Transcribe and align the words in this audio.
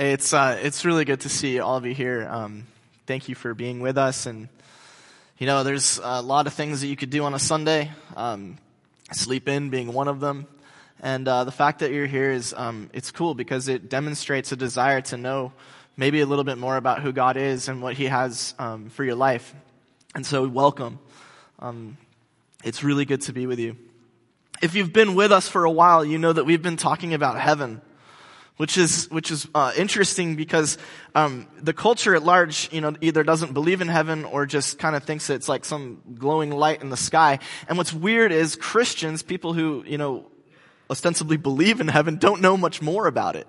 It's 0.00 0.32
uh, 0.32 0.58
it's 0.62 0.86
really 0.86 1.04
good 1.04 1.20
to 1.20 1.28
see 1.28 1.60
all 1.60 1.76
of 1.76 1.84
you 1.84 1.92
here. 1.92 2.26
Um, 2.26 2.66
thank 3.06 3.28
you 3.28 3.34
for 3.34 3.52
being 3.52 3.80
with 3.80 3.98
us, 3.98 4.24
and 4.24 4.48
you 5.36 5.46
know, 5.46 5.62
there's 5.62 6.00
a 6.02 6.22
lot 6.22 6.46
of 6.46 6.54
things 6.54 6.80
that 6.80 6.86
you 6.86 6.96
could 6.96 7.10
do 7.10 7.22
on 7.24 7.34
a 7.34 7.38
Sunday. 7.38 7.90
Um, 8.16 8.56
sleep 9.12 9.46
in 9.46 9.68
being 9.68 9.92
one 9.92 10.08
of 10.08 10.18
them, 10.18 10.46
and 11.02 11.28
uh, 11.28 11.44
the 11.44 11.52
fact 11.52 11.80
that 11.80 11.92
you're 11.92 12.06
here 12.06 12.30
is 12.30 12.54
um, 12.56 12.88
it's 12.94 13.10
cool 13.10 13.34
because 13.34 13.68
it 13.68 13.90
demonstrates 13.90 14.52
a 14.52 14.56
desire 14.56 15.02
to 15.02 15.18
know 15.18 15.52
maybe 15.98 16.22
a 16.22 16.26
little 16.26 16.44
bit 16.44 16.56
more 16.56 16.78
about 16.78 17.02
who 17.02 17.12
God 17.12 17.36
is 17.36 17.68
and 17.68 17.82
what 17.82 17.92
He 17.92 18.06
has 18.06 18.54
um, 18.58 18.88
for 18.88 19.04
your 19.04 19.16
life. 19.16 19.54
And 20.14 20.24
so, 20.24 20.48
welcome. 20.48 20.98
Um, 21.58 21.98
it's 22.64 22.82
really 22.82 23.04
good 23.04 23.20
to 23.22 23.34
be 23.34 23.46
with 23.46 23.58
you. 23.58 23.76
If 24.62 24.74
you've 24.74 24.94
been 24.94 25.14
with 25.14 25.30
us 25.30 25.46
for 25.46 25.66
a 25.66 25.70
while, 25.70 26.06
you 26.06 26.16
know 26.16 26.32
that 26.32 26.44
we've 26.44 26.62
been 26.62 26.78
talking 26.78 27.12
about 27.12 27.38
heaven 27.38 27.82
which 28.60 28.76
is 28.76 29.10
which 29.10 29.30
is 29.30 29.48
uh, 29.54 29.72
interesting 29.74 30.36
because 30.36 30.76
um, 31.14 31.46
the 31.62 31.72
culture 31.72 32.14
at 32.14 32.22
large, 32.22 32.70
you 32.70 32.82
know, 32.82 32.94
either 33.00 33.22
doesn't 33.22 33.54
believe 33.54 33.80
in 33.80 33.88
heaven 33.88 34.26
or 34.26 34.44
just 34.44 34.78
kind 34.78 34.94
of 34.94 35.02
thinks 35.02 35.30
it's 35.30 35.48
like 35.48 35.64
some 35.64 36.02
glowing 36.18 36.50
light 36.50 36.82
in 36.82 36.90
the 36.90 36.96
sky. 36.96 37.38
And 37.68 37.78
what's 37.78 37.94
weird 37.94 38.32
is 38.32 38.56
Christians, 38.56 39.22
people 39.22 39.54
who 39.54 39.82
you 39.86 39.96
know 39.96 40.26
ostensibly 40.90 41.38
believe 41.38 41.80
in 41.80 41.88
heaven, 41.88 42.18
don't 42.18 42.42
know 42.42 42.58
much 42.58 42.82
more 42.82 43.06
about 43.06 43.34
it. 43.34 43.46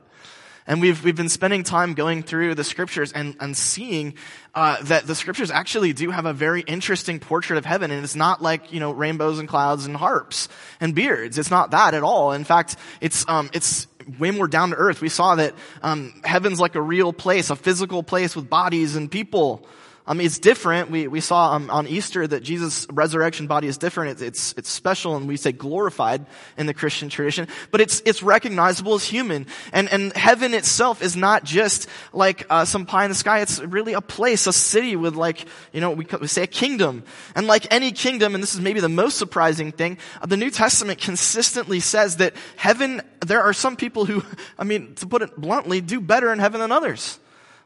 And 0.67 0.79
we've, 0.79 1.03
we've 1.03 1.15
been 1.15 1.29
spending 1.29 1.63
time 1.63 1.95
going 1.95 2.23
through 2.23 2.55
the 2.55 2.63
scriptures 2.63 3.11
and, 3.11 3.35
and 3.39 3.57
seeing 3.57 4.13
uh, 4.53 4.81
that 4.83 5.07
the 5.07 5.15
scriptures 5.15 5.49
actually 5.49 5.91
do 5.91 6.11
have 6.11 6.25
a 6.25 6.33
very 6.33 6.61
interesting 6.61 7.19
portrait 7.19 7.57
of 7.57 7.65
heaven. 7.65 7.91
And 7.91 8.03
it's 8.03 8.15
not 8.15 8.41
like, 8.41 8.71
you 8.71 8.79
know, 8.79 8.91
rainbows 8.91 9.39
and 9.39 9.49
clouds 9.49 9.85
and 9.85 9.97
harps 9.97 10.49
and 10.79 10.93
beards. 10.93 11.37
It's 11.37 11.51
not 11.51 11.71
that 11.71 11.93
at 11.93 12.03
all. 12.03 12.31
In 12.31 12.43
fact, 12.43 12.75
it's, 13.01 13.27
um, 13.27 13.49
it's 13.53 13.87
way 14.19 14.31
more 14.31 14.47
down 14.47 14.71
to 14.71 14.75
earth. 14.75 15.01
We 15.01 15.09
saw 15.09 15.35
that 15.35 15.53
um, 15.81 16.13
heaven's 16.23 16.59
like 16.59 16.75
a 16.75 16.81
real 16.81 17.13
place, 17.13 17.49
a 17.49 17.55
physical 17.55 18.03
place 18.03 18.35
with 18.35 18.49
bodies 18.49 18.95
and 18.95 19.09
people. 19.09 19.65
Mean, 20.07 20.25
it's 20.25 20.39
different. 20.39 20.89
We, 20.89 21.07
we 21.07 21.21
saw 21.21 21.53
um, 21.53 21.69
on 21.69 21.87
Easter 21.87 22.25
that 22.25 22.41
Jesus' 22.43 22.87
resurrection 22.91 23.47
body 23.47 23.67
is 23.67 23.77
different. 23.77 24.11
It's, 24.11 24.21
it's, 24.21 24.53
it's 24.57 24.69
special 24.69 25.15
and 25.15 25.27
we 25.27 25.37
say 25.37 25.51
glorified 25.51 26.25
in 26.57 26.65
the 26.65 26.73
Christian 26.73 27.07
tradition, 27.07 27.47
but 27.71 27.81
it's, 27.81 28.01
it's 28.05 28.21
recognizable 28.21 28.95
as 28.95 29.03
human. 29.03 29.47
And, 29.71 29.89
and 29.89 30.11
heaven 30.13 30.53
itself 30.53 31.01
is 31.01 31.15
not 31.15 31.43
just 31.43 31.87
like 32.13 32.45
uh, 32.49 32.65
some 32.65 32.85
pie 32.85 33.05
in 33.05 33.09
the 33.09 33.15
sky. 33.15 33.39
It's 33.39 33.59
really 33.59 33.93
a 33.93 34.01
place, 34.01 34.47
a 34.47 34.53
city 34.53 34.95
with 34.95 35.15
like, 35.15 35.45
you 35.71 35.79
know, 35.79 35.91
we, 35.91 36.05
we 36.19 36.27
say 36.27 36.43
a 36.43 36.47
kingdom. 36.47 37.03
And 37.35 37.47
like 37.47 37.71
any 37.71 37.91
kingdom, 37.91 38.33
and 38.35 38.43
this 38.43 38.53
is 38.53 38.59
maybe 38.59 38.79
the 38.79 38.89
most 38.89 39.17
surprising 39.17 39.71
thing, 39.71 39.97
uh, 40.21 40.25
the 40.25 40.37
New 40.37 40.49
Testament 40.49 40.99
consistently 40.99 41.79
says 41.79 42.17
that 42.17 42.33
heaven, 42.57 43.01
there 43.25 43.41
are 43.41 43.53
some 43.53 43.75
people 43.77 44.05
who, 44.05 44.23
I 44.59 44.65
mean, 44.65 44.95
to 44.95 45.07
put 45.07 45.21
it 45.21 45.39
bluntly, 45.39 45.79
do 45.79 46.01
better 46.01 46.33
in 46.33 46.39
heaven 46.39 46.59
than 46.59 46.71
others 46.71 47.19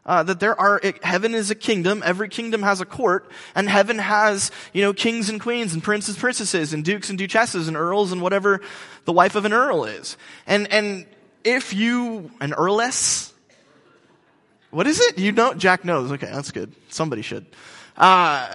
uh, 0.05 0.23
that 0.23 0.39
there 0.39 0.59
are 0.59 0.81
heaven 1.01 1.33
is 1.33 1.49
a 1.49 1.55
kingdom 1.55 2.03
every 2.05 2.29
kingdom 2.29 2.61
has 2.61 2.81
a 2.81 2.85
court 2.85 3.29
and 3.55 3.67
heaven 3.69 3.97
has 3.97 4.51
you 4.73 4.81
know 4.81 4.93
kings 4.93 5.29
and 5.29 5.41
queens 5.41 5.73
and 5.73 5.83
princes 5.83 6.17
princesses 6.17 6.73
and 6.73 6.85
dukes 6.85 7.09
and 7.09 7.17
duchesses 7.17 7.67
and 7.67 7.75
earls 7.75 8.11
and 8.11 8.21
whatever 8.21 8.61
the 9.05 9.13
wife 9.13 9.35
of 9.35 9.45
an 9.45 9.53
earl 9.53 9.85
is. 9.85 10.17
And 10.45 10.71
and 10.71 11.05
if 11.43 11.73
you 11.73 12.31
an 12.41 12.53
earless? 12.53 13.33
What 14.71 14.87
is 14.87 14.99
it? 14.99 15.17
You 15.17 15.31
know 15.31 15.53
jack 15.53 15.85
knows. 15.85 16.11
Okay 16.11 16.29
that's 16.31 16.51
good. 16.51 16.73
Somebody 16.89 17.21
should. 17.21 17.45
Uh, 17.97 18.53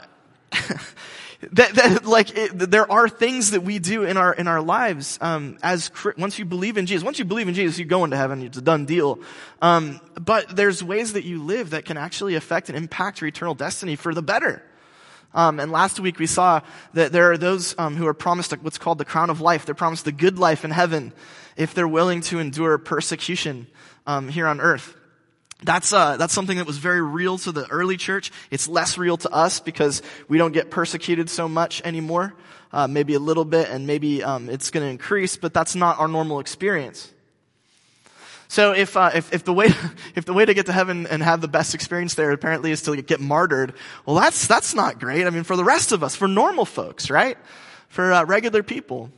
that, 1.52 1.74
that 1.74 2.04
like 2.04 2.36
it, 2.36 2.70
there 2.70 2.90
are 2.90 3.08
things 3.08 3.52
that 3.52 3.62
we 3.62 3.78
do 3.78 4.04
in 4.04 4.16
our 4.16 4.32
in 4.32 4.46
our 4.46 4.60
lives 4.60 5.18
um, 5.22 5.58
as 5.62 5.90
once 6.18 6.38
you 6.38 6.44
believe 6.44 6.76
in 6.76 6.84
Jesus. 6.84 7.02
Once 7.02 7.18
you 7.18 7.24
believe 7.24 7.48
in 7.48 7.54
Jesus, 7.54 7.78
you 7.78 7.86
go 7.86 8.04
into 8.04 8.16
heaven. 8.16 8.42
It's 8.42 8.58
a 8.58 8.62
done 8.62 8.84
deal. 8.84 9.20
Um, 9.62 10.00
but 10.20 10.54
there's 10.54 10.84
ways 10.84 11.14
that 11.14 11.24
you 11.24 11.42
live 11.42 11.70
that 11.70 11.86
can 11.86 11.96
actually 11.96 12.34
affect 12.34 12.68
and 12.68 12.76
impact 12.76 13.20
your 13.20 13.28
eternal 13.28 13.54
destiny 13.54 13.96
for 13.96 14.12
the 14.12 14.22
better. 14.22 14.62
Um, 15.32 15.60
and 15.60 15.72
last 15.72 15.98
week 15.98 16.18
we 16.18 16.26
saw 16.26 16.60
that 16.92 17.12
there 17.12 17.30
are 17.32 17.38
those 17.38 17.74
um, 17.78 17.96
who 17.96 18.06
are 18.06 18.14
promised 18.14 18.52
what's 18.62 18.78
called 18.78 18.98
the 18.98 19.04
crown 19.04 19.30
of 19.30 19.40
life. 19.40 19.64
They're 19.64 19.74
promised 19.74 20.04
the 20.04 20.12
good 20.12 20.38
life 20.38 20.64
in 20.64 20.72
heaven 20.72 21.12
if 21.56 21.72
they're 21.72 21.88
willing 21.88 22.20
to 22.22 22.38
endure 22.38 22.76
persecution 22.78 23.66
um, 24.06 24.28
here 24.28 24.46
on 24.46 24.60
earth. 24.60 24.94
That's, 25.62 25.92
uh, 25.92 26.16
that's 26.16 26.32
something 26.32 26.56
that 26.56 26.66
was 26.66 26.78
very 26.78 27.02
real 27.02 27.36
to 27.38 27.52
the 27.52 27.66
early 27.68 27.96
church. 27.96 28.32
It's 28.50 28.66
less 28.68 28.96
real 28.96 29.16
to 29.18 29.30
us 29.30 29.60
because 29.60 30.02
we 30.28 30.38
don't 30.38 30.52
get 30.52 30.70
persecuted 30.70 31.28
so 31.28 31.48
much 31.48 31.82
anymore. 31.84 32.34
Uh, 32.72 32.86
maybe 32.86 33.14
a 33.14 33.18
little 33.18 33.44
bit 33.44 33.68
and 33.68 33.86
maybe 33.86 34.22
um, 34.22 34.48
it's 34.48 34.70
going 34.70 34.86
to 34.86 34.90
increase, 34.90 35.36
but 35.36 35.52
that's 35.52 35.74
not 35.74 35.98
our 35.98 36.08
normal 36.08 36.40
experience. 36.40 37.12
So 38.46 38.72
if, 38.72 38.96
uh, 38.96 39.10
if, 39.14 39.32
if, 39.32 39.44
the 39.44 39.52
way, 39.52 39.68
if 40.14 40.24
the 40.24 40.32
way 40.32 40.44
to 40.44 40.54
get 40.54 40.66
to 40.66 40.72
heaven 40.72 41.06
and 41.06 41.22
have 41.22 41.40
the 41.40 41.48
best 41.48 41.74
experience 41.74 42.14
there 42.14 42.30
apparently 42.30 42.70
is 42.70 42.82
to 42.82 43.00
get 43.02 43.20
martyred, 43.20 43.74
well 44.06 44.16
that's, 44.16 44.46
that's 44.46 44.74
not 44.74 44.98
great. 44.98 45.26
I 45.26 45.30
mean, 45.30 45.44
for 45.44 45.56
the 45.56 45.64
rest 45.64 45.92
of 45.92 46.02
us, 46.02 46.16
for 46.16 46.28
normal 46.28 46.64
folks, 46.64 47.10
right? 47.10 47.36
For 47.88 48.12
uh, 48.12 48.24
regular 48.24 48.62
people. 48.62 49.10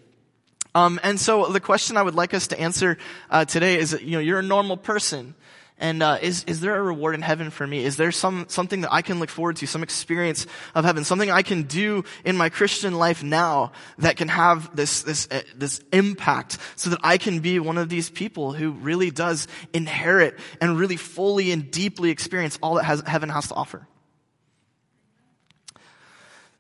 Um, 0.75 0.99
and 1.03 1.21
so 1.21 1.47
the 1.47 1.61
question 1.61 1.97
I 1.97 2.03
would 2.03 2.15
like 2.15 2.33
us 2.35 2.49
to 2.49 2.59
answer 2.59 2.97
uh, 3.31 3.45
today 3.45 3.79
is 3.79 3.93
you 4.01 4.13
know, 4.13 4.19
you're 4.19 4.39
a 4.39 4.43
normal 4.43 4.77
person. 4.77 5.35
And 5.83 6.01
uh, 6.01 6.19
is 6.23 6.45
is 6.45 6.61
there 6.61 6.77
a 6.77 6.83
reward 6.83 7.17
in 7.17 7.23
heaven 7.23 7.51
for 7.51 7.67
me? 7.67 7.85
Is 7.85 7.97
there 7.97 8.13
some 8.13 8.45
something 8.49 8.83
that 8.83 8.93
I 8.93 9.03
can 9.03 9.19
look 9.19 9.29
forward 9.29 9.57
to, 9.57 9.67
some 9.67 9.83
experience 9.83 10.47
of 10.77 10.85
heaven, 10.85 11.03
something 11.03 11.29
I 11.29 11.43
can 11.43 11.65
do 11.65 12.05
in 12.25 12.37
my 12.37 12.51
Christian 12.51 12.95
life 12.95 13.25
now 13.25 13.73
that 13.99 14.17
can 14.17 14.29
have 14.29 14.77
this 14.77 15.03
this 15.03 15.27
uh, 15.29 15.43
this 15.57 15.81
impact, 15.93 16.59
so 16.77 16.91
that 16.91 17.01
I 17.03 17.19
can 17.19 17.41
be 17.41 17.59
one 17.59 17.79
of 17.79 17.89
these 17.89 18.11
people 18.11 18.53
who 18.53 18.71
really 18.71 19.11
does 19.11 19.49
inherit 19.73 20.39
and 20.61 20.79
really 20.79 20.97
fully 20.97 21.51
and 21.51 21.69
deeply 21.69 22.11
experience 22.11 22.61
all 22.63 22.75
that 22.75 22.85
has, 22.85 23.03
heaven 23.05 23.29
has 23.29 23.49
to 23.49 23.55
offer? 23.55 23.89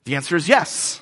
The 0.02 0.16
answer 0.16 0.34
is 0.34 0.48
yes. 0.48 1.00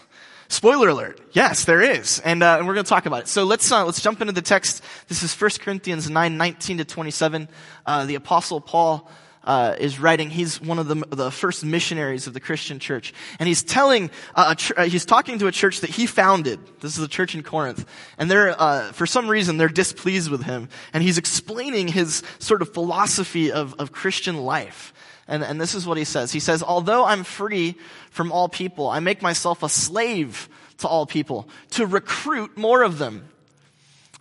Spoiler 0.51 0.89
alert. 0.89 1.21
Yes, 1.31 1.65
there 1.65 1.81
is. 1.81 2.19
And, 2.19 2.43
uh, 2.43 2.57
and 2.59 2.67
we're 2.67 2.75
going 2.75 2.85
to 2.85 2.89
talk 2.89 3.07
about 3.07 3.23
it. 3.23 3.29
So 3.29 3.45
let's, 3.45 3.71
uh, 3.71 3.85
let's 3.85 4.03
jump 4.03 4.21
into 4.21 4.33
the 4.33 4.43
text. 4.43 4.83
This 5.07 5.23
is 5.23 5.33
1 5.33 5.51
Corinthians 5.61 6.11
9, 6.11 6.37
19 6.37 6.79
to 6.79 6.85
27. 6.85 7.49
Uh, 7.87 8.05
the 8.07 8.17
apostle 8.17 8.61
Paul, 8.61 9.09
uh, 9.45 9.77
is 9.79 10.01
writing. 10.01 10.29
He's 10.29 10.61
one 10.61 10.81
of 10.81 10.89
the, 10.89 10.97
the 11.11 11.31
first 11.31 11.65
missionaries 11.65 12.27
of 12.27 12.35
the 12.35 12.41
Christian 12.41 12.81
church. 12.81 13.15
And 13.39 13.47
he's 13.47 13.63
telling, 13.63 14.11
uh, 14.35 14.57
ch- 14.57 14.73
uh, 14.77 14.85
he's 14.85 15.07
talking 15.07 15.39
to 15.39 15.47
a 15.47 15.53
church 15.53 15.81
that 15.81 15.91
he 15.91 16.07
founded. 16.07 16.59
This 16.81 16.99
is 16.99 17.05
a 17.05 17.09
church 17.09 17.37
in 17.37 17.45
Corinth. 17.45 17.87
And 18.19 18.29
they're, 18.29 18.61
uh, 18.61 18.91
for 18.91 19.07
some 19.07 19.29
reason, 19.29 19.57
they're 19.57 19.69
displeased 19.69 20.31
with 20.31 20.43
him. 20.43 20.69
And 20.93 21.03
he's 21.03 21.17
explaining 21.17 21.89
his 21.89 22.25
sort 22.41 22.61
of 22.61 22.75
philosophy 22.75 23.53
of, 23.53 23.75
of 23.79 23.93
Christian 23.93 24.37
life. 24.37 24.93
And, 25.31 25.45
and 25.45 25.61
this 25.61 25.77
is 25.77 25.87
what 25.87 25.97
he 25.97 26.05
says. 26.05 26.33
He 26.33 26.41
says, 26.41 26.61
although 26.61 27.05
I'm 27.05 27.23
free 27.23 27.77
from 28.11 28.33
all 28.33 28.49
people, 28.49 28.89
I 28.89 28.99
make 28.99 29.23
myself 29.23 29.63
a 29.63 29.69
slave 29.69 30.49
to 30.79 30.89
all 30.89 31.07
people 31.07 31.49
to 31.71 31.87
recruit 31.87 32.59
more 32.59 32.83
of 32.83 32.99
them. 32.99 33.29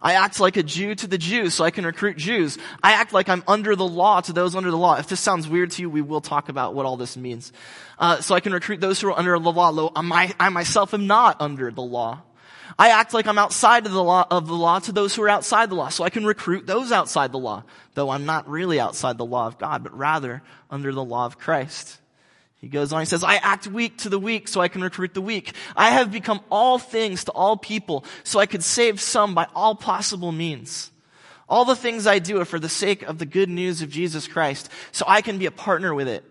I 0.02 0.14
act 0.14 0.40
like 0.40 0.56
a 0.56 0.64
Jew 0.64 0.96
to 0.96 1.08
the 1.08 1.18
Jews 1.18 1.56
so 1.56 1.66
I 1.66 1.72
can 1.72 1.86
recruit 1.86 2.16
Jews. 2.16 2.58
I 2.82 2.94
act 2.94 3.12
like 3.12 3.28
I'm 3.28 3.44
under 3.48 3.76
the 3.76 3.88
law 3.88 4.22
to 4.22 4.32
those 4.32 4.56
under 4.56 4.70
the 4.70 4.78
law. 4.78 4.96
If 4.96 5.08
this 5.10 5.20
sounds 5.20 5.48
weird 5.48 5.72
to 5.72 5.82
you, 5.82 5.90
we 5.90 6.02
will 6.02 6.22
talk 6.22 6.48
about 6.48 6.76
what 6.76 6.86
all 6.86 6.96
this 6.96 7.18
means. 7.18 7.52
Uh, 7.98 8.22
so 8.22 8.36
I 8.36 8.40
can 8.40 8.54
recruit 8.54 8.80
those 8.80 9.02
who 9.02 9.10
are 9.10 9.18
under 9.18 9.38
the 9.38 9.52
law. 9.52 9.92
I, 9.96 10.34
I 10.40 10.50
myself 10.50 10.94
am 10.94 11.08
not 11.08 11.42
under 11.42 11.72
the 11.72 11.82
law. 11.82 12.22
I 12.78 12.90
act 12.90 13.14
like 13.14 13.28
I'm 13.28 13.38
outside 13.38 13.86
of 13.86 13.92
the 13.92 14.04
law, 14.04 14.28
of 14.30 14.48
the 14.48 14.54
law 14.54 14.80
to 14.80 14.92
those 14.92 15.16
who 15.16 15.24
are 15.24 15.30
outside 15.30 15.70
the 15.70 15.76
law, 15.76 15.90
so 15.90 16.04
I 16.04 16.10
can 16.10 16.26
recruit 16.26 16.68
those 16.68 16.92
outside 16.92 17.32
the 17.32 17.40
law, 17.40 17.64
though 17.96 18.10
I'm 18.10 18.26
not 18.26 18.50
really 18.50 18.80
outside 18.80 19.18
the 19.18 19.26
law 19.26 19.48
of 19.48 19.58
God, 19.58 19.84
but 19.84 19.98
rather 19.98 20.44
under 20.70 20.94
the 20.94 21.04
law 21.04 21.26
of 21.26 21.40
Christ. 21.40 22.00
He 22.60 22.68
goes 22.68 22.92
on, 22.92 23.00
he 23.00 23.06
says, 23.06 23.24
I 23.24 23.36
act 23.36 23.68
weak 23.68 24.00
to 24.00 24.10
the 24.10 24.20
weak 24.20 24.48
so 24.48 24.60
I 24.60 24.68
can 24.68 24.82
recruit 24.82 25.14
the 25.14 25.22
weak. 25.22 25.54
I 25.76 25.92
have 25.92 26.12
become 26.12 26.42
all 26.52 26.78
things 26.78 27.24
to 27.26 27.32
all 27.32 27.56
people 27.56 28.04
so 28.24 28.40
I 28.40 28.46
could 28.46 28.64
save 28.64 29.00
some 29.00 29.34
by 29.34 29.48
all 29.56 29.76
possible 29.76 30.34
means. 30.34 30.92
All 31.48 31.66
the 31.66 31.76
things 31.76 32.06
I 32.06 32.20
do 32.20 32.40
are 32.42 32.46
for 32.46 32.60
the 32.60 32.70
sake 32.70 33.02
of 33.04 33.18
the 33.18 33.26
good 33.26 33.50
news 33.50 33.82
of 33.82 33.90
Jesus 33.90 34.28
Christ 34.28 34.70
so 34.92 35.06
I 35.08 35.22
can 35.22 35.40
be 35.40 35.46
a 35.46 35.52
partner 35.52 35.96
with 35.96 36.08
it. 36.08 36.24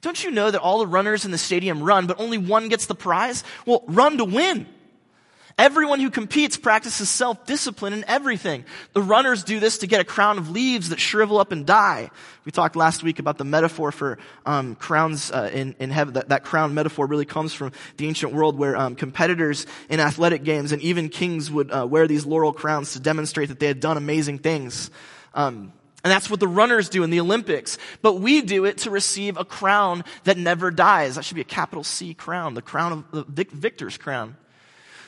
Don't 0.00 0.22
you 0.22 0.30
know 0.30 0.50
that 0.50 0.60
all 0.60 0.78
the 0.78 0.86
runners 0.86 1.24
in 1.24 1.30
the 1.30 1.38
stadium 1.38 1.82
run, 1.82 2.06
but 2.06 2.20
only 2.20 2.38
one 2.38 2.68
gets 2.68 2.86
the 2.86 2.94
prize? 2.94 3.42
Well, 3.66 3.82
run 3.86 4.18
to 4.18 4.24
win. 4.24 4.66
Everyone 5.56 6.00
who 6.00 6.10
competes 6.10 6.56
practices 6.56 7.08
self-discipline 7.08 7.92
in 7.92 8.04
everything. 8.08 8.64
The 8.92 9.00
runners 9.00 9.44
do 9.44 9.60
this 9.60 9.78
to 9.78 9.86
get 9.86 10.00
a 10.00 10.04
crown 10.04 10.36
of 10.36 10.50
leaves 10.50 10.88
that 10.88 10.98
shrivel 10.98 11.38
up 11.38 11.52
and 11.52 11.64
die. 11.64 12.10
We 12.44 12.50
talked 12.50 12.74
last 12.74 13.04
week 13.04 13.20
about 13.20 13.38
the 13.38 13.44
metaphor 13.44 13.92
for 13.92 14.18
um, 14.44 14.74
crowns 14.74 15.30
uh, 15.30 15.50
in, 15.52 15.76
in 15.78 15.90
heaven. 15.90 16.14
That, 16.14 16.30
that, 16.30 16.42
crown 16.42 16.74
metaphor 16.74 17.06
really 17.06 17.24
comes 17.24 17.54
from 17.54 17.70
the 17.98 18.08
ancient 18.08 18.32
world 18.32 18.58
where 18.58 18.76
um, 18.76 18.96
competitors 18.96 19.66
in 19.88 20.00
athletic 20.00 20.42
games 20.42 20.72
and 20.72 20.82
even 20.82 21.08
kings 21.08 21.52
would 21.52 21.70
uh, 21.70 21.86
wear 21.88 22.08
these 22.08 22.26
laurel 22.26 22.52
crowns 22.52 22.94
to 22.94 23.00
demonstrate 23.00 23.48
that 23.50 23.60
they 23.60 23.68
had 23.68 23.78
done 23.78 23.96
amazing 23.96 24.40
things. 24.40 24.90
Um, 25.34 25.72
and 26.02 26.10
that's 26.10 26.28
what 26.28 26.40
the 26.40 26.48
runners 26.48 26.88
do 26.88 27.04
in 27.04 27.10
the 27.10 27.20
Olympics. 27.20 27.78
But 28.02 28.14
we 28.14 28.42
do 28.42 28.64
it 28.64 28.78
to 28.78 28.90
receive 28.90 29.36
a 29.36 29.44
crown 29.44 30.02
that 30.24 30.36
never 30.36 30.72
dies. 30.72 31.14
That 31.14 31.24
should 31.24 31.36
be 31.36 31.40
a 31.42 31.44
capital 31.44 31.84
C 31.84 32.12
crown, 32.12 32.54
the 32.54 32.62
crown 32.62 33.04
of 33.12 33.34
the 33.34 33.46
victor's 33.52 33.96
crown. 33.96 34.36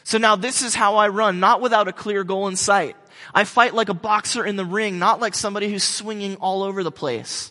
So 0.07 0.19
now 0.19 0.37
this 0.37 0.63
is 0.63 0.73
how 0.73 0.99
I 0.99 1.09
run, 1.09 1.41
not 1.41 1.61
without 1.61 1.89
a 1.89 1.93
clear 1.93 2.23
goal 2.23 2.47
in 2.47 2.55
sight. 2.55 2.95
I 3.35 3.43
fight 3.43 3.75
like 3.75 3.89
a 3.89 3.95
boxer 3.95 4.47
in 4.47 4.55
the 4.55 4.65
ring, 4.65 5.01
not 5.01 5.19
like 5.19 5.35
somebody 5.35 5.69
who's 5.69 5.83
swinging 5.83 6.37
all 6.37 6.63
over 6.63 6.85
the 6.85 6.93
place. 6.93 7.51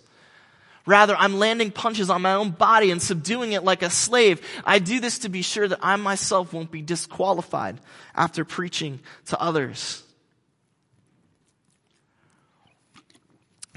Rather, 0.86 1.18
I'm 1.18 1.38
landing 1.38 1.70
punches 1.70 2.10
on 2.10 2.22
my 2.22 2.34
own 2.34 2.52
body 2.52 2.92
and 2.92 3.02
subduing 3.02 3.52
it 3.52 3.66
like 3.66 3.82
a 3.82 3.90
slave. 3.90 4.40
I 4.64 4.80
do 4.80 5.02
this 5.02 5.20
to 5.20 5.30
be 5.30 5.42
sure 5.42 5.68
that 5.68 5.80
I 5.82 5.98
myself 5.98 6.54
won't 6.54 6.72
be 6.72 6.82
disqualified 6.82 7.78
after 8.16 8.46
preaching 8.46 9.02
to 9.26 9.38
others. 9.38 10.05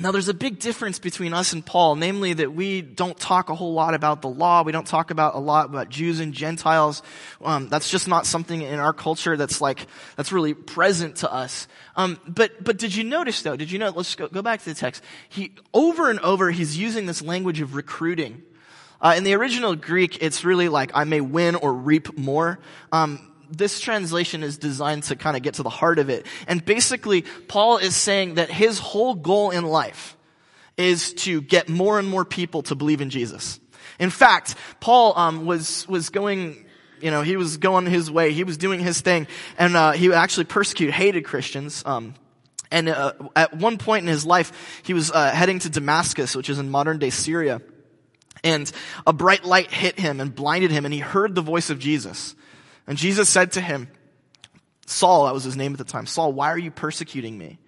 Now, 0.00 0.12
there's 0.12 0.28
a 0.28 0.34
big 0.34 0.60
difference 0.60 1.00
between 1.00 1.34
us 1.34 1.52
and 1.52 1.66
Paul, 1.66 1.96
namely 1.96 2.32
that 2.34 2.52
we 2.52 2.82
don't 2.82 3.18
talk 3.18 3.50
a 3.50 3.54
whole 3.56 3.72
lot 3.72 3.94
about 3.94 4.22
the 4.22 4.28
law. 4.28 4.62
We 4.62 4.70
don't 4.70 4.86
talk 4.86 5.10
about 5.10 5.34
a 5.34 5.38
lot 5.38 5.66
about 5.66 5.88
Jews 5.88 6.20
and 6.20 6.32
Gentiles. 6.32 7.02
Um, 7.42 7.68
that's 7.68 7.90
just 7.90 8.06
not 8.06 8.24
something 8.24 8.62
in 8.62 8.78
our 8.78 8.92
culture 8.92 9.36
that's 9.36 9.60
like 9.60 9.88
that's 10.14 10.30
really 10.30 10.54
present 10.54 11.16
to 11.16 11.32
us. 11.32 11.66
Um, 11.96 12.20
but 12.28 12.62
but 12.62 12.78
did 12.78 12.94
you 12.94 13.02
notice 13.02 13.42
though? 13.42 13.56
Did 13.56 13.72
you 13.72 13.80
know? 13.80 13.90
Let's 13.90 14.14
go, 14.14 14.28
go 14.28 14.40
back 14.40 14.60
to 14.60 14.66
the 14.66 14.74
text. 14.74 15.02
He 15.28 15.52
over 15.74 16.10
and 16.10 16.20
over 16.20 16.52
he's 16.52 16.78
using 16.78 17.06
this 17.06 17.20
language 17.20 17.60
of 17.60 17.74
recruiting. 17.74 18.42
Uh, 19.00 19.14
in 19.16 19.24
the 19.24 19.34
original 19.34 19.74
Greek, 19.74 20.22
it's 20.22 20.44
really 20.44 20.68
like 20.68 20.92
I 20.94 21.04
may 21.04 21.20
win 21.20 21.56
or 21.56 21.72
reap 21.72 22.16
more. 22.16 22.60
Um, 22.92 23.27
this 23.50 23.80
translation 23.80 24.42
is 24.42 24.58
designed 24.58 25.04
to 25.04 25.16
kind 25.16 25.36
of 25.36 25.42
get 25.42 25.54
to 25.54 25.62
the 25.62 25.70
heart 25.70 25.98
of 25.98 26.10
it. 26.10 26.26
And 26.46 26.64
basically, 26.64 27.22
Paul 27.22 27.78
is 27.78 27.96
saying 27.96 28.34
that 28.34 28.50
his 28.50 28.78
whole 28.78 29.14
goal 29.14 29.50
in 29.50 29.64
life 29.64 30.16
is 30.76 31.12
to 31.12 31.40
get 31.40 31.68
more 31.68 31.98
and 31.98 32.08
more 32.08 32.24
people 32.24 32.62
to 32.64 32.74
believe 32.74 33.00
in 33.00 33.10
Jesus. 33.10 33.60
In 33.98 34.10
fact, 34.10 34.54
Paul 34.80 35.12
um, 35.16 35.44
was 35.44 35.86
was 35.88 36.10
going, 36.10 36.66
you 37.00 37.10
know, 37.10 37.22
he 37.22 37.36
was 37.36 37.56
going 37.56 37.86
his 37.86 38.10
way. 38.10 38.32
He 38.32 38.44
was 38.44 38.56
doing 38.56 38.80
his 38.80 39.00
thing, 39.00 39.26
and 39.58 39.76
uh, 39.76 39.92
he 39.92 40.12
actually 40.12 40.44
persecuted, 40.44 40.94
hated 40.94 41.24
Christians. 41.24 41.82
Um, 41.84 42.14
and 42.70 42.88
uh, 42.88 43.12
at 43.34 43.56
one 43.56 43.78
point 43.78 44.02
in 44.02 44.08
his 44.08 44.26
life, 44.26 44.80
he 44.84 44.94
was 44.94 45.10
uh, 45.10 45.30
heading 45.30 45.58
to 45.60 45.70
Damascus, 45.70 46.36
which 46.36 46.50
is 46.50 46.58
in 46.58 46.70
modern 46.70 46.98
day 46.98 47.10
Syria. 47.10 47.60
And 48.44 48.70
a 49.04 49.12
bright 49.12 49.44
light 49.44 49.72
hit 49.72 49.98
him 49.98 50.20
and 50.20 50.32
blinded 50.32 50.70
him, 50.70 50.84
and 50.84 50.94
he 50.94 51.00
heard 51.00 51.34
the 51.34 51.42
voice 51.42 51.70
of 51.70 51.80
Jesus. 51.80 52.36
And 52.88 52.99
Jesus 52.99 53.29
said 53.29 53.52
to 53.52 53.61
him, 53.61 53.87
Saul, 54.87 55.26
that 55.26 55.35
was 55.35 55.44
his 55.44 55.56
name 55.56 55.73
at 55.73 55.79
the 55.79 55.85
time, 55.85 56.06
Saul, 56.06 56.32
why 56.32 56.50
are 56.50 56.58
you 56.58 56.70
persecuting 56.70 57.38
me? 57.38 57.58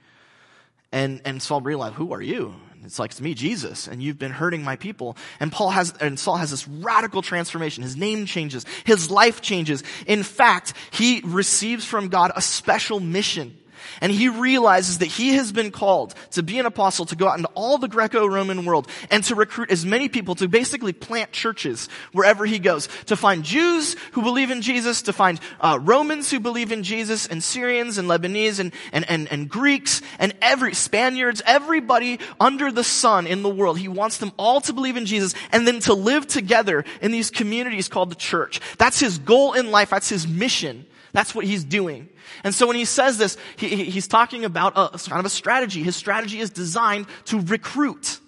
And, 0.91 1.21
and 1.25 1.41
Saul 1.41 1.61
realized, 1.61 1.95
who 1.95 2.13
are 2.13 2.23
you? 2.23 2.57
It's 2.83 2.99
like, 2.99 3.11
it's 3.11 3.21
me, 3.21 3.35
Jesus, 3.35 3.87
and 3.87 4.03
you've 4.03 4.19
been 4.19 4.33
hurting 4.33 4.65
my 4.65 4.77
people. 4.77 5.19
And 5.39 5.53
Paul 5.53 5.69
has, 5.71 5.93
and 6.01 6.19
Saul 6.19 6.37
has 6.37 6.51
this 6.51 6.67
radical 6.67 7.21
transformation. 7.21 7.83
His 7.83 7.97
name 7.97 8.25
changes. 8.25 8.65
His 8.85 9.11
life 9.11 9.43
changes. 9.43 9.85
In 10.07 10.23
fact, 10.23 10.73
he 10.91 11.21
receives 11.25 11.85
from 11.85 12.09
God 12.09 12.33
a 12.35 12.41
special 12.41 12.99
mission. 12.99 13.57
And 14.01 14.13
he 14.13 14.29
realizes 14.29 14.99
that 14.99 15.07
he 15.07 15.35
has 15.35 15.53
been 15.53 15.71
called 15.71 16.15
to 16.33 16.43
be 16.43 16.59
an 16.59 16.67
apostle, 16.67 17.07
to 17.07 17.17
go 17.17 17.29
out 17.29 17.39
into 17.39 17.51
all 17.55 17.79
the 17.79 17.89
Greco-Roman 17.89 18.65
world, 18.65 18.89
and 19.11 19.25
to 19.25 19.35
recruit 19.35 19.71
as 19.71 19.85
many 19.85 20.09
people 20.09 20.35
to 20.37 20.49
basically 20.49 20.93
plant 20.93 21.33
churches 21.33 21.89
wherever 22.13 22.47
he 22.47 22.59
goes. 22.59 22.89
To 23.07 23.17
find 23.17 23.45
Jews 23.45 23.97
who 24.13 24.23
believe 24.23 24.51
in 24.51 24.63
Jesus, 24.63 25.03
to 25.03 25.13
find 25.13 25.41
uh, 25.61 25.79
Romans 25.81 26.31
who 26.31 26.41
believe 26.41 26.73
in 26.73 26.83
Jesus, 26.83 27.27
and 27.27 27.43
Syrians 27.43 27.99
and 27.99 28.09
Lebanese 28.09 28.61
and, 28.61 28.73
and, 28.93 29.09
and, 29.09 29.31
and 29.31 29.49
Greeks 29.49 30.03
and 30.19 30.35
every 30.43 30.75
Spaniards, 30.75 31.43
everybody 31.47 32.19
under 32.39 32.71
the 32.73 32.85
sun 32.85 33.27
in 33.27 33.43
the 33.43 33.49
world. 33.49 33.79
He 33.79 33.89
wants 33.89 34.19
them 34.19 34.33
all 34.37 34.61
to 34.63 34.73
believe 34.73 34.97
in 34.97 35.07
Jesus 35.07 35.35
and 35.53 35.67
then 35.67 35.81
to 35.81 35.95
live 35.95 36.27
together 36.27 36.85
in 37.01 37.13
these 37.13 37.31
communities 37.31 37.89
called 37.89 38.11
the 38.11 38.17
church. 38.17 38.61
That's 38.79 39.01
his 39.01 39.19
goal 39.19 39.53
in 39.53 39.71
life. 39.71 39.91
That's 39.91 40.09
his 40.09 40.27
mission. 40.27 40.87
That's 41.13 41.35
what 41.35 41.45
he's 41.45 41.65
doing. 41.65 42.09
And 42.45 42.55
so 42.55 42.67
when 42.67 42.77
he 42.77 42.85
says 42.85 43.19
this, 43.19 43.37
he, 43.57 43.85
he's 43.85 44.07
talking 44.07 44.45
about 44.45 44.75
a 44.77 44.99
kind 44.99 45.19
of 45.19 45.27
a 45.27 45.31
strategy. 45.31 45.83
His 45.83 45.97
strategy 45.97 46.41
is 46.41 46.51
designed 46.51 47.07
to 47.27 47.41
recruit. 47.41 48.21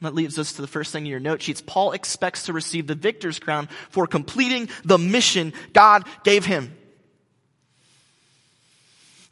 that 0.00 0.14
leads 0.14 0.38
us 0.38 0.54
to 0.54 0.62
the 0.62 0.68
first 0.68 0.92
thing 0.92 1.04
in 1.04 1.10
your 1.10 1.20
note 1.20 1.42
sheets. 1.42 1.62
Paul 1.64 1.92
expects 1.92 2.46
to 2.46 2.52
receive 2.52 2.86
the 2.86 2.94
victor's 2.94 3.38
crown 3.38 3.68
for 3.90 4.06
completing 4.06 4.68
the 4.84 4.98
mission 4.98 5.52
God 5.72 6.04
gave 6.24 6.46
him. 6.46 6.76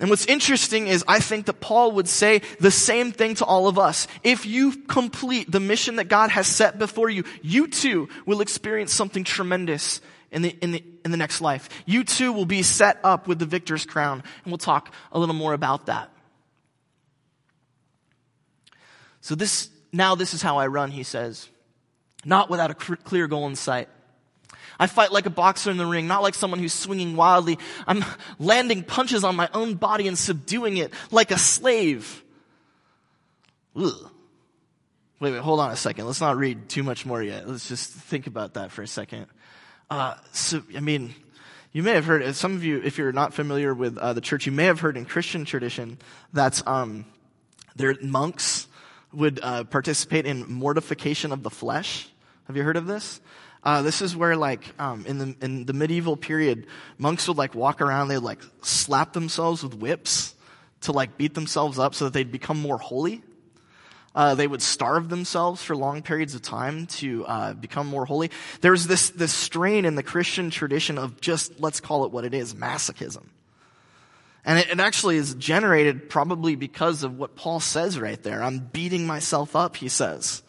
And 0.01 0.11
what's 0.11 0.27
interesting 0.27 0.87
is 0.87 1.05
I 1.09 1.19
think 1.19 1.47
that 1.47 1.61
Paul 1.61 1.93
would 1.93 2.07
say 2.07 2.43
the 2.61 2.71
same 2.71 3.11
thing 3.11 3.35
to 3.37 3.45
all 3.45 3.67
of 3.67 3.79
us. 3.79 4.07
If 4.23 4.47
you 4.47 4.73
complete 4.73 5.51
the 5.51 5.59
mission 5.59 5.97
that 5.97 6.05
God 6.05 6.31
has 6.31 6.47
set 6.47 6.79
before 6.79 7.11
you, 7.11 7.25
you 7.43 7.67
too 7.67 8.09
will 8.25 8.41
experience 8.41 8.93
something 8.93 9.25
tremendous 9.25 10.01
in 10.31 10.43
the, 10.43 10.51
in 10.61 10.73
the, 10.73 10.85
in 11.05 11.11
the 11.11 11.17
next 11.17 11.41
life. 11.41 11.69
You 11.87 12.05
too 12.05 12.33
will 12.33 12.47
be 12.47 12.63
set 12.63 12.99
up 13.03 13.27
with 13.27 13.39
the 13.39 13.47
victor's 13.47 13.87
crown. 13.87 14.23
And 14.45 14.53
we'll 14.53 14.59
talk 14.59 14.93
a 15.13 15.19
little 15.19 15.35
more 15.35 15.53
about 15.53 15.87
that. 15.87 16.11
So 19.21 19.35
this, 19.35 19.69
now 19.93 20.15
this 20.15 20.35
is 20.35 20.43
how 20.43 20.59
I 20.59 20.67
run, 20.67 20.91
he 20.91 21.03
says. 21.03 21.49
Not 22.25 22.51
without 22.51 22.71
a 22.71 22.75
clear 22.75 23.27
goal 23.27 23.47
in 23.47 23.57
sight. 23.57 23.89
I 24.81 24.87
fight 24.87 25.13
like 25.13 25.27
a 25.27 25.31
boxer 25.31 25.71
in 25.71 25.77
the 25.77 25.87
ring, 25.87 26.07
not 26.07 26.23
like 26.23 26.35
someone 26.35 26.61
who's 26.61 26.73
swinging 26.73 27.17
wildly. 27.17 27.59
I'm 27.87 28.05
landing 28.39 28.85
punches 28.85 29.25
on 29.25 29.35
my 29.35 29.49
own 29.53 29.75
body 29.75 30.07
and 30.07 30.17
subduing 30.17 30.77
it 30.77 30.93
like 31.11 31.31
a 31.31 31.39
slave. 31.39 32.23
Ugh. 33.77 34.11
Wait, 35.21 35.33
wait, 35.33 35.41
hold 35.41 35.59
on 35.59 35.73
a 35.73 35.77
second. 35.77 36.07
Let's 36.07 36.21
not 36.21 36.37
read 36.37 36.69
too 36.69 36.85
much 36.85 37.05
more 37.05 37.21
yet. 37.21 37.49
Let's 37.49 37.69
just 37.69 37.91
think 37.91 38.29
about 38.29 38.55
that 38.55 38.71
for 38.71 38.83
a 38.83 38.87
second. 38.87 39.27
Uh, 39.91 40.15
so, 40.33 40.63
I 40.77 40.81
mean, 40.81 41.15
you 41.73 41.83
may 41.83 41.93
have 41.93 42.05
heard, 42.05 42.35
some 42.35 42.55
of 42.55 42.65
you, 42.65 42.81
if 42.83 42.99
you're 42.99 43.13
not 43.13 43.33
familiar 43.33 43.73
with 43.73 43.97
uh, 43.97 44.13
the 44.13 44.21
church, 44.21 44.47
you 44.47 44.53
may 44.53 44.65
have 44.65 44.81
heard 44.81 44.97
in 44.97 45.05
Christian 45.05 45.45
tradition 45.45 45.99
that 46.33 46.67
um, 46.67 47.07
their 47.77 47.97
monks 48.03 48.69
would 49.13 49.41
uh, 49.43 49.65
participate 49.65 50.27
in 50.27 50.51
mortification 50.51 51.33
of 51.33 51.43
the 51.43 51.51
flesh. 51.51 52.09
Have 52.47 52.57
you 52.57 52.63
heard 52.63 52.77
of 52.77 52.87
this? 52.87 53.21
Uh, 53.63 53.83
this 53.83 54.03
is 54.03 54.15
where, 54.15 54.37
like, 54.37 54.63
um, 54.79 55.05
in 55.07 55.19
the 55.19 55.37
in 55.41 55.65
the 55.65 55.73
medieval 55.73 56.17
period, 56.17 56.67
monks 56.97 57.27
would 57.27 57.37
like 57.37 57.55
walk 57.55 57.81
around. 57.81 58.09
They'd 58.09 58.19
like 58.19 58.41
slap 58.63 59.13
themselves 59.13 59.63
with 59.63 59.75
whips 59.75 60.35
to 60.83 60.93
like 60.93 61.19
beat 61.19 61.35
themselves 61.35 61.79
up 61.79 61.95
so 61.95 62.05
that 62.05 62.13
they'd 62.13 62.31
become 62.31 62.61
more 62.61 62.79
holy. 62.79 63.23
Uh, 64.15 64.35
they 64.35 64.47
would 64.47 64.63
starve 64.63 65.09
themselves 65.09 65.63
for 65.63 65.77
long 65.77 66.03
periods 66.03 66.35
of 66.35 66.43
time 66.43 66.87
to 66.87 67.25
uh, 67.27 67.53
become 67.53 67.87
more 67.87 68.05
holy. 68.05 68.31
There's 68.61 68.87
this 68.87 69.11
this 69.11 69.33
strain 69.33 69.85
in 69.85 69.95
the 69.95 70.03
Christian 70.03 70.51
tradition 70.51 70.99
of 70.99 71.21
just 71.21 71.61
let's 71.61 71.81
call 71.81 72.05
it 72.05 72.11
what 72.11 72.25
it 72.25 72.35
is, 72.35 72.55
masochism. 72.55 73.25
And 74.45 74.59
it, 74.59 74.71
it 74.71 74.81
actually 74.81 75.17
is 75.17 75.35
generated 75.35 76.09
probably 76.09 76.57
because 76.57 77.03
of 77.03 77.19
what 77.19 77.37
Paul 77.37 77.61
says 77.61 78.01
right 78.01 78.23
there. 78.23 78.43
I'm 78.43 78.59
beating 78.59 79.07
myself 79.07 79.55
up, 79.55 79.77
he 79.77 79.89
says. 79.89 80.43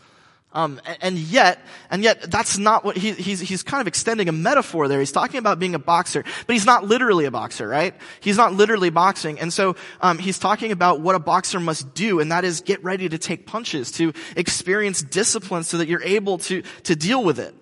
Um, 0.52 0.82
and 1.02 1.16
yet, 1.16 1.60
and 1.92 2.02
yet 2.02 2.32
that's 2.32 2.58
not 2.58 2.84
what 2.84 2.98
he, 2.98 3.12
he's, 3.12 3.40
he's 3.40 3.62
kind 3.62 3.82
of 3.82 3.88
extending 3.88 4.30
a 4.30 4.32
metaphor 4.32 4.88
there. 4.88 4.98
He's 4.98 5.12
talking 5.12 5.38
about 5.38 5.60
being 5.60 5.76
a 5.76 5.80
boxer, 5.80 6.24
but 6.24 6.54
he's 6.54 6.66
not 6.66 6.86
literally 6.86 7.26
a 7.26 7.32
boxer, 7.32 7.68
right? 7.68 7.94
He's 8.20 8.38
not 8.38 8.54
literally 8.54 8.90
boxing. 8.90 9.40
And 9.40 9.54
so, 9.54 9.76
um, 10.02 10.18
he's 10.18 10.40
talking 10.40 10.72
about 10.72 11.02
what 11.02 11.14
a 11.14 11.20
boxer 11.20 11.60
must 11.60 11.94
do, 11.94 12.20
and 12.20 12.32
that 12.32 12.46
is 12.46 12.62
get 12.62 12.84
ready 12.84 13.08
to 13.08 13.20
take 13.20 13.46
punches, 13.46 13.92
to 13.94 14.12
experience 14.36 15.04
discipline 15.04 15.64
so 15.64 15.78
that 15.78 15.88
you're 15.88 16.04
able 16.04 16.40
to, 16.40 16.64
to 16.84 16.96
deal 16.96 17.24
with 17.24 17.38
it. 17.38 17.54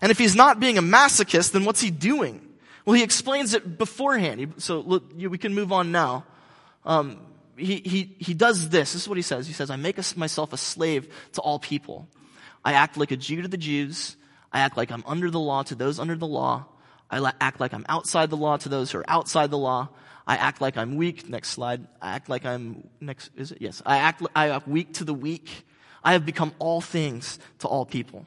And 0.00 0.12
if 0.12 0.18
he's 0.18 0.36
not 0.36 0.60
being 0.60 0.78
a 0.78 0.82
masochist, 0.82 1.50
then 1.50 1.64
what's 1.64 1.80
he 1.80 1.90
doing? 1.90 2.46
Well, 2.84 2.94
he 2.94 3.02
explains 3.02 3.54
it 3.54 3.76
beforehand. 3.76 4.54
So 4.58 4.80
look, 4.80 5.12
we 5.16 5.38
can 5.38 5.52
move 5.52 5.72
on 5.72 5.90
now. 5.90 6.26
Um, 6.84 7.18
he, 7.56 7.76
he, 7.76 8.16
he 8.18 8.34
does 8.34 8.68
this. 8.68 8.92
This 8.92 9.02
is 9.02 9.08
what 9.08 9.18
he 9.18 9.22
says. 9.22 9.46
He 9.46 9.52
says, 9.52 9.70
I 9.70 9.76
make 9.76 9.98
myself 10.16 10.52
a 10.52 10.56
slave 10.56 11.12
to 11.32 11.40
all 11.40 11.58
people. 11.58 12.08
I 12.64 12.74
act 12.74 12.96
like 12.96 13.10
a 13.10 13.16
Jew 13.16 13.42
to 13.42 13.48
the 13.48 13.56
Jews. 13.56 14.16
I 14.52 14.60
act 14.60 14.76
like 14.76 14.90
I'm 14.90 15.04
under 15.06 15.30
the 15.30 15.40
law 15.40 15.62
to 15.64 15.74
those 15.74 15.98
under 15.98 16.14
the 16.14 16.26
law. 16.26 16.66
I 17.10 17.32
act 17.40 17.60
like 17.60 17.74
I'm 17.74 17.84
outside 17.88 18.30
the 18.30 18.36
law 18.36 18.56
to 18.56 18.68
those 18.68 18.90
who 18.90 18.98
are 18.98 19.04
outside 19.08 19.50
the 19.50 19.58
law. 19.58 19.90
I 20.26 20.36
act 20.36 20.60
like 20.60 20.76
I'm 20.76 20.96
weak. 20.96 21.28
Next 21.28 21.50
slide. 21.50 21.86
I 22.00 22.12
act 22.14 22.28
like 22.28 22.46
I'm, 22.46 22.88
next, 23.00 23.30
is 23.36 23.52
it? 23.52 23.58
Yes. 23.60 23.82
I 23.84 23.98
act, 23.98 24.22
I 24.34 24.50
act 24.50 24.68
weak 24.68 24.94
to 24.94 25.04
the 25.04 25.14
weak. 25.14 25.66
I 26.02 26.12
have 26.12 26.24
become 26.24 26.54
all 26.58 26.80
things 26.80 27.38
to 27.60 27.68
all 27.68 27.84
people. 27.84 28.24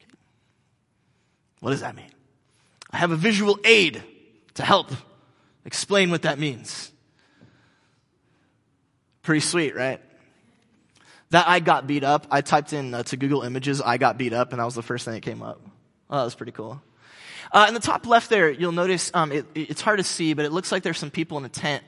Okay. 0.00 0.10
What 1.60 1.70
does 1.70 1.80
that 1.80 1.94
mean? 1.94 2.10
I 2.90 2.96
have 2.96 3.10
a 3.10 3.16
visual 3.16 3.58
aid 3.64 4.02
to 4.54 4.64
help 4.64 4.90
explain 5.64 6.10
what 6.10 6.22
that 6.22 6.38
means. 6.38 6.92
Pretty 9.22 9.40
sweet, 9.40 9.74
right? 9.74 10.00
That 11.30 11.46
I 11.46 11.60
got 11.60 11.86
beat 11.86 12.04
up, 12.04 12.26
I 12.30 12.40
typed 12.40 12.72
in 12.72 12.94
uh, 12.94 13.02
to 13.04 13.16
Google 13.16 13.42
Images, 13.42 13.82
I 13.82 13.98
got 13.98 14.16
beat 14.16 14.32
up, 14.32 14.52
and 14.52 14.60
that 14.60 14.64
was 14.64 14.74
the 14.74 14.82
first 14.82 15.04
thing 15.04 15.14
that 15.14 15.22
came 15.22 15.42
up. 15.42 15.60
Oh, 16.08 16.18
that 16.18 16.24
was 16.24 16.34
pretty 16.34 16.52
cool. 16.52 16.80
Uh, 17.52 17.66
in 17.68 17.74
the 17.74 17.80
top 17.80 18.06
left 18.06 18.30
there, 18.30 18.50
you'll 18.50 18.72
notice 18.72 19.10
um, 19.14 19.32
it, 19.32 19.46
it's 19.54 19.80
hard 19.80 19.98
to 19.98 20.04
see, 20.04 20.32
but 20.34 20.44
it 20.44 20.52
looks 20.52 20.72
like 20.72 20.82
there's 20.82 20.98
some 20.98 21.10
people 21.10 21.38
in 21.38 21.44
a 21.44 21.50
tent. 21.50 21.82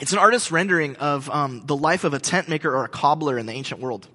It's 0.00 0.12
an 0.12 0.18
artist's 0.18 0.52
rendering 0.52 0.96
of 0.96 1.28
um, 1.28 1.62
the 1.66 1.76
life 1.76 2.04
of 2.04 2.14
a 2.14 2.18
tent 2.18 2.48
maker 2.48 2.74
or 2.74 2.84
a 2.84 2.88
cobbler 2.88 3.38
in 3.38 3.46
the 3.46 3.52
ancient 3.52 3.80
world. 3.80 4.08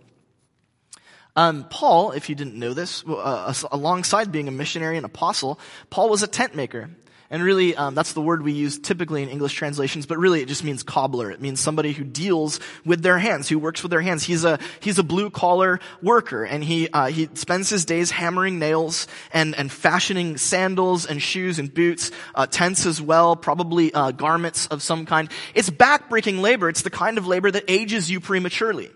Um, 1.35 1.65
Paul, 1.69 2.11
if 2.11 2.29
you 2.29 2.35
didn't 2.35 2.55
know 2.55 2.73
this, 2.73 3.03
uh, 3.07 3.53
alongside 3.71 4.31
being 4.31 4.47
a 4.47 4.51
missionary 4.51 4.97
and 4.97 5.05
apostle, 5.05 5.59
Paul 5.89 6.09
was 6.09 6.21
a 6.21 6.27
tent 6.27 6.55
maker. 6.55 6.91
And 7.33 7.41
really, 7.41 7.75
um, 7.75 7.95
that's 7.95 8.13
the 8.13 8.21
word 8.21 8.43
we 8.43 8.51
use 8.51 8.77
typically 8.77 9.23
in 9.23 9.29
English 9.29 9.55
translations, 9.55 10.05
but 10.05 10.19
really 10.19 10.43
it 10.43 10.47
just 10.47 10.63
means 10.63 10.83
cobbler. 10.83 11.31
It 11.31 11.41
means 11.41 11.59
somebody 11.59 11.91
who 11.91 12.03
deals 12.03 12.59
with 12.85 13.01
their 13.01 13.17
hands, 13.17 13.49
who 13.49 13.57
works 13.57 13.81
with 13.81 13.89
their 13.89 14.01
hands. 14.01 14.21
He's 14.21 14.45
a, 14.45 14.59
he's 14.81 14.99
a 14.99 15.03
blue 15.03 15.31
collar 15.31 15.79
worker 16.03 16.43
and 16.43 16.63
he, 16.63 16.89
uh, 16.89 17.07
he 17.07 17.27
spends 17.33 17.71
his 17.71 17.85
days 17.85 18.11
hammering 18.11 18.59
nails 18.59 19.07
and, 19.33 19.55
and 19.55 19.71
fashioning 19.71 20.37
sandals 20.37 21.07
and 21.07 21.19
shoes 21.19 21.57
and 21.57 21.73
boots, 21.73 22.11
uh, 22.35 22.45
tents 22.45 22.85
as 22.85 23.01
well, 23.01 23.35
probably, 23.35 23.91
uh, 23.95 24.11
garments 24.11 24.67
of 24.67 24.83
some 24.83 25.07
kind. 25.07 25.27
It's 25.55 25.71
backbreaking 25.71 26.39
labor. 26.39 26.69
It's 26.69 26.83
the 26.83 26.91
kind 26.91 27.17
of 27.17 27.25
labor 27.25 27.49
that 27.49 27.63
ages 27.67 28.11
you 28.11 28.19
prematurely. 28.19 28.91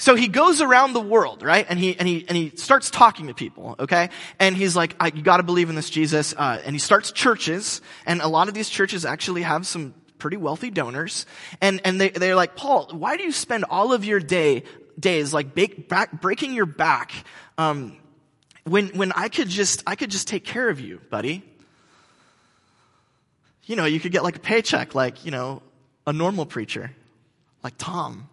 So 0.00 0.14
he 0.14 0.28
goes 0.28 0.62
around 0.62 0.94
the 0.94 1.00
world, 1.00 1.42
right? 1.42 1.66
And 1.68 1.78
he, 1.78 1.94
and 1.98 2.08
he, 2.08 2.24
and 2.26 2.34
he 2.34 2.56
starts 2.56 2.90
talking 2.90 3.26
to 3.26 3.34
people, 3.34 3.76
okay? 3.78 4.08
And 4.38 4.56
he's 4.56 4.74
like, 4.74 4.96
you 5.14 5.20
gotta 5.20 5.42
believe 5.42 5.68
in 5.68 5.74
this 5.74 5.90
Jesus. 5.90 6.34
Uh, 6.34 6.58
and 6.64 6.74
he 6.74 6.78
starts 6.78 7.12
churches, 7.12 7.82
and 8.06 8.22
a 8.22 8.26
lot 8.26 8.48
of 8.48 8.54
these 8.54 8.70
churches 8.70 9.04
actually 9.04 9.42
have 9.42 9.66
some 9.66 9.92
pretty 10.16 10.38
wealthy 10.38 10.70
donors. 10.70 11.26
And, 11.60 11.82
and 11.84 12.00
they, 12.00 12.08
they're 12.08 12.34
like, 12.34 12.56
Paul, 12.56 12.88
why 12.92 13.18
do 13.18 13.24
you 13.24 13.30
spend 13.30 13.66
all 13.68 13.92
of 13.92 14.06
your 14.06 14.20
day, 14.20 14.62
days 14.98 15.34
like 15.34 15.54
bake, 15.54 15.90
back, 15.90 16.18
breaking 16.22 16.54
your 16.54 16.66
back, 16.66 17.12
um, 17.58 17.98
when, 18.64 18.88
when 18.96 19.12
I 19.12 19.28
could 19.28 19.50
just, 19.50 19.82
I 19.86 19.96
could 19.96 20.10
just 20.10 20.26
take 20.26 20.46
care 20.46 20.70
of 20.70 20.80
you, 20.80 20.98
buddy? 21.10 21.44
You 23.66 23.76
know, 23.76 23.84
you 23.84 24.00
could 24.00 24.12
get 24.12 24.22
like 24.22 24.36
a 24.36 24.40
paycheck 24.40 24.94
like, 24.94 25.26
you 25.26 25.30
know, 25.30 25.60
a 26.06 26.12
normal 26.14 26.46
preacher, 26.46 26.90
like 27.62 27.74
Tom. 27.76 28.30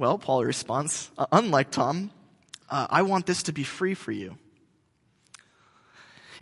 Well, 0.00 0.16
Paul 0.16 0.46
responds, 0.46 1.10
uh, 1.18 1.26
unlike 1.30 1.70
Tom, 1.70 2.10
uh, 2.70 2.86
I 2.88 3.02
want 3.02 3.26
this 3.26 3.42
to 3.42 3.52
be 3.52 3.64
free 3.64 3.92
for 3.92 4.12
you. 4.12 4.38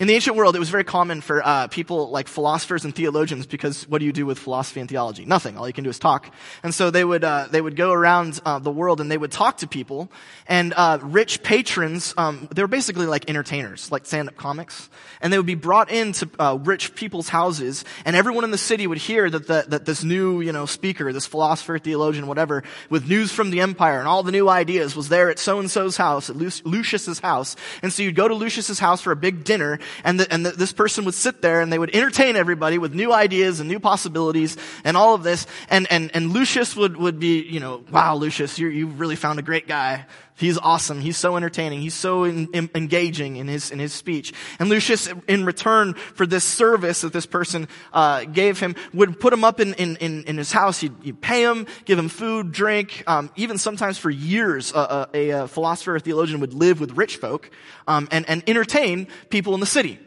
In 0.01 0.07
the 0.07 0.15
ancient 0.15 0.37
world, 0.37 0.55
it 0.55 0.61
was 0.61 0.71
very 0.71 0.85
common 0.85 1.21
for 1.21 1.45
uh, 1.45 1.67
people 1.67 2.11
like 2.11 2.29
philosophers 2.29 2.85
and 2.85 2.95
theologians 2.95 3.47
because 3.47 3.83
what 3.89 3.99
do 3.99 4.05
you 4.05 4.13
do 4.13 4.27
with 4.27 4.39
philosophy 4.39 4.79
and 4.79 4.89
theology? 4.89 5.25
Nothing. 5.25 5.59
All 5.59 5.67
you 5.67 5.73
can 5.73 5.83
do 5.83 5.91
is 5.91 5.99
talk. 5.99 6.33
And 6.63 6.73
so 6.73 6.93
they 6.93 7.05
would 7.05 7.25
uh, 7.25 7.49
they 7.51 7.61
would 7.61 7.75
go 7.75 7.91
around 7.91 8.39
uh, 8.45 8.61
the 8.61 8.71
world 8.71 9.01
and 9.01 9.11
they 9.11 9.19
would 9.19 9.33
talk 9.33 9.57
to 9.57 9.67
people. 9.67 10.09
And 10.47 10.73
uh, 10.77 11.01
rich 11.03 11.43
patrons, 11.43 12.15
um, 12.17 12.49
they 12.55 12.63
were 12.63 12.69
basically 12.69 13.07
like 13.07 13.29
entertainers, 13.29 13.91
like 13.91 14.07
stand-up 14.07 14.37
comics, 14.37 14.89
and 15.21 15.33
they 15.33 15.37
would 15.37 15.47
be 15.47 15.57
brought 15.57 15.91
into 15.91 16.31
uh, 16.39 16.57
rich 16.63 16.95
people's 16.95 17.29
houses, 17.29 17.85
and 18.05 18.15
everyone 18.15 18.45
in 18.45 18.53
the 18.53 18.59
city 18.59 18.87
would 18.87 18.99
hear 18.99 19.29
that 19.29 19.49
the, 19.49 19.65
that 19.67 19.85
this 19.85 20.05
new 20.05 20.41
you 20.41 20.53
know 20.53 20.65
speaker, 20.65 21.13
this 21.13 21.27
philosopher, 21.27 21.77
theologian, 21.77 22.29
whatever, 22.29 22.63
with 22.89 23.09
news 23.09 23.33
from 23.33 23.51
the 23.51 23.63
empire 23.63 23.99
and 23.99 24.07
all 24.07 24.23
the 24.23 24.31
new 24.31 24.49
ideas 24.49 24.95
was 24.95 25.09
there 25.09 25.29
at 25.29 25.41
so 25.41 25.59
and 25.59 25.69
so's 25.69 25.97
house, 25.97 26.31
at 26.31 26.37
Lucius's 26.37 27.19
house. 27.19 27.57
And 27.83 27.93
so 27.93 28.05
you'd 28.05 28.15
go 28.15 28.29
to 28.29 28.35
Lucius's 28.35 28.79
house 28.79 29.01
for 29.01 29.11
a 29.11 29.17
big 29.17 29.43
dinner 29.43 29.81
and, 30.05 30.21
the, 30.21 30.33
and 30.33 30.47
the, 30.47 30.51
this 30.53 30.73
person 30.73 31.05
would 31.05 31.15
sit 31.15 31.43
there 31.43 31.61
and 31.61 31.73
they 31.73 31.79
would 31.79 31.95
entertain 31.95 32.37
everybody 32.37 32.79
with 32.79 32.95
new 32.95 33.13
ideas 33.13 33.61
and 33.61 33.69
new 33.69 33.81
possibilities 33.81 34.57
and 34.85 34.97
all 34.97 35.15
of 35.15 35.23
this. 35.23 35.47
And, 35.69 35.87
and, 35.91 36.11
and 36.15 36.33
Lucius 36.33 36.75
would, 36.77 36.97
would 36.97 37.19
be, 37.19 37.43
you 37.43 37.61
know, 37.61 37.85
wow, 37.91 38.15
Lucius, 38.17 38.59
you 38.59 38.69
you 38.69 38.87
really 38.87 39.17
found 39.17 39.39
a 39.39 39.43
great 39.43 39.67
guy. 39.67 40.07
He's 40.39 40.57
awesome. 40.57 41.01
He's 41.01 41.17
so 41.17 41.37
entertaining. 41.37 41.81
He's 41.81 41.95
so 41.95 42.23
in, 42.23 42.47
in, 42.53 42.71
engaging 42.73 43.37
in 43.37 43.49
his 43.49 43.73
in 43.73 43.81
his 43.81 43.93
speech. 43.93 44.33
And 44.61 44.69
Lucius, 44.69 45.09
in 45.27 45.45
return 45.45 45.95
for 45.95 46.29
this 46.29 46.45
service 46.45 47.01
that 47.01 47.13
this 47.13 47.27
person 47.27 47.67
uh, 47.93 48.23
gave 48.25 48.61
him, 48.61 48.77
would 48.95 49.19
put 49.19 49.33
him 49.33 49.43
up 49.43 49.59
in 49.59 49.75
in, 49.75 49.97
in, 49.97 50.39
his 50.39 50.53
house. 50.53 50.79
He'd, 50.79 50.95
he'd, 51.03 51.21
pay 51.21 51.43
him, 51.43 51.67
give 51.87 51.99
him 51.99 52.09
food, 52.09 52.53
drink. 52.53 53.03
Um, 53.09 53.33
even 53.35 53.59
sometimes 53.59 53.99
for 53.99 54.11
years, 54.11 54.73
uh, 54.73 54.79
uh 54.79 55.07
a, 55.13 55.31
a, 55.31 55.49
philosopher 55.49 55.97
or 55.97 56.01
theologian 56.01 56.39
would 56.39 56.55
live 56.55 56.79
with 56.79 56.93
rich 56.93 57.17
folk 57.17 57.51
um, 57.89 58.07
and 58.13 58.29
and 58.29 58.45
entertain 58.49 59.09
people 59.31 59.55
in 59.55 59.61
the 59.61 59.67
city. 59.67 59.99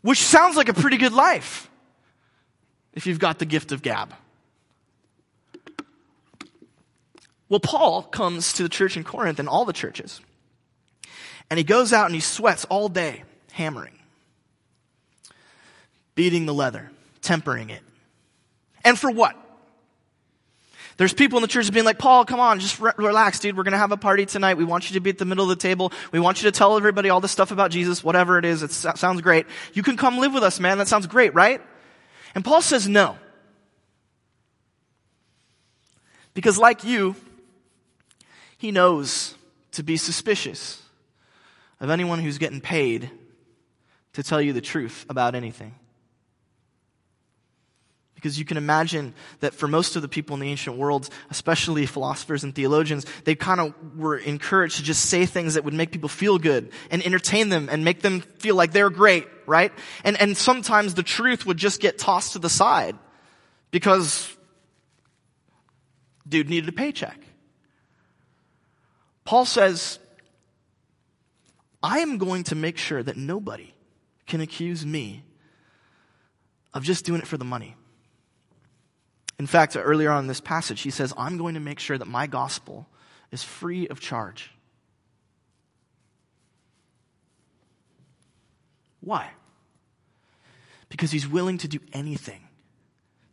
Which 0.00 0.22
sounds 0.22 0.56
like 0.56 0.70
a 0.70 0.74
pretty 0.74 0.96
good 0.96 1.12
life 1.12 1.68
if 2.94 3.06
you've 3.06 3.18
got 3.18 3.38
the 3.38 3.44
gift 3.44 3.70
of 3.70 3.82
gab. 3.82 4.14
Well, 7.48 7.60
Paul 7.60 8.02
comes 8.02 8.52
to 8.54 8.62
the 8.62 8.68
church 8.68 8.96
in 8.96 9.04
Corinth 9.04 9.38
and 9.38 9.48
all 9.48 9.64
the 9.64 9.72
churches. 9.72 10.20
And 11.50 11.56
he 11.56 11.64
goes 11.64 11.92
out 11.92 12.06
and 12.06 12.14
he 12.14 12.20
sweats 12.20 12.64
all 12.66 12.88
day, 12.88 13.22
hammering, 13.52 13.98
beating 16.14 16.44
the 16.44 16.54
leather, 16.54 16.90
tempering 17.22 17.70
it. 17.70 17.80
And 18.84 18.98
for 18.98 19.10
what? 19.10 19.34
There's 20.98 21.14
people 21.14 21.38
in 21.38 21.42
the 21.42 21.48
church 21.48 21.72
being 21.72 21.84
like, 21.84 21.98
Paul, 21.98 22.24
come 22.24 22.40
on, 22.40 22.58
just 22.58 22.80
re- 22.80 22.92
relax, 22.96 23.38
dude. 23.38 23.56
We're 23.56 23.62
going 23.62 23.72
to 23.72 23.78
have 23.78 23.92
a 23.92 23.96
party 23.96 24.26
tonight. 24.26 24.56
We 24.56 24.64
want 24.64 24.90
you 24.90 24.94
to 24.94 25.00
be 25.00 25.10
at 25.10 25.18
the 25.18 25.24
middle 25.24 25.44
of 25.44 25.48
the 25.48 25.62
table. 25.62 25.92
We 26.10 26.18
want 26.18 26.42
you 26.42 26.50
to 26.50 26.56
tell 26.56 26.76
everybody 26.76 27.08
all 27.08 27.20
this 27.20 27.30
stuff 27.30 27.52
about 27.52 27.70
Jesus, 27.70 28.02
whatever 28.02 28.36
it 28.36 28.44
is. 28.44 28.64
It 28.64 28.72
sounds 28.72 29.20
great. 29.20 29.46
You 29.72 29.84
can 29.84 29.96
come 29.96 30.18
live 30.18 30.34
with 30.34 30.42
us, 30.42 30.58
man. 30.58 30.78
That 30.78 30.88
sounds 30.88 31.06
great, 31.06 31.34
right? 31.34 31.62
And 32.34 32.44
Paul 32.44 32.60
says 32.60 32.88
no. 32.88 33.16
Because 36.34 36.58
like 36.58 36.82
you, 36.82 37.14
he 38.58 38.72
knows 38.72 39.34
to 39.72 39.82
be 39.82 39.96
suspicious 39.96 40.82
of 41.80 41.90
anyone 41.90 42.18
who's 42.18 42.38
getting 42.38 42.60
paid 42.60 43.10
to 44.14 44.22
tell 44.22 44.42
you 44.42 44.52
the 44.52 44.60
truth 44.60 45.06
about 45.08 45.34
anything. 45.34 45.74
Because 48.16 48.36
you 48.36 48.44
can 48.44 48.56
imagine 48.56 49.14
that 49.38 49.54
for 49.54 49.68
most 49.68 49.94
of 49.94 50.02
the 50.02 50.08
people 50.08 50.34
in 50.34 50.40
the 50.40 50.50
ancient 50.50 50.76
world, 50.76 51.08
especially 51.30 51.86
philosophers 51.86 52.42
and 52.42 52.52
theologians, 52.52 53.06
they 53.22 53.36
kind 53.36 53.60
of 53.60 53.72
were 53.96 54.16
encouraged 54.16 54.78
to 54.78 54.82
just 54.82 55.06
say 55.06 55.24
things 55.24 55.54
that 55.54 55.64
would 55.64 55.72
make 55.72 55.92
people 55.92 56.08
feel 56.08 56.36
good 56.36 56.72
and 56.90 57.00
entertain 57.06 57.48
them 57.48 57.68
and 57.70 57.84
make 57.84 58.02
them 58.02 58.20
feel 58.40 58.56
like 58.56 58.72
they're 58.72 58.90
great, 58.90 59.28
right? 59.46 59.70
And, 60.02 60.20
and 60.20 60.36
sometimes 60.36 60.94
the 60.94 61.04
truth 61.04 61.46
would 61.46 61.58
just 61.58 61.80
get 61.80 61.96
tossed 61.96 62.32
to 62.32 62.40
the 62.40 62.50
side 62.50 62.96
because 63.70 64.36
dude 66.28 66.50
needed 66.50 66.68
a 66.68 66.72
paycheck. 66.72 67.20
Paul 69.28 69.44
says, 69.44 69.98
I 71.82 71.98
am 71.98 72.16
going 72.16 72.44
to 72.44 72.54
make 72.54 72.78
sure 72.78 73.02
that 73.02 73.18
nobody 73.18 73.74
can 74.26 74.40
accuse 74.40 74.86
me 74.86 75.22
of 76.72 76.82
just 76.82 77.04
doing 77.04 77.20
it 77.20 77.26
for 77.26 77.36
the 77.36 77.44
money. 77.44 77.76
In 79.38 79.46
fact, 79.46 79.76
earlier 79.78 80.10
on 80.10 80.20
in 80.20 80.28
this 80.28 80.40
passage, 80.40 80.80
he 80.80 80.88
says, 80.88 81.12
I'm 81.14 81.36
going 81.36 81.52
to 81.52 81.60
make 81.60 81.78
sure 81.78 81.98
that 81.98 82.06
my 82.06 82.26
gospel 82.26 82.88
is 83.30 83.42
free 83.42 83.86
of 83.88 84.00
charge. 84.00 84.50
Why? 89.02 89.32
Because 90.88 91.10
he's 91.10 91.28
willing 91.28 91.58
to 91.58 91.68
do 91.68 91.80
anything 91.92 92.48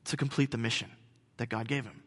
to 0.03 0.17
complete 0.17 0.51
the 0.51 0.57
mission 0.57 0.91
that 1.37 1.47
God 1.47 1.69
gave 1.69 1.85
him. 1.85 2.01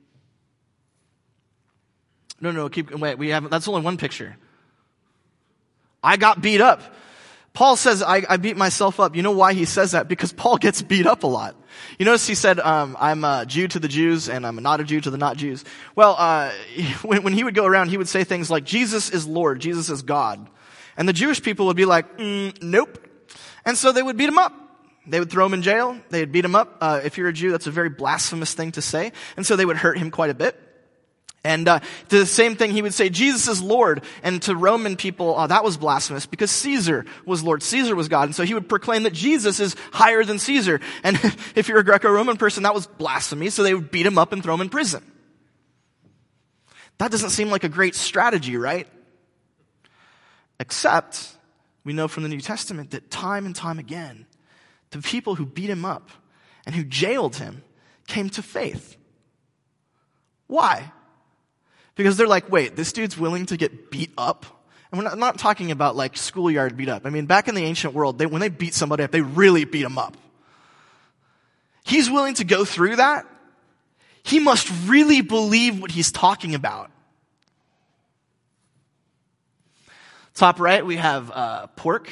No, 2.41 2.51
no, 2.51 2.69
keep, 2.69 2.95
wait, 2.95 3.19
we 3.19 3.31
haven't, 3.31 3.51
that's 3.51 3.69
only 3.69 3.83
one 3.83 3.97
picture. 3.97 4.37
I 6.03 6.17
got 6.17 6.41
beat 6.41 6.61
up. 6.61 6.83
Paul 7.53 7.77
says, 7.77 8.03
I, 8.03 8.23
I, 8.29 8.37
beat 8.37 8.57
myself 8.57 9.01
up. 9.01 9.17
You 9.17 9.23
know 9.23 9.33
why 9.33 9.53
he 9.53 9.65
says 9.65 9.91
that? 9.91 10.07
Because 10.07 10.33
Paul 10.33 10.59
gets 10.59 10.81
beat 10.81 11.07
up 11.07 11.25
a 11.25 11.27
lot. 11.27 11.57
You 11.99 12.05
notice 12.05 12.25
he 12.25 12.37
said, 12.37 12.61
um, 12.61 12.97
I'm 13.01 13.25
a 13.25 13.45
Jew 13.47 13.67
to 13.67 13.81
the 13.81 13.89
Jews 13.89 14.29
and 14.29 14.47
I'm 14.47 14.57
not 14.57 14.81
a 14.81 14.85
Jew 14.85 15.01
to 15.01 15.11
the 15.11 15.19
not 15.19 15.37
Jews. 15.37 15.65
Well, 15.97 16.15
uh, 16.17 16.53
when, 17.03 17.25
when, 17.25 17.33
he 17.33 17.43
would 17.43 17.55
go 17.55 17.65
around, 17.65 17.89
he 17.89 17.97
would 17.97 18.07
say 18.07 18.23
things 18.23 18.49
like, 18.49 18.65
Jesus 18.65 19.11
is 19.11 19.27
Lord, 19.27 19.61
Jesus 19.61 19.91
is 19.91 20.03
God. 20.03 20.49
And 20.97 21.09
the 21.09 21.13
Jewish 21.13 21.43
people 21.43 21.67
would 21.67 21.77
be 21.77 21.85
like, 21.85 22.19
mm, 22.19 22.63
nope. 22.63 23.05
And 23.65 23.77
so 23.77 23.91
they 23.91 24.03
would 24.03 24.17
beat 24.17 24.29
him 24.29 24.39
up. 24.39 24.53
They 25.09 25.19
would 25.19 25.31
throw 25.31 25.47
him 25.47 25.55
in 25.55 25.63
jail. 25.63 25.99
They 26.11 26.21
would 26.21 26.33
beat 26.33 26.45
him 26.45 26.55
up. 26.55 26.77
Uh, 26.81 27.01
if 27.03 27.19
you're 27.19 27.29
a 27.29 27.33
Jew, 27.33 27.51
that's 27.51 27.67
a 27.67 27.71
very 27.71 27.89
blasphemous 27.89 28.55
thing 28.55 28.73
to 28.73 28.83
say. 28.83 29.13
And 29.37 29.45
so 29.45 29.57
they 29.57 29.65
would 29.65 29.79
hurt 29.79 29.99
him 29.99 30.11
quite 30.11 30.31
a 30.31 30.35
bit. 30.35 30.68
And 31.45 31.69
uh, 31.69 31.81
the 32.09 32.27
same 32.27 32.57
thing, 32.57 32.73
he 32.73 32.83
would 32.83 32.95
say, 32.95 33.09
Jesus 33.09 33.47
is 33.47 33.63
Lord. 33.63 34.03
And 34.23 34.43
to 34.43 34.57
Roman 34.57 34.97
people, 34.97 35.37
uh, 35.37 35.47
that 35.47 35.63
was 35.63 35.77
blasphemous 35.77 36.27
because 36.27 36.51
Caesar 36.51 37.07
was 37.25 37.43
Lord. 37.43 37.63
Caesar 37.63 37.95
was 37.95 38.09
God. 38.09 38.25
And 38.25 38.35
so 38.35 38.43
he 38.43 38.55
would 38.55 38.69
proclaim 38.69 39.05
that 39.05 39.13
Jesus 39.13 39.61
is 39.61 39.77
higher 39.93 40.25
than 40.25 40.39
Caesar. 40.39 40.81
And 41.05 41.17
if 41.55 41.69
you're 41.69 41.79
a 41.79 41.85
Greco-Roman 41.85 42.37
person, 42.37 42.65
that 42.65 42.75
was 42.75 42.87
blasphemy. 42.87 43.51
So 43.51 43.63
they 43.63 43.75
would 43.75 43.91
beat 43.91 44.05
him 44.05 44.19
up 44.19 44.33
and 44.33 44.43
throw 44.43 44.55
him 44.55 44.61
in 44.61 44.69
prison. 44.69 45.05
That 46.99 47.13
doesn't 47.13 47.31
seem 47.31 47.49
like 47.49 47.63
a 47.63 47.69
great 47.69 47.95
strategy, 47.95 48.57
right? 48.57 48.89
Except 50.59 51.37
we 51.85 51.93
know 51.93 52.09
from 52.09 52.25
the 52.25 52.29
New 52.29 52.41
Testament 52.41 52.91
that 52.91 53.11
time 53.11 53.47
and 53.47 53.55
time 53.55 53.79
again, 53.79 54.27
the 54.91 54.99
people 54.99 55.37
who 55.37 55.47
beat 55.47 55.71
him 55.71 55.85
up 55.85 56.11
and 56.67 56.75
who 56.75 56.83
jailed 56.83 57.37
him 57.37 57.63
came 58.09 58.29
to 58.31 58.43
faith. 58.43 58.97
Why? 60.49 60.93
Because 61.99 62.17
they're 62.17 62.29
like, 62.29 62.49
wait, 62.49 62.77
this 62.77 62.93
dude's 62.93 63.19
willing 63.19 63.47
to 63.47 63.57
get 63.57 63.91
beat 63.91 64.13
up? 64.17 64.47
And 64.93 64.99
we're 65.01 65.05
not, 65.05 65.15
I'm 65.15 65.19
not 65.19 65.37
talking 65.37 65.73
about 65.73 65.97
like 65.97 66.17
schoolyard 66.17 66.77
beat 66.77 66.89
up. 66.89 67.05
I 67.05 67.11
mean, 67.11 67.27
back 67.27 67.49
in 67.49 67.57
the 67.57 67.65
ancient 67.65 67.93
world, 67.93 68.19
they, 68.19 68.27
when 68.27 68.41
they 68.41 68.49
beat 68.49 68.73
somebody 68.73 69.03
up, 69.03 69.11
they 69.11 69.21
really 69.21 69.65
beat 69.65 69.83
them 69.83 69.99
up. 69.99 70.17
He's 71.83 72.09
willing 72.09 72.35
to 72.35 72.45
go 72.45 72.65
through 72.65 72.97
that 72.97 73.27
He 74.23 74.39
must 74.39 74.71
really 74.87 75.23
believe 75.23 75.81
what 75.81 75.91
he's 75.91 76.13
talking 76.13 76.55
about. 76.55 76.93
Top 80.35 80.61
right, 80.61 80.87
we 80.87 80.97
have 80.97 81.33
uh, 81.33 81.67
pork, 81.67 82.09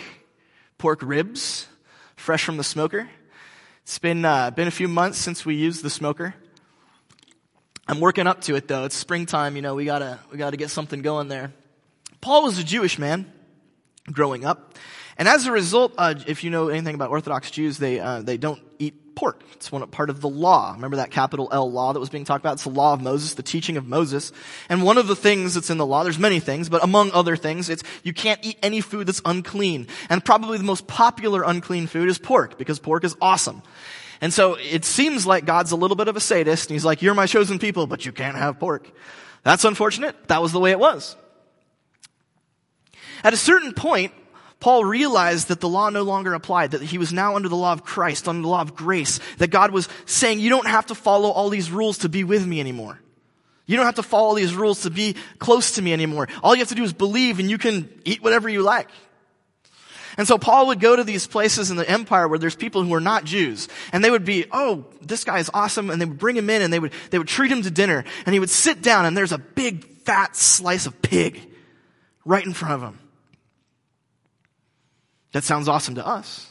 pork 0.78 1.00
ribs, 1.00 1.68
fresh 2.16 2.42
from 2.42 2.56
the 2.56 2.64
smoker. 2.64 3.08
It's 3.84 4.00
been, 4.00 4.24
uh, 4.24 4.50
been 4.50 4.66
a 4.66 4.72
few 4.72 4.88
months 4.88 5.18
since 5.18 5.46
we 5.46 5.54
used 5.54 5.84
the 5.84 5.90
smoker. 5.90 6.34
I'm 7.88 8.00
working 8.00 8.26
up 8.26 8.40
to 8.42 8.56
it 8.56 8.68
though. 8.68 8.84
It's 8.84 8.96
springtime, 8.96 9.56
you 9.56 9.62
know, 9.62 9.74
we 9.74 9.84
gotta, 9.84 10.18
we 10.32 10.38
gotta 10.38 10.56
get 10.56 10.70
something 10.70 11.02
going 11.02 11.28
there. 11.28 11.52
Paul 12.20 12.44
was 12.44 12.58
a 12.58 12.64
Jewish 12.64 12.98
man 12.98 13.32
growing 14.10 14.44
up. 14.44 14.74
And 15.18 15.28
as 15.28 15.46
a 15.46 15.52
result, 15.52 15.94
uh, 15.96 16.14
if 16.26 16.44
you 16.44 16.50
know 16.50 16.68
anything 16.68 16.94
about 16.94 17.10
Orthodox 17.10 17.50
Jews, 17.50 17.78
they, 17.78 18.00
uh, 18.00 18.22
they 18.22 18.36
don't 18.36 18.60
eat 18.78 19.14
pork. 19.14 19.42
It's 19.54 19.72
one 19.72 19.86
part 19.88 20.10
of 20.10 20.20
the 20.20 20.28
law. 20.28 20.72
Remember 20.72 20.96
that 20.96 21.10
capital 21.10 21.48
L 21.50 21.70
law 21.70 21.92
that 21.92 22.00
was 22.00 22.10
being 22.10 22.24
talked 22.24 22.44
about? 22.44 22.54
It's 22.54 22.64
the 22.64 22.70
law 22.70 22.92
of 22.92 23.00
Moses, 23.00 23.34
the 23.34 23.42
teaching 23.42 23.78
of 23.78 23.86
Moses. 23.86 24.30
And 24.68 24.82
one 24.82 24.98
of 24.98 25.06
the 25.06 25.16
things 25.16 25.54
that's 25.54 25.70
in 25.70 25.78
the 25.78 25.86
law, 25.86 26.02
there's 26.04 26.18
many 26.18 26.38
things, 26.38 26.68
but 26.68 26.84
among 26.84 27.12
other 27.12 27.34
things, 27.34 27.70
it's 27.70 27.82
you 28.02 28.12
can't 28.12 28.44
eat 28.44 28.58
any 28.62 28.82
food 28.82 29.06
that's 29.06 29.22
unclean. 29.24 29.86
And 30.10 30.22
probably 30.22 30.58
the 30.58 30.64
most 30.64 30.86
popular 30.86 31.42
unclean 31.42 31.86
food 31.86 32.08
is 32.08 32.18
pork, 32.18 32.58
because 32.58 32.78
pork 32.78 33.04
is 33.04 33.16
awesome. 33.20 33.62
And 34.20 34.32
so 34.32 34.54
it 34.54 34.84
seems 34.84 35.26
like 35.26 35.44
God's 35.44 35.72
a 35.72 35.76
little 35.76 35.96
bit 35.96 36.08
of 36.08 36.16
a 36.16 36.20
sadist, 36.20 36.70
and 36.70 36.74
he's 36.74 36.84
like, 36.84 37.02
you're 37.02 37.14
my 37.14 37.26
chosen 37.26 37.58
people, 37.58 37.86
but 37.86 38.06
you 38.06 38.12
can't 38.12 38.36
have 38.36 38.58
pork. 38.58 38.90
That's 39.42 39.64
unfortunate. 39.64 40.16
That 40.28 40.42
was 40.42 40.52
the 40.52 40.60
way 40.60 40.70
it 40.70 40.78
was. 40.78 41.16
At 43.22 43.32
a 43.32 43.36
certain 43.36 43.72
point, 43.72 44.12
Paul 44.58 44.84
realized 44.84 45.48
that 45.48 45.60
the 45.60 45.68
law 45.68 45.90
no 45.90 46.02
longer 46.02 46.34
applied, 46.34 46.70
that 46.72 46.82
he 46.82 46.98
was 46.98 47.12
now 47.12 47.36
under 47.36 47.48
the 47.48 47.56
law 47.56 47.72
of 47.72 47.84
Christ, 47.84 48.26
under 48.26 48.42
the 48.42 48.48
law 48.48 48.62
of 48.62 48.74
grace, 48.74 49.20
that 49.38 49.48
God 49.48 49.70
was 49.70 49.88
saying, 50.06 50.40
you 50.40 50.48
don't 50.48 50.66
have 50.66 50.86
to 50.86 50.94
follow 50.94 51.30
all 51.30 51.50
these 51.50 51.70
rules 51.70 51.98
to 51.98 52.08
be 52.08 52.24
with 52.24 52.46
me 52.46 52.58
anymore. 52.58 53.00
You 53.66 53.76
don't 53.76 53.86
have 53.86 53.96
to 53.96 54.02
follow 54.02 54.34
these 54.36 54.54
rules 54.54 54.82
to 54.82 54.90
be 54.90 55.16
close 55.38 55.72
to 55.72 55.82
me 55.82 55.92
anymore. 55.92 56.28
All 56.42 56.54
you 56.54 56.60
have 56.60 56.68
to 56.68 56.74
do 56.74 56.84
is 56.84 56.92
believe 56.92 57.38
and 57.38 57.50
you 57.50 57.58
can 57.58 57.88
eat 58.04 58.22
whatever 58.22 58.48
you 58.48 58.62
like. 58.62 58.88
And 60.16 60.26
so 60.26 60.38
Paul 60.38 60.68
would 60.68 60.80
go 60.80 60.96
to 60.96 61.04
these 61.04 61.26
places 61.26 61.70
in 61.70 61.76
the 61.76 61.88
empire 61.88 62.26
where 62.26 62.38
there's 62.38 62.56
people 62.56 62.82
who 62.82 62.94
are 62.94 63.00
not 63.00 63.24
Jews. 63.24 63.68
And 63.92 64.02
they 64.02 64.10
would 64.10 64.24
be, 64.24 64.46
oh, 64.50 64.86
this 65.02 65.24
guy 65.24 65.38
is 65.38 65.50
awesome. 65.52 65.90
And 65.90 66.00
they 66.00 66.06
would 66.06 66.18
bring 66.18 66.36
him 66.36 66.48
in 66.48 66.62
and 66.62 66.72
they 66.72 66.78
would, 66.78 66.92
they 67.10 67.18
would 67.18 67.28
treat 67.28 67.52
him 67.52 67.62
to 67.62 67.70
dinner. 67.70 68.04
And 68.24 68.32
he 68.32 68.40
would 68.40 68.50
sit 68.50 68.80
down 68.80 69.04
and 69.04 69.16
there's 69.16 69.32
a 69.32 69.38
big 69.38 69.84
fat 69.84 70.34
slice 70.34 70.86
of 70.86 71.02
pig 71.02 71.40
right 72.24 72.44
in 72.44 72.54
front 72.54 72.74
of 72.74 72.82
him. 72.82 72.98
That 75.32 75.44
sounds 75.44 75.68
awesome 75.68 75.96
to 75.96 76.06
us. 76.06 76.50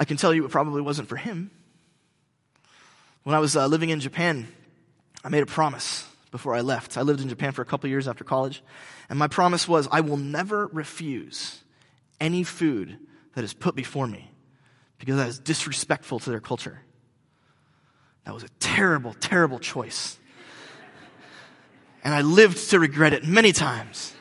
I 0.00 0.04
can 0.04 0.16
tell 0.16 0.34
you 0.34 0.44
it 0.44 0.50
probably 0.50 0.82
wasn't 0.82 1.08
for 1.08 1.16
him. 1.16 1.50
When 3.22 3.34
I 3.34 3.38
was 3.38 3.56
uh, 3.56 3.66
living 3.66 3.90
in 3.90 4.00
Japan, 4.00 4.48
I 5.24 5.28
made 5.28 5.42
a 5.42 5.46
promise 5.46 6.04
before 6.30 6.54
I 6.54 6.60
left. 6.60 6.96
I 6.96 7.02
lived 7.02 7.20
in 7.20 7.28
Japan 7.28 7.52
for 7.52 7.62
a 7.62 7.66
couple 7.66 7.88
years 7.88 8.08
after 8.08 8.24
college, 8.24 8.62
and 9.08 9.18
my 9.18 9.28
promise 9.28 9.66
was 9.68 9.88
I 9.90 10.00
will 10.00 10.16
never 10.16 10.66
refuse 10.68 11.62
any 12.20 12.42
food 12.42 12.98
that 13.34 13.44
is 13.44 13.52
put 13.52 13.74
before 13.74 14.06
me 14.06 14.30
because 14.98 15.16
that 15.16 15.28
is 15.28 15.38
disrespectful 15.38 16.18
to 16.20 16.30
their 16.30 16.40
culture. 16.40 16.80
That 18.24 18.34
was 18.34 18.42
a 18.42 18.48
terrible, 18.58 19.14
terrible 19.14 19.58
choice. 19.58 20.18
And 22.02 22.14
I 22.14 22.22
lived 22.22 22.70
to 22.70 22.80
regret 22.80 23.12
it 23.12 23.24
many 23.24 23.52
times. 23.52 24.12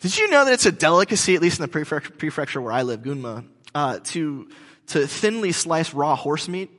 Did 0.00 0.16
you 0.16 0.28
know 0.30 0.44
that 0.44 0.52
it's 0.52 0.66
a 0.66 0.72
delicacy, 0.72 1.34
at 1.34 1.42
least 1.42 1.58
in 1.58 1.68
the 1.70 2.08
prefecture 2.18 2.60
where 2.60 2.72
I 2.72 2.82
live, 2.82 3.00
Gunma, 3.00 3.44
uh, 3.74 3.98
to, 4.04 4.48
to 4.88 5.06
thinly 5.06 5.52
slice 5.52 5.92
raw 5.92 6.14
horse 6.14 6.48
meat 6.48 6.70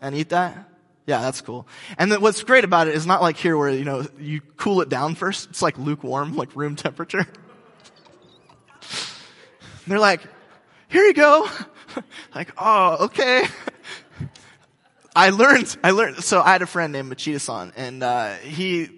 and 0.00 0.14
eat 0.14 0.30
that? 0.30 0.68
Yeah, 1.08 1.22
that's 1.22 1.40
cool. 1.40 1.66
And 1.96 2.12
then 2.12 2.20
what's 2.20 2.42
great 2.42 2.64
about 2.64 2.86
it 2.86 2.94
is 2.94 3.06
not 3.06 3.22
like 3.22 3.38
here 3.38 3.56
where, 3.56 3.70
you 3.70 3.86
know, 3.86 4.06
you 4.20 4.42
cool 4.58 4.82
it 4.82 4.90
down 4.90 5.14
first. 5.14 5.48
It's 5.48 5.62
like 5.62 5.78
lukewarm, 5.78 6.36
like 6.36 6.54
room 6.54 6.76
temperature. 6.76 7.26
They're 9.86 9.98
like, 9.98 10.20
here 10.88 11.02
you 11.06 11.14
go. 11.14 11.48
like, 12.34 12.52
oh, 12.58 13.06
okay. 13.06 13.46
I 15.16 15.30
learned, 15.30 15.78
I 15.82 15.92
learned, 15.92 16.22
so 16.22 16.42
I 16.42 16.52
had 16.52 16.60
a 16.60 16.66
friend 16.66 16.92
named 16.92 17.10
Machida-san, 17.10 17.72
and, 17.74 18.02
uh, 18.02 18.34
he 18.34 18.90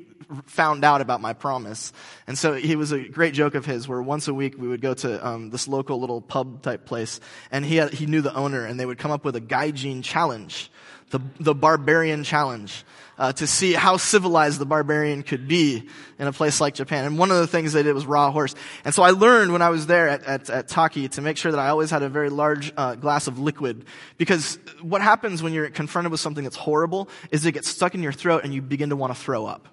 found 0.47 0.85
out 0.85 1.01
about 1.01 1.21
my 1.21 1.33
promise. 1.33 1.93
And 2.27 2.37
so 2.37 2.55
he 2.55 2.75
was 2.75 2.91
a 2.93 3.09
great 3.09 3.35
joke 3.35 3.55
of 3.55 3.67
his 3.67 3.87
where 3.89 4.03
once 4.03 4.29
a 4.29 4.35
week 4.35 4.57
we 4.59 4.69
would 4.69 4.81
go 4.81 4.95
to 4.95 5.27
um, 5.27 5.51
this 5.51 5.69
local 5.69 6.01
little 6.01 6.21
pub 6.21 6.63
type 6.63 6.87
place 6.87 7.21
and 7.51 7.65
he, 7.65 7.77
had, 7.77 7.93
he 7.93 8.07
knew 8.07 8.21
the 8.21 8.35
owner 8.35 8.65
and 8.65 8.79
they 8.79 8.87
would 8.87 8.99
come 8.99 9.11
up 9.11 9.25
with 9.25 9.37
a 9.37 9.41
gaijin 9.41 10.03
challenge, 10.05 10.71
the, 11.11 11.21
the 11.39 11.55
barbarian 11.55 12.25
challenge. 12.25 12.85
Uh, 13.19 13.31
to 13.35 13.47
see 13.47 13.75
how 13.75 13.99
civilized 13.99 14.59
the 14.59 14.65
barbarian 14.65 15.23
could 15.23 15.47
be 15.47 15.87
in 16.19 16.27
a 16.27 16.33
place 16.33 16.59
like 16.59 16.73
Japan. 16.73 17.05
And 17.05 17.19
one 17.19 17.31
of 17.31 17.37
the 17.37 17.47
things 17.47 17.75
they 17.75 17.83
did 17.83 17.93
was 17.93 18.07
raw 18.07 18.31
horse. 18.31 18.55
And 18.83 18.95
so 18.95 19.03
I 19.03 19.11
learned 19.11 19.53
when 19.53 19.61
I 19.61 19.69
was 19.69 19.87
there 19.87 20.09
at, 20.09 20.25
at, 20.25 20.49
at 20.49 20.69
Taki 20.69 21.07
to 21.09 21.21
make 21.21 21.37
sure 21.37 21.53
that 21.53 21.61
I 21.61 21.69
always 21.69 21.91
had 21.91 22.03
a 22.03 22.09
very 22.09 22.31
large 22.31 22.73
uh, 22.79 22.95
glass 22.95 23.27
of 23.27 23.39
liquid. 23.39 23.85
Because 24.17 24.59
what 24.81 25.03
happens 25.03 25.43
when 25.43 25.53
you're 25.53 25.69
confronted 25.69 26.11
with 26.11 26.21
something 26.21 26.45
that's 26.45 26.57
horrible 26.57 27.11
is 27.31 27.45
it 27.45 27.53
gets 27.53 27.69
stuck 27.69 27.95
in 27.95 28.03
your 28.03 28.13
throat 28.13 28.41
and 28.43 28.55
you 28.55 28.63
begin 28.63 28.89
to 28.89 28.97
want 28.97 29.15
to 29.15 29.21
throw 29.21 29.45
up. 29.45 29.69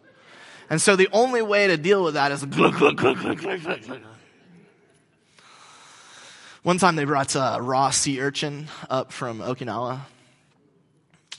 And 0.69 0.81
so 0.81 0.97
the 0.97 1.07
only 1.13 1.41
way 1.41 1.67
to 1.67 1.77
deal 1.77 2.03
with 2.03 2.15
that 2.15 2.33
is 2.33 2.43
One 6.63 6.77
time 6.79 6.97
they 6.97 7.05
brought 7.05 7.33
a 7.35 7.59
raw 7.61 7.91
sea 7.91 8.19
urchin 8.19 8.67
up 8.89 9.13
from 9.13 9.39
Okinawa. 9.39 10.01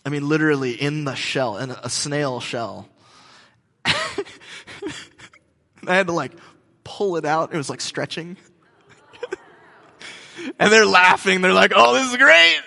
I 0.09 0.11
mean, 0.11 0.27
literally 0.27 0.73
in 0.73 1.05
the 1.05 1.15
shell, 1.15 1.59
in 1.59 1.71
a 1.71 1.91
snail 1.91 2.41
shell. 2.41 2.89
I 3.85 3.93
had 5.85 6.07
to 6.07 6.15
like 6.15 6.33
pull 6.83 7.17
it 7.17 7.27
out. 7.27 7.53
It 7.53 7.59
was 7.59 7.69
like 7.69 7.83
stretching. 7.83 8.39
and 10.59 10.73
they're 10.73 10.87
laughing. 10.87 11.43
They're 11.43 11.53
like, 11.53 11.73
oh, 11.77 11.93
this 11.93 12.11
is 12.11 12.17
great. 12.17 12.59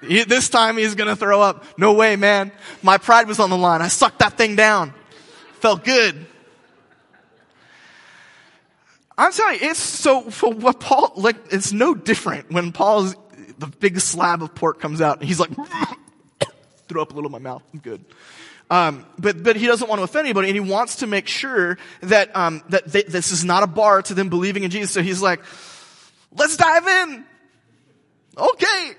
He, 0.00 0.24
this 0.24 0.48
time 0.48 0.78
he's 0.78 0.94
gonna 0.94 1.14
throw 1.14 1.42
up. 1.42 1.66
No 1.78 1.92
way, 1.92 2.16
man. 2.16 2.52
My 2.82 2.96
pride 2.96 3.28
was 3.28 3.38
on 3.38 3.50
the 3.50 3.58
line. 3.58 3.82
I 3.82 3.88
sucked 3.88 4.20
that 4.20 4.38
thing 4.38 4.56
down. 4.56 4.94
Felt 5.60 5.84
good. 5.84 6.24
I'm 9.18 9.30
telling 9.30 9.60
you, 9.60 9.68
it's 9.68 9.78
so, 9.78 10.30
for 10.30 10.54
what 10.54 10.80
Paul, 10.80 11.12
like, 11.16 11.36
it's 11.52 11.70
no 11.70 11.94
different 11.94 12.50
when 12.50 12.72
Paul's, 12.72 13.14
the 13.58 13.66
big 13.66 14.00
slab 14.00 14.42
of 14.42 14.54
pork 14.54 14.80
comes 14.80 15.02
out 15.02 15.18
and 15.18 15.28
he's 15.28 15.38
like, 15.38 15.50
throw 16.88 17.02
up 17.02 17.12
a 17.12 17.14
little 17.14 17.28
in 17.28 17.32
my 17.32 17.38
mouth. 17.38 17.62
I'm 17.72 17.80
good. 17.80 18.04
Um, 18.70 19.06
but 19.18 19.42
but 19.42 19.56
he 19.56 19.66
doesn't 19.66 19.88
want 19.88 19.98
to 20.00 20.04
offend 20.04 20.26
anybody, 20.26 20.48
and 20.48 20.54
he 20.54 20.60
wants 20.60 20.96
to 20.96 21.06
make 21.06 21.26
sure 21.26 21.78
that 22.02 22.34
um, 22.36 22.62
that 22.68 22.86
they, 22.86 23.02
this 23.02 23.30
is 23.32 23.44
not 23.44 23.62
a 23.62 23.66
bar 23.66 24.02
to 24.02 24.14
them 24.14 24.28
believing 24.28 24.64
in 24.64 24.70
Jesus. 24.70 24.90
So 24.90 25.02
he's 25.02 25.22
like, 25.22 25.40
"Let's 26.36 26.56
dive 26.56 26.86
in." 26.86 27.24
Okay. 28.36 28.92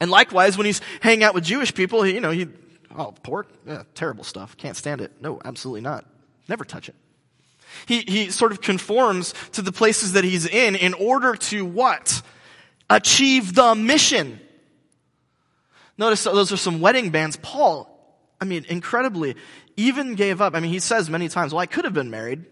And 0.00 0.10
likewise, 0.10 0.56
when 0.56 0.64
he's 0.64 0.80
hanging 1.00 1.24
out 1.24 1.34
with 1.34 1.44
Jewish 1.44 1.74
people, 1.74 2.02
he, 2.02 2.14
you 2.14 2.20
know, 2.20 2.30
he 2.30 2.48
Oh, 2.96 3.12
pork? 3.22 3.48
Yeah, 3.66 3.84
terrible 3.94 4.24
stuff. 4.24 4.56
Can't 4.56 4.76
stand 4.76 5.00
it. 5.00 5.12
No, 5.20 5.40
absolutely 5.44 5.80
not. 5.80 6.04
Never 6.48 6.64
touch 6.64 6.88
it. 6.88 6.96
He, 7.86 8.00
he 8.00 8.30
sort 8.30 8.50
of 8.50 8.60
conforms 8.60 9.32
to 9.52 9.62
the 9.62 9.70
places 9.70 10.12
that 10.12 10.24
he's 10.24 10.44
in 10.46 10.74
in 10.74 10.92
order 10.94 11.36
to 11.36 11.64
what? 11.64 12.22
Achieve 12.90 13.54
the 13.54 13.74
mission. 13.74 14.40
Notice 15.96 16.24
those 16.24 16.52
are 16.52 16.56
some 16.56 16.80
wedding 16.80 17.10
bands. 17.10 17.36
Paul, 17.36 17.88
I 18.40 18.44
mean, 18.44 18.66
incredibly, 18.68 19.36
even 19.76 20.16
gave 20.16 20.40
up. 20.40 20.54
I 20.54 20.60
mean, 20.60 20.72
he 20.72 20.80
says 20.80 21.08
many 21.08 21.28
times, 21.28 21.54
well, 21.54 21.60
I 21.60 21.66
could 21.66 21.84
have 21.84 21.94
been 21.94 22.10
married. 22.10 22.44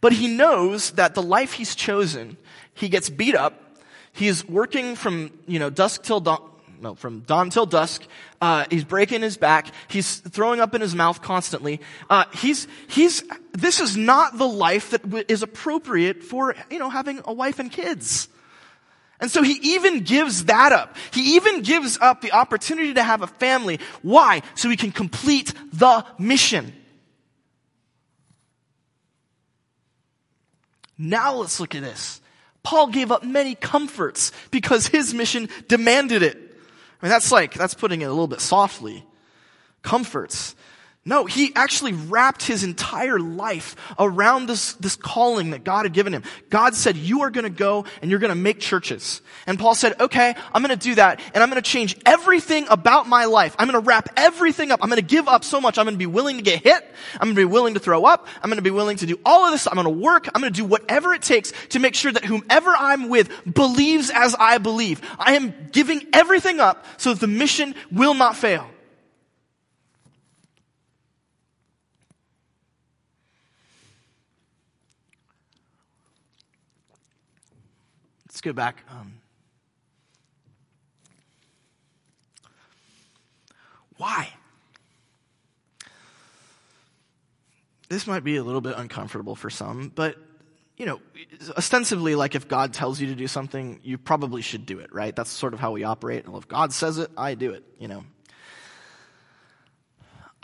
But 0.00 0.12
he 0.12 0.28
knows 0.28 0.90
that 0.92 1.14
the 1.14 1.22
life 1.22 1.54
he's 1.54 1.74
chosen, 1.74 2.36
he 2.74 2.88
gets 2.88 3.08
beat 3.08 3.34
up. 3.34 3.78
He's 4.12 4.46
working 4.46 4.94
from, 4.94 5.32
you 5.46 5.58
know, 5.58 5.70
dusk 5.70 6.02
till 6.02 6.20
dawn, 6.20 6.42
no, 6.80 6.94
from 6.94 7.20
dawn 7.20 7.50
till 7.50 7.66
dusk. 7.66 8.06
Uh, 8.40 8.66
he's 8.70 8.84
breaking 8.84 9.22
his 9.22 9.36
back. 9.36 9.68
He's 9.88 10.16
throwing 10.16 10.60
up 10.60 10.74
in 10.74 10.80
his 10.82 10.94
mouth 10.94 11.22
constantly. 11.22 11.80
Uh, 12.10 12.24
he's, 12.34 12.68
he's, 12.88 13.22
this 13.52 13.80
is 13.80 13.96
not 13.96 14.36
the 14.36 14.46
life 14.46 14.90
that 14.90 15.30
is 15.30 15.42
appropriate 15.42 16.22
for, 16.22 16.54
you 16.70 16.78
know, 16.78 16.90
having 16.90 17.20
a 17.24 17.32
wife 17.32 17.58
and 17.58 17.72
kids. 17.72 18.28
And 19.20 19.30
so 19.30 19.42
he 19.42 19.58
even 19.74 20.00
gives 20.00 20.44
that 20.44 20.72
up. 20.72 20.96
He 21.12 21.36
even 21.36 21.62
gives 21.62 21.98
up 22.00 22.20
the 22.20 22.32
opportunity 22.32 22.94
to 22.94 23.02
have 23.02 23.22
a 23.22 23.26
family. 23.26 23.80
Why? 24.02 24.42
So 24.54 24.68
he 24.68 24.76
can 24.76 24.92
complete 24.92 25.54
the 25.72 26.04
mission. 26.18 26.72
Now 30.98 31.34
let's 31.36 31.60
look 31.60 31.74
at 31.74 31.82
this. 31.82 32.20
Paul 32.62 32.88
gave 32.88 33.12
up 33.12 33.22
many 33.22 33.54
comforts 33.54 34.32
because 34.50 34.86
his 34.86 35.14
mission 35.14 35.48
demanded 35.68 36.22
it. 36.22 36.36
I 36.36 37.06
mean, 37.06 37.10
that's 37.10 37.30
like, 37.30 37.54
that's 37.54 37.74
putting 37.74 38.02
it 38.02 38.06
a 38.06 38.10
little 38.10 38.26
bit 38.26 38.40
softly. 38.40 39.04
Comforts. 39.82 40.56
No, 41.08 41.24
he 41.24 41.52
actually 41.54 41.92
wrapped 41.92 42.42
his 42.42 42.64
entire 42.64 43.20
life 43.20 43.76
around 43.96 44.46
this, 44.46 44.72
this 44.72 44.96
calling 44.96 45.50
that 45.50 45.62
God 45.62 45.84
had 45.84 45.92
given 45.92 46.12
him. 46.12 46.24
God 46.50 46.74
said, 46.74 46.96
you 46.96 47.22
are 47.22 47.30
going 47.30 47.44
to 47.44 47.48
go 47.48 47.84
and 48.02 48.10
you're 48.10 48.18
going 48.18 48.30
to 48.30 48.34
make 48.34 48.58
churches. 48.58 49.22
And 49.46 49.56
Paul 49.56 49.76
said, 49.76 50.00
okay, 50.00 50.34
I'm 50.52 50.62
going 50.62 50.76
to 50.76 50.84
do 50.84 50.96
that 50.96 51.20
and 51.32 51.44
I'm 51.44 51.48
going 51.48 51.62
to 51.62 51.70
change 51.70 51.96
everything 52.04 52.66
about 52.68 53.08
my 53.08 53.26
life. 53.26 53.54
I'm 53.56 53.68
going 53.70 53.80
to 53.80 53.86
wrap 53.86 54.08
everything 54.16 54.72
up. 54.72 54.80
I'm 54.82 54.88
going 54.88 55.00
to 55.00 55.06
give 55.06 55.28
up 55.28 55.44
so 55.44 55.60
much. 55.60 55.78
I'm 55.78 55.84
going 55.84 55.94
to 55.94 55.98
be 55.98 56.06
willing 56.06 56.38
to 56.38 56.42
get 56.42 56.64
hit. 56.64 56.82
I'm 57.14 57.28
going 57.28 57.36
to 57.36 57.40
be 57.40 57.44
willing 57.44 57.74
to 57.74 57.80
throw 57.80 58.04
up. 58.04 58.26
I'm 58.42 58.50
going 58.50 58.56
to 58.56 58.62
be 58.62 58.72
willing 58.72 58.96
to 58.96 59.06
do 59.06 59.20
all 59.24 59.44
of 59.44 59.52
this. 59.52 59.68
I'm 59.68 59.74
going 59.74 59.84
to 59.84 59.90
work. 59.90 60.26
I'm 60.34 60.40
going 60.40 60.52
to 60.52 60.60
do 60.60 60.66
whatever 60.66 61.14
it 61.14 61.22
takes 61.22 61.52
to 61.68 61.78
make 61.78 61.94
sure 61.94 62.10
that 62.10 62.24
whomever 62.24 62.74
I'm 62.76 63.10
with 63.10 63.30
believes 63.54 64.10
as 64.12 64.34
I 64.36 64.58
believe. 64.58 65.00
I 65.20 65.36
am 65.36 65.54
giving 65.70 66.04
everything 66.12 66.58
up 66.58 66.84
so 66.96 67.14
that 67.14 67.20
the 67.20 67.28
mission 67.28 67.76
will 67.92 68.14
not 68.14 68.34
fail. 68.34 68.68
Let's 78.35 78.35
go 78.46 78.52
back. 78.52 78.84
Um, 78.90 79.14
why? 83.96 84.32
This 87.88 88.06
might 88.06 88.22
be 88.22 88.36
a 88.36 88.44
little 88.44 88.60
bit 88.60 88.74
uncomfortable 88.76 89.34
for 89.34 89.50
some, 89.50 89.90
but 89.94 90.16
you 90.76 90.86
know, 90.86 91.00
ostensibly, 91.56 92.14
like 92.14 92.34
if 92.34 92.46
God 92.46 92.72
tells 92.72 93.00
you 93.00 93.08
to 93.08 93.14
do 93.14 93.26
something, 93.26 93.80
you 93.82 93.98
probably 93.98 94.42
should 94.42 94.66
do 94.66 94.78
it, 94.78 94.94
right? 94.94 95.16
That's 95.16 95.30
sort 95.30 95.54
of 95.54 95.60
how 95.60 95.72
we 95.72 95.84
operate. 95.84 96.28
Well, 96.28 96.38
if 96.38 96.46
God 96.46 96.72
says 96.72 96.98
it, 96.98 97.10
I 97.16 97.34
do 97.34 97.52
it, 97.52 97.64
you 97.78 97.88
know. 97.88 98.04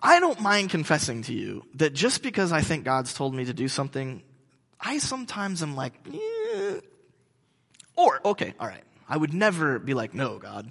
I 0.02 0.18
don't 0.18 0.40
mind 0.40 0.70
confessing 0.70 1.22
to 1.24 1.34
you 1.34 1.64
that 1.74 1.92
just 1.92 2.22
because 2.22 2.50
I 2.50 2.62
think 2.62 2.84
God's 2.84 3.14
told 3.14 3.34
me 3.34 3.44
to 3.44 3.52
do 3.52 3.68
something, 3.68 4.22
I 4.80 4.98
sometimes 4.98 5.62
am 5.62 5.76
like, 5.76 5.92
eh, 6.12 6.80
or, 7.96 8.20
okay, 8.24 8.54
all 8.58 8.66
right. 8.66 8.82
I 9.08 9.16
would 9.16 9.34
never 9.34 9.78
be 9.78 9.94
like, 9.94 10.14
no, 10.14 10.38
God. 10.38 10.70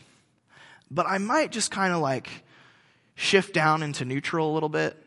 But 0.90 1.06
I 1.06 1.18
might 1.20 1.52
just 1.52 1.72
kind 1.72 1.94
of 1.94 2.02
like 2.02 2.30
shift 3.16 3.54
down 3.54 3.84
into 3.84 4.04
neutral 4.06 4.52
a 4.52 4.54
little 4.54 4.70
bit, 4.70 4.98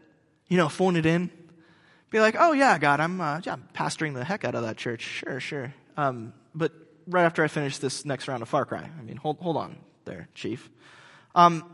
you 0.49 0.57
know, 0.57 0.69
phone 0.69 0.97
it 0.97 1.07
in. 1.07 1.31
Be 2.11 2.21
like, 2.21 2.37
oh 2.39 2.53
yeah, 2.53 2.79
God, 2.79 3.01
I'm, 3.01 3.21
uh, 3.21 3.41
yeah, 3.43 3.55
I'm 3.55 3.69
pastoring 3.75 4.15
the 4.15 4.25
heck 4.25 4.45
out 4.45 4.55
of 4.55 4.63
that 4.63 4.77
church. 4.77 5.03
Sure, 5.03 5.41
sure. 5.41 5.75
Um, 5.97 6.33
but 6.55 6.73
right 7.09 7.25
after 7.25 7.43
I 7.43 7.49
finish 7.49 7.79
this 7.79 8.05
next 8.05 8.29
round 8.29 8.43
of 8.43 8.49
Far 8.49 8.65
Cry, 8.65 8.89
I 8.99 9.03
mean, 9.03 9.17
hold, 9.17 9.39
hold 9.41 9.57
on 9.57 9.77
there, 10.05 10.29
Chief. 10.35 10.71
Um, 11.35 11.65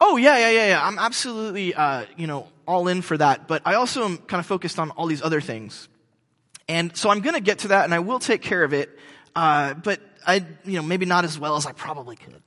oh 0.00 0.16
yeah, 0.16 0.38
yeah, 0.38 0.50
yeah, 0.50 0.68
yeah. 0.68 0.86
I'm 0.86 0.98
absolutely, 0.98 1.74
uh, 1.74 2.04
you 2.16 2.28
know, 2.28 2.48
all 2.66 2.86
in 2.86 3.02
for 3.02 3.18
that. 3.18 3.48
But 3.48 3.62
I 3.64 3.74
also 3.74 4.04
am 4.04 4.18
kind 4.18 4.38
of 4.38 4.46
focused 4.46 4.78
on 4.78 4.90
all 4.92 5.06
these 5.06 5.22
other 5.22 5.40
things. 5.40 5.88
And 6.70 6.96
so 6.96 7.10
I'm 7.10 7.18
going 7.20 7.34
to 7.34 7.40
get 7.40 7.58
to 7.60 7.68
that 7.68 7.84
and 7.84 7.92
I 7.92 7.98
will 7.98 8.20
take 8.20 8.42
care 8.42 8.62
of 8.62 8.72
it. 8.72 8.96
Uh, 9.34 9.74
but 9.74 10.00
I, 10.24 10.46
you 10.64 10.76
know, 10.76 10.82
maybe 10.82 11.04
not 11.04 11.24
as 11.24 11.36
well 11.36 11.56
as 11.56 11.66
I 11.66 11.72
probably 11.72 12.14
could. 12.14 12.40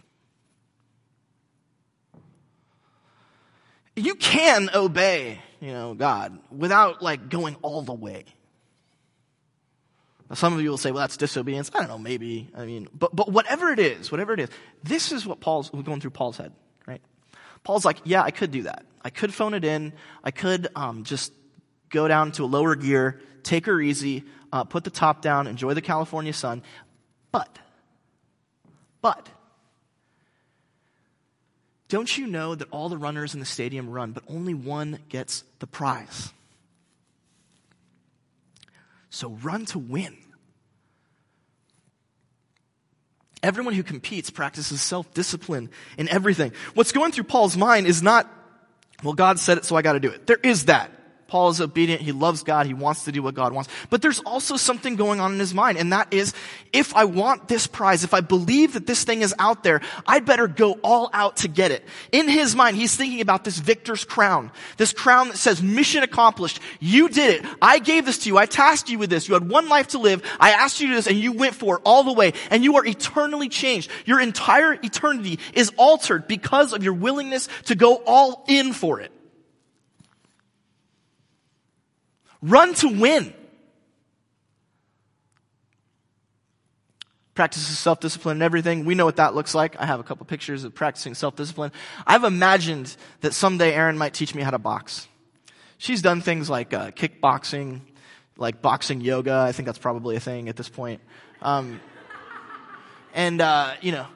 You 3.98 4.16
can 4.16 4.70
obey, 4.74 5.40
you 5.60 5.74
know, 5.74 5.94
God 5.94 6.40
without 6.50 7.04
like 7.04 7.28
going 7.28 7.58
all 7.62 7.82
the 7.82 7.94
way. 7.94 8.24
Now, 10.30 10.36
some 10.36 10.54
of 10.54 10.62
you 10.62 10.70
will 10.70 10.78
say, 10.78 10.92
well, 10.92 11.02
that's 11.02 11.18
disobedience. 11.18 11.70
I 11.76 11.80
don't 11.80 11.90
know, 11.90 11.98
maybe. 11.98 12.50
I 12.56 12.64
mean, 12.64 12.88
but, 12.98 13.14
but 13.14 13.30
whatever 13.30 13.74
it 13.74 13.80
is, 13.80 14.10
whatever 14.10 14.34
it 14.34 14.40
is, 14.40 14.50
this 14.84 15.12
is 15.12 15.26
what 15.26 15.42
Paul's 15.42 15.70
going 15.70 16.00
through 16.00 16.12
Paul's 16.12 16.38
head, 16.38 16.54
right? 16.88 17.02
Paul's 17.66 17.84
like, 17.84 17.98
yeah, 18.06 18.24
I 18.24 18.32
could 18.32 18.52
do 18.52 18.64
that. 18.64 18.86
I 19.02 19.10
could 19.10 19.34
phone 19.34 19.54
it 19.54 19.66
in. 19.66 19.92
I 20.24 20.32
could 20.32 20.70
um, 20.78 21.04
just 21.04 21.34
go 21.90 22.08
down 22.08 22.32
to 22.34 22.46
a 22.46 22.48
lower 22.48 22.76
gear, 22.76 23.20
take 23.44 23.66
her 23.66 23.80
easy, 23.82 24.24
uh, 24.52 24.64
put 24.64 24.84
the 24.84 24.90
top 24.90 25.22
down, 25.22 25.48
enjoy 25.48 25.74
the 25.74 25.82
California 25.82 26.34
sun. 26.34 26.64
But, 27.32 27.60
but, 29.02 29.30
don't 31.90 32.18
you 32.18 32.26
know 32.26 32.56
that 32.56 32.68
all 32.72 32.90
the 32.90 32.98
runners 32.98 33.36
in 33.36 33.40
the 33.40 33.46
stadium 33.46 33.90
run, 33.90 34.14
but 34.14 34.24
only 34.28 34.54
one 34.54 35.00
gets 35.10 35.44
the 35.60 35.68
prize? 35.68 36.34
So 39.10 39.30
run 39.44 39.66
to 39.68 39.80
win. 39.80 40.18
Everyone 43.44 43.74
who 43.74 43.84
competes 43.84 44.32
practices 44.32 44.82
self 44.82 45.14
discipline 45.14 45.70
in 45.98 46.10
everything. 46.10 46.54
What's 46.74 46.94
going 46.94 47.12
through 47.12 47.26
Paul's 47.26 47.56
mind 47.58 47.86
is 47.86 48.02
not, 48.02 48.28
well, 49.04 49.14
God 49.14 49.38
said 49.38 49.60
it, 49.60 49.66
so 49.66 49.76
I 49.76 49.84
got 49.84 49.94
to 49.94 50.00
do 50.00 50.10
it. 50.10 50.26
There 50.26 50.40
is 50.42 50.66
that. 50.66 50.90
Paul 51.28 51.50
is 51.50 51.62
obedient. 51.62 52.02
He 52.02 52.12
loves 52.12 52.44
God. 52.44 52.68
He 52.68 52.74
wants 52.74 53.06
to 53.06 53.12
do 53.12 53.24
what 53.24 53.34
God 53.34 53.54
wants. 53.54 53.70
But 53.90 54.02
there's 54.02 54.20
also 54.20 54.58
something 54.58 54.96
going 54.96 55.20
on 55.20 55.34
in 55.34 55.40
his 55.40 55.54
mind, 55.54 55.78
and 55.78 55.92
that 55.92 56.14
is, 56.14 56.34
if 56.72 56.96
I 56.96 57.06
want 57.06 57.48
this 57.48 57.66
prize, 57.66 58.04
if 58.04 58.14
I 58.14 58.22
believe 58.22 58.74
that 58.74 58.86
this 58.86 59.04
thing 59.04 59.22
is 59.22 59.34
out 59.40 59.64
there, 59.64 59.82
I'd 60.06 60.26
better 60.26 60.48
go 60.48 60.74
all 60.84 61.10
out 61.14 61.38
to 61.38 61.48
get 61.48 61.72
it. 61.72 61.84
In 62.12 62.28
his 62.28 62.56
mind, 62.56 62.78
he's 62.78 62.96
thinking 62.96 63.22
about 63.22 63.44
this 63.44 63.58
victor's 63.58 64.06
crown. 64.06 64.52
This 64.78 64.94
crown 64.94 65.30
that 65.30 65.38
says, 65.38 65.64
mission 65.64 66.04
accomplished. 66.04 66.60
You 66.80 67.10
did 67.10 67.44
it. 67.44 67.50
I 67.62 67.80
gave 67.80 68.06
this 68.06 68.20
to 68.20 68.30
you. 68.30 68.38
I 68.38 68.46
tasked 68.46 68.90
you 68.90 69.00
with 69.00 69.10
this. 69.10 69.28
You 69.28 69.34
had 69.34 69.50
one 69.50 69.70
life 69.70 69.88
to 69.90 70.00
live. 70.00 70.22
I 70.40 70.52
asked 70.52 70.80
you 70.80 70.88
to 70.88 70.92
do 70.92 70.96
this, 70.98 71.08
and 71.08 71.18
you 71.18 71.32
went 71.32 71.56
for 71.56 71.78
it 71.78 71.82
all 71.86 72.04
the 72.04 72.14
way, 72.14 72.34
and 72.52 72.64
you 72.64 72.76
are 72.78 72.86
eternally 72.86 73.50
changed. 73.50 73.90
Your 74.06 74.20
entire 74.20 74.74
eternity 74.74 75.40
is 75.54 75.72
altered 75.78 76.28
because 76.28 76.74
of 76.74 76.84
your 76.84 76.94
willingness 76.94 77.50
to 77.66 77.76
go 77.76 77.96
all 78.06 78.46
in 78.48 78.74
for 78.74 79.00
it. 79.00 79.12
Run 82.44 82.74
to 82.76 82.90
win. 82.90 83.34
Practices 87.36 87.80
self 87.80 88.02
discipline 88.02 88.34
and 88.38 88.44
everything. 88.44 88.84
We 88.84 88.96
know 88.96 89.06
what 89.06 89.16
that 89.16 89.34
looks 89.34 89.56
like. 89.56 89.80
I 89.80 89.86
have 89.86 90.02
a 90.02 90.04
couple 90.04 90.26
pictures 90.26 90.66
of 90.66 90.76
practicing 90.76 91.14
self 91.16 91.38
discipline. 91.38 91.72
I've 92.06 92.26
imagined 92.26 92.96
that 93.22 93.34
someday 93.34 93.74
Erin 93.74 93.98
might 93.98 94.14
teach 94.14 94.36
me 94.36 94.44
how 94.44 94.52
to 94.52 94.60
box. 94.60 95.08
She's 95.78 96.02
done 96.02 96.20
things 96.20 96.50
like 96.50 96.74
uh, 96.74 96.92
kickboxing, 96.92 97.80
like 98.36 98.62
boxing 98.62 99.00
yoga. 99.00 99.34
I 99.34 99.54
think 99.54 99.66
that's 99.66 99.80
probably 99.80 100.18
a 100.18 100.20
thing 100.20 100.50
at 100.50 100.58
this 100.58 100.70
point. 100.70 101.00
Um, 101.42 101.80
and, 103.14 103.40
uh, 103.40 103.72
you 103.82 103.94
know, 103.94 104.08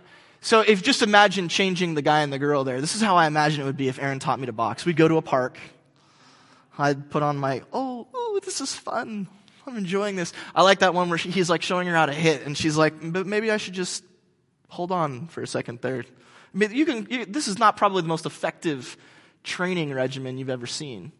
so 0.42 0.62
if 0.62 0.84
just 0.84 1.02
imagine 1.02 1.48
changing 1.48 1.94
the 1.94 2.02
guy 2.02 2.22
and 2.22 2.32
the 2.32 2.40
girl 2.40 2.66
there. 2.66 2.82
This 2.82 2.94
is 2.94 3.02
how 3.02 3.16
I 3.16 3.26
imagine 3.26 3.62
it 3.62 3.66
would 3.66 3.78
be 3.78 3.88
if 3.88 4.00
Erin 4.00 4.20
taught 4.20 4.40
me 4.40 4.48
to 4.48 4.54
box. 4.54 4.86
We'd 4.86 4.98
go 4.98 5.08
to 5.08 5.16
a 5.16 5.22
park. 5.22 5.58
I'd 6.78 7.10
put 7.10 7.24
on 7.24 7.38
my, 7.38 7.64
oh, 7.74 8.08
oh, 8.14 8.40
this 8.44 8.62
is 8.62 8.74
fun. 8.74 9.28
I'm 9.66 9.78
enjoying 9.78 10.16
this. 10.16 10.32
I 10.56 10.64
like 10.64 10.80
that 10.80 10.94
one 10.94 11.10
where 11.10 11.18
she, 11.18 11.30
he's 11.30 11.50
like 11.50 11.62
showing 11.62 11.88
her 11.88 11.94
how 11.94 12.06
to 12.06 12.14
hit, 12.14 12.46
and 12.46 12.58
she's 12.58 12.78
like, 12.78 12.94
but 13.02 13.28
maybe 13.28 13.52
I 13.52 13.58
should 13.58 13.74
just 13.74 14.04
hold 14.70 14.92
on 14.92 15.28
for 15.28 15.42
a 15.42 15.48
second 15.48 15.82
there. 15.82 16.06
I 16.54 16.58
mean, 16.58 16.72
you 16.72 16.86
can, 16.86 17.08
you, 17.10 17.26
this 17.26 17.48
is 17.48 17.60
not 17.60 17.78
probably 17.78 18.02
the 18.02 18.08
most 18.08 18.26
effective 18.26 18.96
training 19.44 19.94
regimen 19.94 20.38
you've 20.38 20.50
ever 20.50 20.68
seen. 20.68 21.12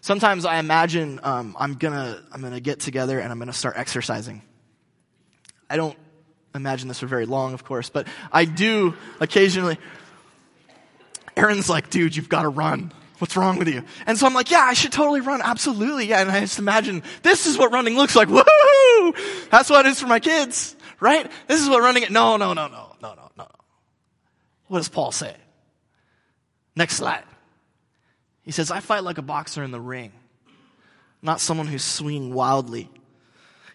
Sometimes 0.00 0.44
I 0.44 0.58
imagine 0.58 1.18
um, 1.24 1.56
I'm 1.58 1.74
gonna 1.74 2.22
I'm 2.30 2.40
gonna 2.40 2.60
get 2.60 2.78
together 2.78 3.18
and 3.18 3.32
I'm 3.32 3.40
gonna 3.40 3.52
start 3.52 3.76
exercising. 3.76 4.42
I 5.68 5.76
don't 5.76 5.98
imagine 6.54 6.86
this 6.86 7.00
for 7.00 7.06
very 7.06 7.26
long, 7.26 7.54
of 7.54 7.64
course, 7.64 7.90
but 7.90 8.06
I 8.32 8.44
do 8.44 8.94
occasionally. 9.18 9.78
Erin's 11.36 11.68
like, 11.68 11.90
dude, 11.90 12.14
you've 12.14 12.28
got 12.28 12.42
to 12.42 12.48
run. 12.48 12.92
What's 13.18 13.36
wrong 13.36 13.58
with 13.58 13.68
you? 13.68 13.82
And 14.06 14.18
so 14.18 14.26
I'm 14.26 14.34
like, 14.34 14.50
yeah, 14.50 14.60
I 14.60 14.74
should 14.74 14.92
totally 14.92 15.20
run. 15.20 15.40
Absolutely. 15.42 16.06
Yeah. 16.06 16.20
And 16.20 16.30
I 16.30 16.40
just 16.40 16.58
imagine 16.58 17.02
this 17.22 17.46
is 17.46 17.56
what 17.56 17.72
running 17.72 17.96
looks 17.96 18.14
like. 18.14 18.28
Woohoo! 18.28 19.48
That's 19.50 19.70
what 19.70 19.86
it 19.86 19.90
is 19.90 20.00
for 20.00 20.06
my 20.06 20.20
kids, 20.20 20.76
right? 21.00 21.30
This 21.46 21.62
is 21.62 21.68
what 21.68 21.80
running, 21.80 22.04
no, 22.10 22.36
no, 22.36 22.52
no, 22.52 22.68
no, 22.68 22.96
no, 23.00 23.14
no, 23.14 23.30
no. 23.38 23.48
What 24.68 24.78
does 24.78 24.88
Paul 24.88 25.12
say? 25.12 25.34
Next 26.74 26.96
slide. 26.96 27.24
He 28.42 28.52
says, 28.52 28.70
I 28.70 28.80
fight 28.80 29.02
like 29.02 29.18
a 29.18 29.22
boxer 29.22 29.62
in 29.64 29.70
the 29.70 29.80
ring, 29.80 30.12
not 31.22 31.40
someone 31.40 31.66
who's 31.66 31.82
swinging 31.82 32.32
wildly. 32.34 32.90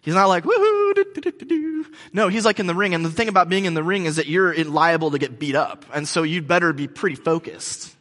He's 0.01 0.13
not 0.15 0.27
like, 0.27 0.43
woohoo, 0.43 1.85
no, 2.13 2.27
he's 2.27 2.45
like 2.45 2.59
in 2.59 2.67
the 2.67 2.75
ring. 2.75 2.93
And 2.93 3.03
the 3.03 3.11
thing 3.11 3.27
about 3.27 3.49
being 3.49 3.65
in 3.65 3.73
the 3.73 3.83
ring 3.83 4.05
is 4.05 4.15
that 4.15 4.27
you're 4.27 4.55
liable 4.63 5.11
to 5.11 5.19
get 5.19 5.39
beat 5.39 5.55
up. 5.55 5.85
And 5.93 6.07
so 6.07 6.23
you'd 6.23 6.47
better 6.47 6.73
be 6.73 6.87
pretty 6.87 7.15
focused. 7.15 7.95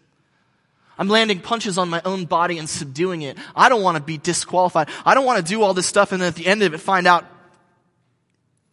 I'm 1.00 1.08
landing 1.08 1.40
punches 1.40 1.78
on 1.78 1.88
my 1.88 2.02
own 2.04 2.26
body 2.26 2.58
and 2.58 2.68
subduing 2.68 3.22
it. 3.22 3.38
I 3.56 3.70
don't 3.70 3.80
want 3.80 3.96
to 3.96 4.02
be 4.02 4.18
disqualified. 4.18 4.90
I 5.02 5.14
don't 5.14 5.24
want 5.24 5.38
to 5.38 5.50
do 5.50 5.62
all 5.62 5.72
this 5.72 5.86
stuff 5.86 6.12
and 6.12 6.20
then 6.20 6.28
at 6.28 6.34
the 6.34 6.46
end 6.46 6.62
of 6.62 6.74
it 6.74 6.78
find 6.78 7.06
out 7.06 7.24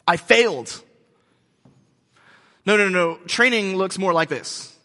I 0.06 0.18
failed. 0.18 0.84
No, 2.66 2.76
no, 2.76 2.90
no. 2.90 3.16
Training 3.28 3.78
looks 3.78 3.98
more 3.98 4.12
like 4.12 4.28
this. 4.28 4.76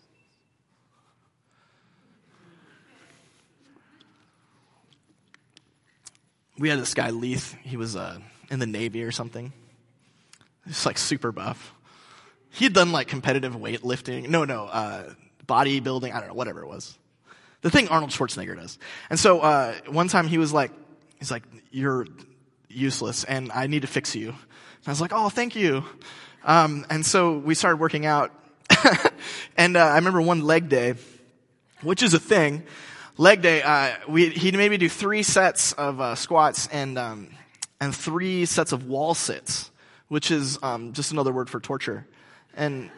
We 6.60 6.68
had 6.68 6.78
this 6.78 6.94
guy, 6.94 7.10
Leith. 7.10 7.56
He 7.64 7.76
was 7.76 7.96
uh, 7.96 8.20
in 8.52 8.60
the 8.60 8.66
Navy 8.66 9.02
or 9.02 9.10
something. 9.10 9.52
He's 10.64 10.86
like 10.86 10.96
super 10.96 11.32
buff. 11.32 11.74
He 12.50 12.66
had 12.66 12.72
done 12.72 12.92
like 12.92 13.08
competitive 13.08 13.56
weightlifting. 13.56 14.28
No, 14.28 14.44
no, 14.44 14.66
uh, 14.66 15.12
bodybuilding. 15.44 16.14
I 16.14 16.20
don't 16.20 16.28
know, 16.28 16.34
whatever 16.34 16.62
it 16.62 16.68
was. 16.68 16.96
The 17.62 17.70
thing 17.70 17.88
Arnold 17.88 18.10
Schwarzenegger 18.10 18.56
does. 18.56 18.78
And 19.08 19.18
so, 19.18 19.40
uh, 19.40 19.74
one 19.88 20.08
time 20.08 20.26
he 20.26 20.36
was 20.36 20.52
like, 20.52 20.72
he's 21.18 21.30
like, 21.30 21.44
you're 21.70 22.06
useless 22.68 23.24
and 23.24 23.52
I 23.52 23.68
need 23.68 23.82
to 23.82 23.88
fix 23.88 24.14
you. 24.16 24.30
And 24.30 24.88
I 24.88 24.90
was 24.90 25.00
like, 25.00 25.12
oh, 25.14 25.28
thank 25.28 25.54
you. 25.54 25.84
Um, 26.44 26.84
and 26.90 27.06
so 27.06 27.38
we 27.38 27.54
started 27.54 27.76
working 27.76 28.04
out. 28.04 28.32
and, 29.56 29.76
uh, 29.76 29.80
I 29.84 29.94
remember 29.94 30.20
one 30.20 30.42
leg 30.42 30.68
day, 30.68 30.94
which 31.82 32.02
is 32.02 32.14
a 32.14 32.18
thing. 32.18 32.64
Leg 33.16 33.42
day, 33.42 33.62
uh, 33.62 33.92
we, 34.08 34.30
he'd 34.30 34.56
maybe 34.56 34.76
do 34.76 34.88
three 34.88 35.22
sets 35.22 35.72
of, 35.74 36.00
uh, 36.00 36.16
squats 36.16 36.66
and, 36.72 36.98
um, 36.98 37.28
and 37.80 37.94
three 37.94 38.44
sets 38.44 38.72
of 38.72 38.86
wall 38.86 39.14
sits, 39.14 39.70
which 40.08 40.32
is, 40.32 40.58
um, 40.64 40.92
just 40.94 41.12
another 41.12 41.32
word 41.32 41.48
for 41.48 41.60
torture. 41.60 42.08
And, 42.56 42.90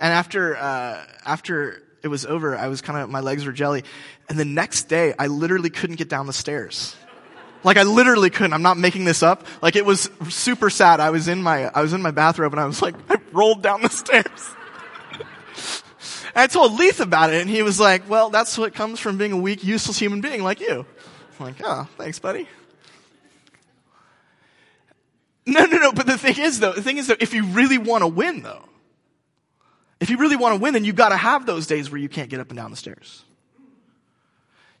and 0.00 0.12
after, 0.12 0.56
uh, 0.56 1.04
after 1.24 1.82
it 2.04 2.08
was 2.08 2.26
over, 2.26 2.56
I 2.56 2.68
was 2.68 2.82
kind 2.82 2.98
of, 2.98 3.08
my 3.08 3.20
legs 3.20 3.46
were 3.46 3.52
jelly. 3.52 3.82
And 4.28 4.38
the 4.38 4.44
next 4.44 4.84
day, 4.84 5.14
I 5.18 5.26
literally 5.26 5.70
couldn't 5.70 5.96
get 5.96 6.08
down 6.08 6.26
the 6.26 6.32
stairs. 6.34 6.94
Like 7.64 7.78
I 7.78 7.82
literally 7.82 8.28
couldn't. 8.28 8.52
I'm 8.52 8.62
not 8.62 8.76
making 8.76 9.06
this 9.06 9.22
up. 9.22 9.46
Like 9.62 9.74
it 9.74 9.86
was 9.86 10.10
super 10.28 10.68
sad. 10.68 11.00
I 11.00 11.10
was 11.10 11.28
in 11.28 11.42
my, 11.42 11.70
I 11.74 11.80
was 11.80 11.94
in 11.94 12.02
my 12.02 12.10
bathrobe 12.10 12.52
and 12.52 12.60
I 12.60 12.66
was 12.66 12.82
like, 12.82 12.94
I 13.10 13.16
rolled 13.32 13.62
down 13.62 13.80
the 13.80 13.88
stairs. 13.88 14.50
I 16.36 16.46
told 16.46 16.74
Leith 16.74 17.00
about 17.00 17.32
it 17.32 17.40
and 17.40 17.48
he 17.48 17.62
was 17.62 17.80
like, 17.80 18.08
well, 18.08 18.28
that's 18.28 18.58
what 18.58 18.74
comes 18.74 19.00
from 19.00 19.16
being 19.16 19.32
a 19.32 19.38
weak, 19.38 19.64
useless 19.64 19.98
human 19.98 20.20
being 20.20 20.42
like 20.42 20.60
you. 20.60 20.84
I'm 21.40 21.46
like, 21.46 21.56
oh, 21.64 21.88
thanks 21.96 22.18
buddy. 22.18 22.46
No, 25.46 25.64
no, 25.64 25.78
no. 25.78 25.92
But 25.92 26.06
the 26.06 26.18
thing 26.18 26.38
is 26.38 26.60
though, 26.60 26.72
the 26.72 26.82
thing 26.82 26.98
is 26.98 27.06
though, 27.06 27.16
if 27.18 27.32
you 27.32 27.46
really 27.46 27.78
want 27.78 28.02
to 28.02 28.08
win 28.08 28.42
though, 28.42 28.64
if 30.04 30.10
you 30.10 30.18
really 30.18 30.36
want 30.36 30.54
to 30.54 30.60
win, 30.60 30.74
then 30.74 30.84
you've 30.84 30.96
got 30.96 31.08
to 31.08 31.16
have 31.16 31.46
those 31.46 31.66
days 31.66 31.90
where 31.90 31.98
you 31.98 32.10
can't 32.10 32.28
get 32.28 32.38
up 32.38 32.50
and 32.50 32.58
down 32.58 32.70
the 32.70 32.76
stairs. 32.76 33.24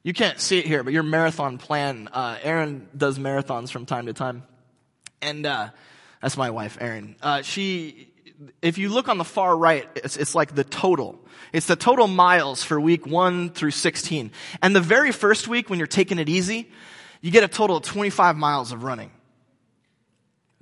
You 0.02 0.12
can't 0.12 0.38
see 0.38 0.58
it 0.58 0.66
here, 0.66 0.84
but 0.84 0.92
your 0.92 1.02
marathon 1.02 1.56
plan, 1.56 2.10
uh, 2.12 2.36
Erin 2.42 2.86
does 2.94 3.18
marathons 3.18 3.70
from 3.70 3.86
time 3.86 4.04
to 4.04 4.12
time. 4.12 4.42
And, 5.22 5.46
uh, 5.46 5.70
that's 6.20 6.36
my 6.36 6.50
wife, 6.50 6.76
Erin. 6.78 7.16
Uh, 7.22 7.40
she, 7.40 8.12
if 8.60 8.76
you 8.76 8.90
look 8.90 9.08
on 9.08 9.16
the 9.16 9.24
far 9.24 9.56
right, 9.56 9.88
it's, 9.96 10.18
it's 10.18 10.34
like 10.34 10.54
the 10.54 10.62
total. 10.62 11.18
It's 11.54 11.68
the 11.68 11.76
total 11.76 12.06
miles 12.06 12.62
for 12.62 12.78
week 12.78 13.06
one 13.06 13.48
through 13.48 13.70
16. 13.70 14.30
And 14.60 14.76
the 14.76 14.82
very 14.82 15.10
first 15.10 15.48
week 15.48 15.70
when 15.70 15.78
you're 15.78 15.86
taking 15.86 16.18
it 16.18 16.28
easy, 16.28 16.70
you 17.22 17.30
get 17.30 17.44
a 17.44 17.48
total 17.48 17.78
of 17.78 17.82
25 17.84 18.36
miles 18.36 18.72
of 18.72 18.82
running. 18.82 19.10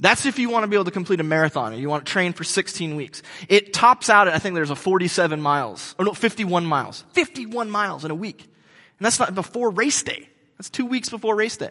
That's 0.02 0.26
if 0.26 0.40
you 0.40 0.50
want 0.50 0.64
to 0.64 0.66
be 0.66 0.74
able 0.74 0.86
to 0.86 0.90
complete 0.90 1.20
a 1.20 1.22
marathon 1.22 1.72
or 1.72 1.76
you 1.76 1.88
want 1.88 2.04
to 2.04 2.10
train 2.10 2.32
for 2.32 2.42
16 2.42 2.96
weeks. 2.96 3.22
It 3.48 3.72
tops 3.72 4.10
out 4.10 4.26
at, 4.26 4.34
I 4.34 4.40
think 4.40 4.56
there's 4.56 4.70
a 4.70 4.74
47 4.74 5.40
miles, 5.40 5.94
or 5.96 6.04
no, 6.04 6.12
51 6.12 6.66
miles. 6.66 7.04
51 7.12 7.70
miles 7.70 8.04
in 8.04 8.10
a 8.10 8.14
week. 8.14 8.42
And 8.42 9.06
that's 9.06 9.20
not 9.20 9.32
before 9.32 9.70
race 9.70 10.02
day. 10.02 10.28
That's 10.58 10.70
two 10.70 10.86
weeks 10.86 11.08
before 11.08 11.36
race 11.36 11.56
day. 11.56 11.70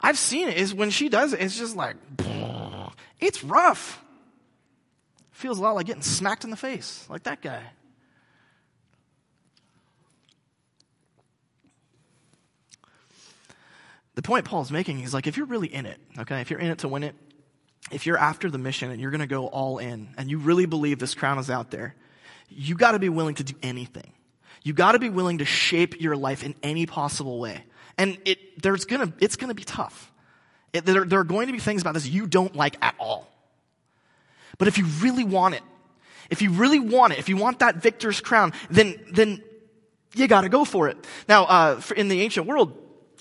I've 0.00 0.16
seen 0.16 0.48
it 0.48 0.56
is 0.56 0.72
when 0.72 0.88
she 0.88 1.10
does 1.10 1.34
it, 1.34 1.42
it's 1.42 1.58
just 1.58 1.76
like, 1.76 1.96
it's 3.20 3.44
rough. 3.44 4.02
Feels 5.32 5.58
a 5.58 5.62
lot 5.62 5.74
like 5.74 5.84
getting 5.84 6.00
smacked 6.00 6.44
in 6.44 6.50
the 6.50 6.56
face, 6.56 7.06
like 7.10 7.24
that 7.24 7.42
guy. 7.42 7.62
The 14.16 14.22
point 14.22 14.46
Paul's 14.46 14.72
making 14.72 15.00
is 15.00 15.14
like, 15.14 15.26
if 15.26 15.36
you're 15.36 15.46
really 15.46 15.72
in 15.72 15.86
it, 15.86 15.98
okay, 16.18 16.40
if 16.40 16.50
you're 16.50 16.58
in 16.58 16.70
it 16.70 16.78
to 16.78 16.88
win 16.88 17.04
it, 17.04 17.14
if 17.92 18.06
you're 18.06 18.18
after 18.18 18.50
the 18.50 18.58
mission 18.58 18.90
and 18.90 19.00
you're 19.00 19.10
going 19.10 19.20
to 19.20 19.26
go 19.26 19.46
all 19.46 19.78
in 19.78 20.08
and 20.16 20.28
you 20.28 20.38
really 20.38 20.66
believe 20.66 20.98
this 20.98 21.14
crown 21.14 21.38
is 21.38 21.50
out 21.50 21.70
there, 21.70 21.94
you 22.48 22.74
got 22.74 22.92
to 22.92 22.98
be 22.98 23.10
willing 23.10 23.34
to 23.36 23.44
do 23.44 23.54
anything. 23.62 24.12
You 24.62 24.72
got 24.72 24.92
to 24.92 24.98
be 24.98 25.10
willing 25.10 25.38
to 25.38 25.44
shape 25.44 26.00
your 26.00 26.16
life 26.16 26.42
in 26.42 26.54
any 26.62 26.86
possible 26.86 27.38
way. 27.38 27.62
And 27.98 28.18
it, 28.24 28.62
there's 28.62 28.86
gonna, 28.86 29.12
it's 29.20 29.36
gonna 29.36 29.54
be 29.54 29.64
tough. 29.64 30.10
It, 30.72 30.86
there, 30.86 31.04
there 31.04 31.20
are 31.20 31.24
going 31.24 31.46
to 31.46 31.52
be 31.52 31.58
things 31.58 31.82
about 31.82 31.94
this 31.94 32.06
you 32.06 32.26
don't 32.26 32.56
like 32.56 32.76
at 32.82 32.94
all. 32.98 33.30
But 34.58 34.66
if 34.66 34.78
you 34.78 34.86
really 35.00 35.24
want 35.24 35.54
it, 35.54 35.62
if 36.30 36.40
you 36.40 36.50
really 36.50 36.80
want 36.80 37.12
it, 37.12 37.18
if 37.18 37.28
you 37.28 37.36
want 37.36 37.58
that 37.58 37.76
victor's 37.76 38.20
crown, 38.20 38.54
then, 38.70 38.98
then 39.12 39.42
you 40.14 40.26
gotta 40.26 40.48
go 40.48 40.64
for 40.64 40.88
it. 40.88 40.96
Now, 41.28 41.44
uh, 41.44 41.80
in 41.96 42.08
the 42.08 42.22
ancient 42.22 42.46
world, 42.46 42.76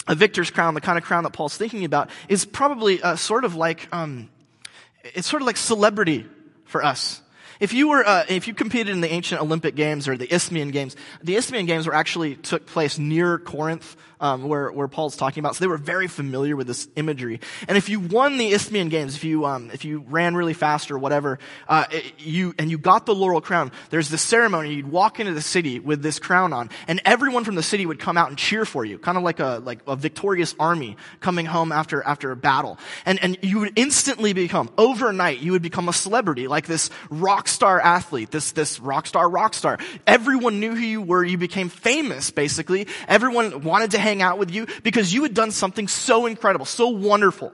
a 0.08 0.16
victor's 0.16 0.52
crown, 0.52 0.74
the 0.74 0.82
kind 0.82 0.98
of 0.98 1.04
crown 1.04 1.24
that 1.24 1.34
Paul's 1.34 1.58
thinking 1.58 1.86
about, 1.86 2.10
is 2.30 2.46
probably 2.46 3.02
uh, 3.02 3.16
sort 3.16 3.46
of 3.46 3.56
like 3.56 3.88
um, 3.94 4.30
it's 5.04 5.28
sort 5.28 5.42
of 5.42 5.48
like 5.48 5.58
celebrity 5.58 6.26
for 6.66 6.84
us. 6.84 7.22
If 7.60 7.74
you 7.74 7.90
were, 7.90 8.06
uh, 8.06 8.26
if 8.28 8.48
you 8.48 8.54
competed 8.54 8.94
in 8.94 9.02
the 9.02 9.12
ancient 9.12 9.42
Olympic 9.42 9.76
Games 9.76 10.08
or 10.08 10.18
the 10.18 10.34
Isthmian 10.34 10.72
Games, 10.72 10.96
the 11.24 11.36
Isthmian 11.36 11.66
Games 11.66 11.88
were 11.88 11.96
actually 11.96 12.36
took 12.36 12.66
place 12.66 12.98
near 12.98 13.38
Corinth, 13.38 13.96
um, 14.20 14.48
where 14.48 14.72
where 14.72 14.88
Paul's 14.88 15.16
talking 15.16 15.42
about. 15.42 15.56
So 15.56 15.64
they 15.64 15.68
were 15.68 15.78
very 15.78 16.08
familiar 16.08 16.56
with 16.56 16.68
this 16.68 16.88
imagery. 16.96 17.40
And 17.68 17.78
if 17.78 17.90
you 17.90 18.00
won 18.00 18.38
the 18.38 18.52
Isthmian 18.52 18.90
Games, 18.90 19.16
if 19.16 19.24
you 19.24 19.46
um, 19.46 19.70
if 19.74 19.86
you 19.86 20.06
ran 20.10 20.36
really 20.36 20.54
fast 20.54 20.92
or 20.92 20.98
whatever, 20.98 21.40
uh, 21.68 21.86
you 22.18 22.54
and 22.58 22.70
you 22.72 22.78
got 22.78 23.06
the 23.06 23.16
laurel 23.16 23.42
crown, 23.42 23.72
there's 23.90 24.10
this 24.10 24.22
ceremony. 24.22 24.74
You'd 24.74 24.92
walk 24.92 25.20
into 25.20 25.34
the 25.34 25.42
city 25.42 25.80
with 25.80 26.02
this 26.02 26.20
crown 26.20 26.54
on, 26.54 26.70
and 26.88 27.02
everyone 27.06 27.44
from 27.44 27.56
the 27.56 27.64
city 27.64 27.86
would 27.86 28.00
come 28.00 28.18
out 28.18 28.30
and 28.30 28.38
cheer 28.38 28.66
for 28.66 28.86
you, 28.86 28.98
kind 28.98 29.18
of 29.18 29.24
like 29.24 29.40
a 29.40 29.62
like 29.64 29.80
a 29.88 29.96
victorious 29.96 30.56
army 30.60 30.98
coming 31.20 31.46
home 31.46 31.72
after 31.72 32.02
after 32.04 32.32
a 32.32 32.36
battle. 32.36 32.78
And 33.06 33.22
and 33.24 33.38
you 33.42 33.60
would 33.60 33.74
instantly 33.76 34.34
become 34.34 34.70
overnight. 34.78 35.40
You 35.40 35.52
would 35.54 35.62
become 35.62 35.90
a 35.90 35.94
celebrity, 35.94 36.48
like 36.48 36.68
this 36.68 36.90
rock 37.10 37.45
star 37.48 37.80
athlete, 37.80 38.32
this 38.32 38.52
this 38.52 38.80
rock 38.80 39.08
star 39.08 39.30
rock 39.30 39.54
star. 39.54 39.78
Everyone 40.06 40.60
knew 40.60 40.76
who 40.76 40.82
you 40.82 41.02
were. 41.02 41.24
You 41.24 41.38
became 41.38 41.70
famous, 41.70 42.32
basically. 42.32 42.88
Everyone 43.08 43.62
wanted 43.62 43.92
to 43.92 44.00
hang 44.00 44.22
out 44.22 44.38
with 44.38 44.52
you 44.52 44.68
because 44.84 45.14
you 45.14 45.24
had 45.24 45.34
done 45.34 45.52
something 45.52 45.88
so 45.88 46.26
incredible, 46.26 46.66
so 46.66 46.90
wonderful. 46.90 47.52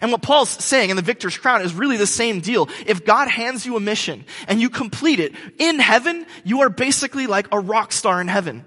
And 0.00 0.10
what 0.10 0.22
Paul's 0.22 0.50
saying 0.50 0.90
in 0.90 0.96
the 0.96 1.02
victor's 1.02 1.36
crown 1.36 1.62
is 1.62 1.74
really 1.74 1.96
the 1.96 2.06
same 2.06 2.40
deal. 2.40 2.68
If 2.86 3.04
God 3.04 3.28
hands 3.28 3.64
you 3.64 3.76
a 3.76 3.80
mission 3.80 4.24
and 4.48 4.60
you 4.60 4.68
complete 4.68 5.20
it, 5.20 5.32
in 5.58 5.78
heaven, 5.78 6.26
you 6.44 6.62
are 6.62 6.70
basically 6.70 7.26
like 7.26 7.46
a 7.52 7.60
rock 7.60 7.92
star 7.92 8.20
in 8.20 8.28
heaven. 8.28 8.64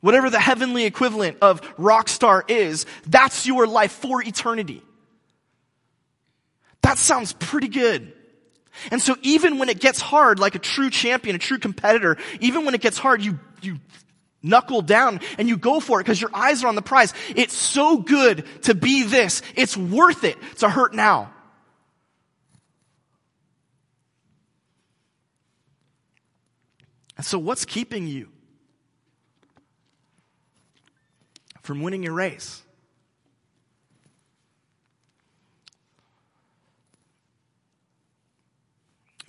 Whatever 0.00 0.30
the 0.30 0.40
heavenly 0.40 0.84
equivalent 0.84 1.38
of 1.42 1.60
rock 1.76 2.08
star 2.08 2.42
is, 2.48 2.86
that's 3.06 3.46
your 3.46 3.66
life 3.66 3.92
for 3.92 4.22
eternity. 4.22 4.82
That 6.90 6.98
sounds 6.98 7.32
pretty 7.32 7.68
good. 7.68 8.12
And 8.90 9.00
so 9.00 9.14
even 9.22 9.58
when 9.58 9.68
it 9.68 9.78
gets 9.78 10.00
hard, 10.00 10.40
like 10.40 10.56
a 10.56 10.58
true 10.58 10.90
champion, 10.90 11.36
a 11.36 11.38
true 11.38 11.60
competitor, 11.60 12.16
even 12.40 12.64
when 12.64 12.74
it 12.74 12.80
gets 12.80 12.98
hard, 12.98 13.22
you, 13.22 13.38
you 13.62 13.76
knuckle 14.42 14.82
down 14.82 15.20
and 15.38 15.48
you 15.48 15.56
go 15.56 15.78
for 15.78 16.00
it 16.00 16.02
because 16.02 16.20
your 16.20 16.34
eyes 16.34 16.64
are 16.64 16.66
on 16.66 16.74
the 16.74 16.82
prize. 16.82 17.14
It's 17.36 17.54
so 17.54 17.98
good 17.98 18.44
to 18.62 18.74
be 18.74 19.04
this. 19.04 19.40
It's 19.54 19.76
worth 19.76 20.24
it 20.24 20.36
to 20.56 20.68
hurt 20.68 20.92
now. 20.92 21.32
And 27.16 27.24
so 27.24 27.38
what's 27.38 27.64
keeping 27.66 28.08
you 28.08 28.30
from 31.62 31.82
winning 31.82 32.02
your 32.02 32.14
race? 32.14 32.64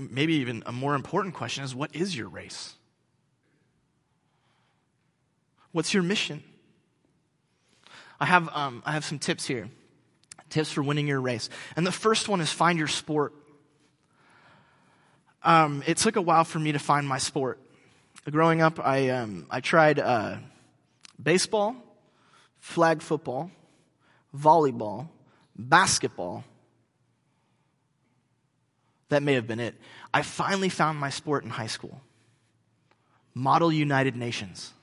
Maybe 0.09 0.35
even 0.35 0.63
a 0.65 0.71
more 0.71 0.95
important 0.95 1.35
question 1.35 1.63
is 1.63 1.75
what 1.75 1.95
is 1.95 2.15
your 2.15 2.27
race? 2.27 2.73
What's 5.71 5.93
your 5.93 6.03
mission? 6.03 6.43
I 8.19 8.25
have, 8.25 8.49
um, 8.53 8.83
I 8.85 8.91
have 8.91 9.05
some 9.05 9.19
tips 9.19 9.45
here. 9.45 9.69
Tips 10.49 10.71
for 10.71 10.83
winning 10.83 11.07
your 11.07 11.21
race. 11.21 11.49
And 11.75 11.87
the 11.87 11.91
first 11.91 12.27
one 12.27 12.41
is 12.41 12.51
find 12.51 12.77
your 12.77 12.89
sport. 12.89 13.33
Um, 15.43 15.81
it 15.87 15.97
took 15.97 16.17
a 16.17 16.21
while 16.21 16.43
for 16.43 16.59
me 16.59 16.73
to 16.73 16.79
find 16.79 17.07
my 17.07 17.17
sport. 17.17 17.59
Growing 18.29 18.61
up, 18.61 18.79
I, 18.79 19.09
um, 19.09 19.47
I 19.49 19.61
tried 19.61 19.97
uh, 19.97 20.37
baseball, 21.21 21.75
flag 22.59 23.01
football, 23.01 23.49
volleyball, 24.37 25.07
basketball. 25.57 26.43
That 29.11 29.23
may 29.23 29.35
have 29.35 29.47
been 29.47 29.59
it. 29.59 29.75
I 30.13 30.23
finally 30.23 30.69
found 30.69 30.99
my 30.99 31.09
sport 31.09 31.43
in 31.43 31.49
high 31.51 31.67
school 31.67 32.01
Model 33.33 33.71
United 33.71 34.17
Nations 34.17 34.73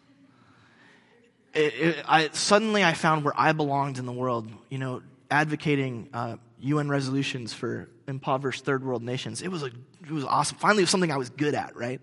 it, 1.55 1.75
it, 1.75 2.05
I, 2.07 2.29
suddenly 2.33 2.85
I 2.85 2.93
found 2.93 3.25
where 3.25 3.35
I 3.37 3.53
belonged 3.53 3.99
in 3.99 4.07
the 4.07 4.13
world, 4.13 4.49
you 4.69 4.79
know, 4.79 5.03
advocating 5.31 6.09
uh, 6.13 6.37
UN 6.61 6.89
resolutions 6.89 7.53
for 7.53 7.89
impoverished 8.07 8.65
third 8.65 8.85
world 8.85 9.03
nations. 9.03 9.43
It 9.43 9.49
was, 9.49 9.63
a, 9.63 9.67
it 9.67 10.11
was 10.11 10.25
awesome. 10.25 10.59
Finally, 10.59 10.83
it 10.83 10.85
was 10.85 10.91
something 10.91 11.13
I 11.13 11.17
was 11.17 11.31
good 11.31 11.55
at, 11.55 11.77
right? 11.77 12.01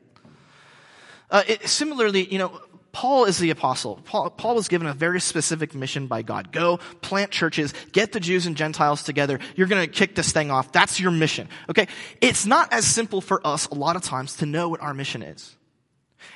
Uh, 1.32 1.44
it, 1.48 1.68
similarly, 1.68 2.32
you 2.32 2.38
know, 2.38 2.60
Paul 2.96 3.26
is 3.26 3.38
the 3.38 3.50
apostle. 3.50 4.00
Paul, 4.06 4.30
Paul, 4.30 4.56
was 4.56 4.70
given 4.70 4.88
a 4.88 4.94
very 4.94 5.20
specific 5.20 5.76
mission 5.76 6.08
by 6.08 6.22
God. 6.22 6.54
Go, 6.54 6.78
plant 7.02 7.30
churches, 7.30 7.74
get 7.92 8.14
the 8.14 8.22
Jews 8.22 8.46
and 8.46 8.56
Gentiles 8.56 9.04
together. 9.04 9.38
You're 9.58 9.68
going 9.68 9.86
to 9.86 9.92
kick 9.92 10.16
this 10.16 10.32
thing 10.32 10.50
off. 10.50 10.72
That's 10.72 10.98
your 10.98 11.12
mission. 11.12 11.50
Okay? 11.70 11.90
It's 12.22 12.46
not 12.46 12.72
as 12.72 12.88
simple 12.88 13.20
for 13.20 13.46
us 13.46 13.68
a 13.68 13.76
lot 13.76 13.98
of 13.98 14.02
times 14.02 14.38
to 14.38 14.46
know 14.46 14.70
what 14.70 14.80
our 14.80 14.94
mission 14.94 15.24
is. 15.24 15.58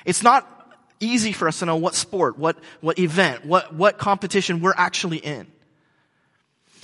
It's 0.04 0.22
not 0.22 0.46
easy 1.00 1.32
for 1.32 1.48
us 1.48 1.60
to 1.60 1.64
know 1.64 1.76
what 1.76 1.94
sport, 1.94 2.38
what, 2.38 2.58
what 2.82 2.98
event, 2.98 3.46
what, 3.46 3.74
what 3.74 3.96
competition 3.96 4.60
we're 4.60 4.74
actually 4.76 5.16
in. 5.16 5.46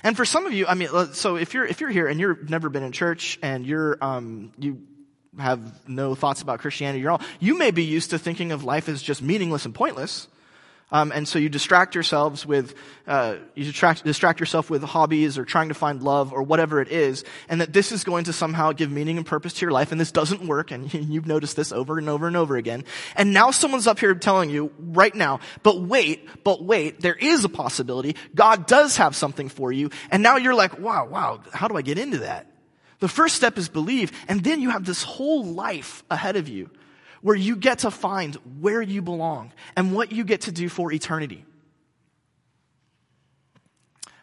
And 0.02 0.16
for 0.16 0.24
some 0.24 0.46
of 0.46 0.54
you, 0.54 0.66
I 0.66 0.72
mean, 0.72 0.88
so 1.12 1.36
if 1.36 1.52
you're, 1.52 1.66
if 1.66 1.82
you're 1.82 1.90
here 1.90 2.08
and 2.08 2.18
you've 2.18 2.48
never 2.48 2.70
been 2.70 2.82
in 2.82 2.92
church 2.92 3.38
and 3.42 3.66
you're, 3.66 3.98
um, 4.00 4.52
you 4.58 4.80
have 5.38 5.88
no 5.88 6.14
thoughts 6.14 6.42
about 6.42 6.60
Christianity 6.60 7.04
at 7.04 7.08
all, 7.08 7.20
you 7.40 7.58
may 7.58 7.70
be 7.70 7.84
used 7.84 8.10
to 8.10 8.18
thinking 8.18 8.52
of 8.52 8.64
life 8.64 8.88
as 8.88 9.02
just 9.02 9.22
meaningless 9.22 9.64
and 9.64 9.74
pointless. 9.74 10.28
Um, 10.92 11.10
and 11.10 11.26
so 11.26 11.40
you 11.40 11.48
distract 11.48 11.96
yourselves 11.96 12.46
with, 12.46 12.74
uh, 13.08 13.36
you 13.56 13.64
distract, 13.64 14.04
distract 14.04 14.38
yourself 14.38 14.70
with 14.70 14.84
hobbies 14.84 15.36
or 15.36 15.44
trying 15.44 15.68
to 15.68 15.74
find 15.74 16.00
love 16.00 16.32
or 16.32 16.44
whatever 16.44 16.80
it 16.80 16.88
is, 16.88 17.24
and 17.48 17.60
that 17.60 17.72
this 17.72 17.90
is 17.90 18.04
going 18.04 18.24
to 18.24 18.32
somehow 18.32 18.70
give 18.70 18.90
meaning 18.92 19.16
and 19.16 19.26
purpose 19.26 19.54
to 19.54 19.62
your 19.62 19.72
life, 19.72 19.90
and 19.90 20.00
this 20.00 20.12
doesn't 20.12 20.46
work, 20.46 20.70
and 20.70 20.94
you've 21.12 21.26
noticed 21.26 21.56
this 21.56 21.72
over 21.72 21.98
and 21.98 22.08
over 22.08 22.28
and 22.28 22.36
over 22.36 22.56
again. 22.56 22.84
And 23.16 23.32
now 23.32 23.50
someone's 23.50 23.88
up 23.88 23.98
here 23.98 24.14
telling 24.14 24.48
you 24.48 24.70
right 24.78 25.14
now, 25.14 25.40
but 25.64 25.80
wait, 25.80 26.44
but 26.44 26.62
wait, 26.62 27.00
there 27.00 27.16
is 27.16 27.42
a 27.42 27.48
possibility. 27.48 28.14
God 28.36 28.68
does 28.68 28.98
have 28.98 29.16
something 29.16 29.48
for 29.48 29.72
you, 29.72 29.90
and 30.12 30.22
now 30.22 30.36
you're 30.36 30.54
like, 30.54 30.78
wow, 30.78 31.06
wow, 31.06 31.40
how 31.52 31.66
do 31.66 31.76
I 31.76 31.82
get 31.82 31.98
into 31.98 32.18
that? 32.18 32.46
The 32.98 33.08
first 33.08 33.36
step 33.36 33.58
is 33.58 33.68
believe, 33.68 34.12
and 34.28 34.42
then 34.42 34.60
you 34.60 34.70
have 34.70 34.84
this 34.84 35.02
whole 35.02 35.44
life 35.44 36.02
ahead 36.10 36.36
of 36.36 36.48
you 36.48 36.70
where 37.20 37.36
you 37.36 37.56
get 37.56 37.80
to 37.80 37.90
find 37.90 38.36
where 38.60 38.80
you 38.80 39.02
belong 39.02 39.52
and 39.76 39.92
what 39.92 40.12
you 40.12 40.24
get 40.24 40.42
to 40.42 40.52
do 40.52 40.68
for 40.68 40.92
eternity. 40.92 41.44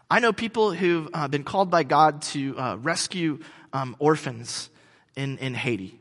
I 0.09 0.19
know 0.19 0.31
people 0.31 0.73
who've 0.73 1.09
uh, 1.13 1.27
been 1.27 1.43
called 1.43 1.69
by 1.69 1.83
God 1.83 2.21
to 2.33 2.57
uh, 2.57 2.77
rescue 2.77 3.39
um, 3.73 3.95
orphans 3.99 4.69
in, 5.15 5.38
in 5.39 5.53
Haiti. 5.53 5.99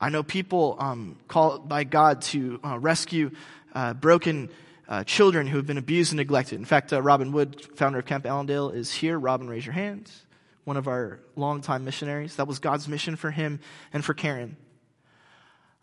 I 0.00 0.08
know 0.08 0.22
people 0.22 0.76
um, 0.78 1.16
called 1.28 1.68
by 1.68 1.84
God 1.84 2.22
to 2.22 2.60
uh, 2.64 2.78
rescue 2.78 3.30
uh, 3.74 3.94
broken 3.94 4.50
uh, 4.88 5.04
children 5.04 5.46
who 5.46 5.56
have 5.56 5.66
been 5.66 5.78
abused 5.78 6.12
and 6.12 6.18
neglected. 6.18 6.58
In 6.58 6.64
fact, 6.64 6.92
uh, 6.92 7.00
Robin 7.00 7.32
Wood, 7.32 7.60
founder 7.76 7.98
of 7.98 8.06
Camp 8.06 8.26
Allendale, 8.26 8.70
is 8.70 8.92
here. 8.92 9.18
Robin, 9.18 9.48
raise 9.48 9.64
your 9.64 9.74
hands. 9.74 10.25
One 10.66 10.76
of 10.76 10.88
our 10.88 11.20
longtime 11.36 11.84
missionaries. 11.84 12.34
That 12.36 12.48
was 12.48 12.58
God's 12.58 12.88
mission 12.88 13.14
for 13.14 13.30
him 13.30 13.60
and 13.92 14.04
for 14.04 14.14
Karen. 14.14 14.56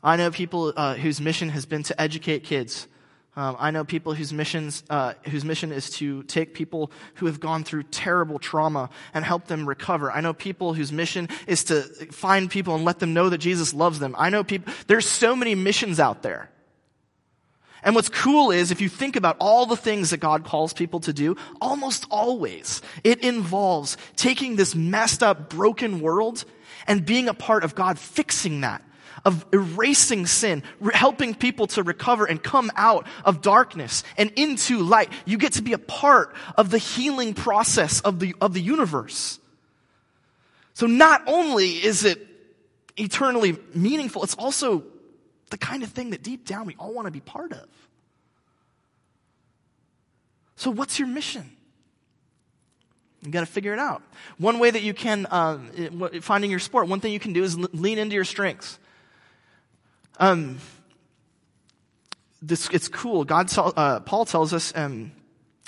I 0.04 0.17
know 0.17 0.30
people 0.30 0.74
uh, 0.76 0.96
whose 0.96 1.22
mission 1.22 1.48
has 1.48 1.65
been 1.65 1.84
to 1.84 2.02
educate 2.02 2.43
kids. 2.43 2.89
Um, 3.38 3.56
I 3.58 3.72
know 3.72 3.86
people 3.86 4.13
whose 4.13 4.34
missions, 4.34 4.84
uh, 4.89 5.13
whose 5.30 5.46
mission 5.46 5.72
is 5.72 5.89
to 5.91 6.24
take 6.24 6.54
people 6.54 6.91
who 7.13 7.28
have 7.28 7.39
gone 7.39 7.63
through 7.63 7.84
terrible 7.84 8.39
trauma 8.39 8.89
and 9.13 9.24
help 9.24 9.46
them 9.46 9.69
recover. 9.69 10.12
I 10.12 10.19
know 10.19 10.34
people 10.34 10.74
whose 10.74 10.91
mission 10.91 11.30
is 11.48 11.63
to 11.65 11.84
find 12.12 12.52
people 12.52 12.76
and 12.76 12.84
let 12.84 13.00
them 13.00 13.13
know 13.13 13.30
that 13.30 13.38
Jesus 13.38 13.74
loves 13.74 14.00
them. 14.00 14.13
I 14.17 14.30
know 14.32 14.43
people, 14.43 14.74
there's 14.88 15.08
so 15.08 15.34
many 15.34 15.56
missions 15.56 15.98
out 15.98 16.24
there. 16.24 16.50
And 17.84 17.96
what's 17.96 18.10
cool 18.10 18.52
is 18.52 18.72
if 18.72 18.82
you 18.82 18.89
think 18.89 19.15
about 19.15 19.38
all 19.39 19.65
the 19.65 19.76
things 19.76 20.12
that 20.12 20.17
God 20.17 20.46
calls 20.46 20.74
people 20.74 21.02
to 21.02 21.13
do, 21.13 21.36
almost 21.62 22.06
always 22.10 22.82
it 23.04 23.19
involves 23.24 23.98
taking 24.15 24.56
this 24.56 24.74
messed 24.74 25.22
up, 25.22 25.50
broken 25.50 26.00
world 26.00 26.46
and 26.88 27.06
being 27.06 27.28
a 27.28 27.34
part 27.34 27.63
of 27.63 27.76
God 27.76 28.00
fixing 28.00 28.62
that 28.62 28.84
of 29.26 29.46
erasing 29.54 30.26
sin, 30.26 30.63
helping 30.93 31.34
people 31.34 31.67
to 31.67 31.82
recover 31.82 32.26
and 32.26 32.43
come 32.43 32.69
out 32.76 33.08
of 33.24 33.41
darkness 33.41 34.04
and 34.17 34.32
into 34.36 34.80
light. 34.80 35.10
You 35.26 35.38
get 35.38 35.54
to 35.54 35.62
be 35.62 35.74
a 35.74 35.78
part 35.78 36.36
of 36.58 36.72
the 36.72 36.78
healing 36.78 37.34
process 37.34 38.02
of 38.02 38.19
the, 38.19 38.36
of 38.41 38.54
the 38.54 38.62
universe. 38.62 39.39
So 40.74 40.88
not 40.88 41.24
only 41.28 41.69
is 41.69 42.04
it 42.04 42.28
eternally 42.98 43.58
meaningful, 43.74 44.24
it's 44.24 44.36
also 44.36 44.84
the 45.54 45.58
kind 45.60 45.84
of 45.84 45.89
thing 45.89 46.10
that 46.10 46.24
deep 46.24 46.48
down 46.48 46.66
we 46.66 46.76
all 46.80 46.96
want 46.96 47.06
to 47.06 47.12
be 47.12 47.20
part 47.20 47.54
of. 47.54 47.68
So 50.56 50.72
what's 50.72 50.98
your 50.98 51.08
mission? 51.08 51.48
You 53.22 53.30
got 53.30 53.42
to 53.42 53.46
figure 53.46 53.72
it 53.72 53.78
out. 53.78 54.02
One 54.39 54.58
way 54.58 54.72
that 54.72 54.82
you 54.82 54.96
can, 54.96 55.28
uh, 55.28 55.60
finding 56.22 56.50
your 56.50 56.60
sport, 56.60 56.88
one 56.88 57.00
thing 57.02 57.13
you 57.13 57.20
can 57.20 57.34
do 57.34 57.44
is 57.44 57.56
lean 57.56 58.00
into 58.00 58.16
your 58.16 58.24
strengths. 58.24 58.80
Um, 60.20 60.58
this, 62.42 62.68
it's 62.72 62.88
cool. 62.88 63.24
God, 63.24 63.56
uh, 63.56 64.00
Paul 64.00 64.26
tells 64.26 64.54
us, 64.54 64.74
um, 64.76 65.12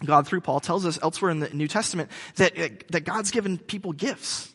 God 0.04 0.26
through 0.26 0.42
Paul 0.42 0.62
tells 0.62 0.84
us 0.88 0.98
elsewhere 1.04 1.30
in 1.30 1.42
the 1.42 1.50
New 1.52 1.68
Testament 1.68 2.10
that, 2.38 2.58
uh, 2.58 2.70
that 2.90 3.02
God's 3.02 3.30
given 3.30 3.60
people 3.60 3.94
gifts. 3.94 4.52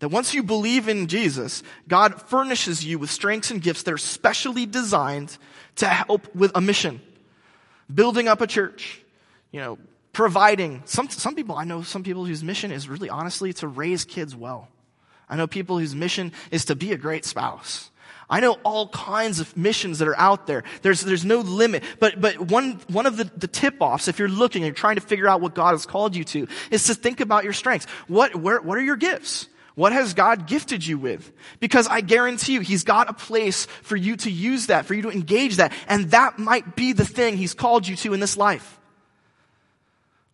That 0.00 0.08
once 0.08 0.34
you 0.34 0.42
believe 0.42 0.88
in 0.88 1.06
Jesus, 1.06 1.62
God 1.88 2.20
furnishes 2.22 2.84
you 2.84 2.98
with 2.98 3.10
strengths 3.10 3.50
and 3.50 3.62
gifts 3.62 3.84
that 3.84 3.94
are 3.94 3.98
specially 3.98 4.66
designed 4.66 5.36
to 5.76 5.86
help 5.86 6.34
with 6.34 6.52
a 6.54 6.60
mission. 6.60 7.00
Building 7.92 8.28
up 8.28 8.40
a 8.40 8.46
church, 8.46 9.02
you 9.52 9.60
know, 9.60 9.78
providing. 10.12 10.82
Some, 10.84 11.08
some 11.08 11.34
people, 11.34 11.56
I 11.56 11.64
know 11.64 11.82
some 11.82 12.02
people 12.02 12.24
whose 12.24 12.42
mission 12.42 12.72
is 12.72 12.88
really 12.88 13.08
honestly 13.08 13.52
to 13.54 13.68
raise 13.68 14.04
kids 14.04 14.36
well. 14.36 14.68
I 15.28 15.36
know 15.36 15.46
people 15.46 15.78
whose 15.78 15.94
mission 15.94 16.32
is 16.50 16.66
to 16.66 16.76
be 16.76 16.92
a 16.92 16.96
great 16.96 17.24
spouse. 17.24 17.90
I 18.28 18.40
know 18.40 18.58
all 18.64 18.88
kinds 18.88 19.40
of 19.40 19.56
missions 19.56 20.00
that 20.00 20.08
are 20.08 20.18
out 20.18 20.46
there. 20.46 20.64
There's, 20.82 21.00
there's 21.00 21.24
no 21.24 21.40
limit. 21.40 21.84
But, 22.00 22.20
but 22.20 22.40
one, 22.40 22.80
one 22.88 23.06
of 23.06 23.16
the, 23.16 23.24
the 23.36 23.46
tip-offs, 23.46 24.08
if 24.08 24.18
you're 24.18 24.28
looking 24.28 24.62
and 24.62 24.68
you're 24.68 24.74
trying 24.74 24.96
to 24.96 25.00
figure 25.00 25.28
out 25.28 25.40
what 25.40 25.54
God 25.54 25.72
has 25.72 25.86
called 25.86 26.16
you 26.16 26.24
to, 26.24 26.48
is 26.70 26.84
to 26.84 26.94
think 26.94 27.20
about 27.20 27.44
your 27.44 27.52
strengths. 27.52 27.86
What, 28.08 28.34
where, 28.34 28.60
what 28.60 28.78
are 28.78 28.82
your 28.82 28.96
gifts? 28.96 29.48
What 29.76 29.92
has 29.92 30.14
God 30.14 30.46
gifted 30.46 30.86
you 30.86 30.98
with? 30.98 31.30
Because 31.60 31.86
I 31.86 32.00
guarantee 32.00 32.54
you, 32.54 32.60
He's 32.60 32.82
got 32.82 33.10
a 33.10 33.12
place 33.12 33.66
for 33.82 33.94
you 33.94 34.16
to 34.16 34.30
use 34.30 34.66
that, 34.66 34.86
for 34.86 34.94
you 34.94 35.02
to 35.02 35.10
engage 35.10 35.56
that. 35.56 35.72
And 35.86 36.10
that 36.12 36.38
might 36.38 36.74
be 36.74 36.94
the 36.94 37.04
thing 37.04 37.36
He's 37.36 37.52
called 37.52 37.86
you 37.86 37.94
to 37.96 38.14
in 38.14 38.20
this 38.20 38.38
life. 38.38 38.80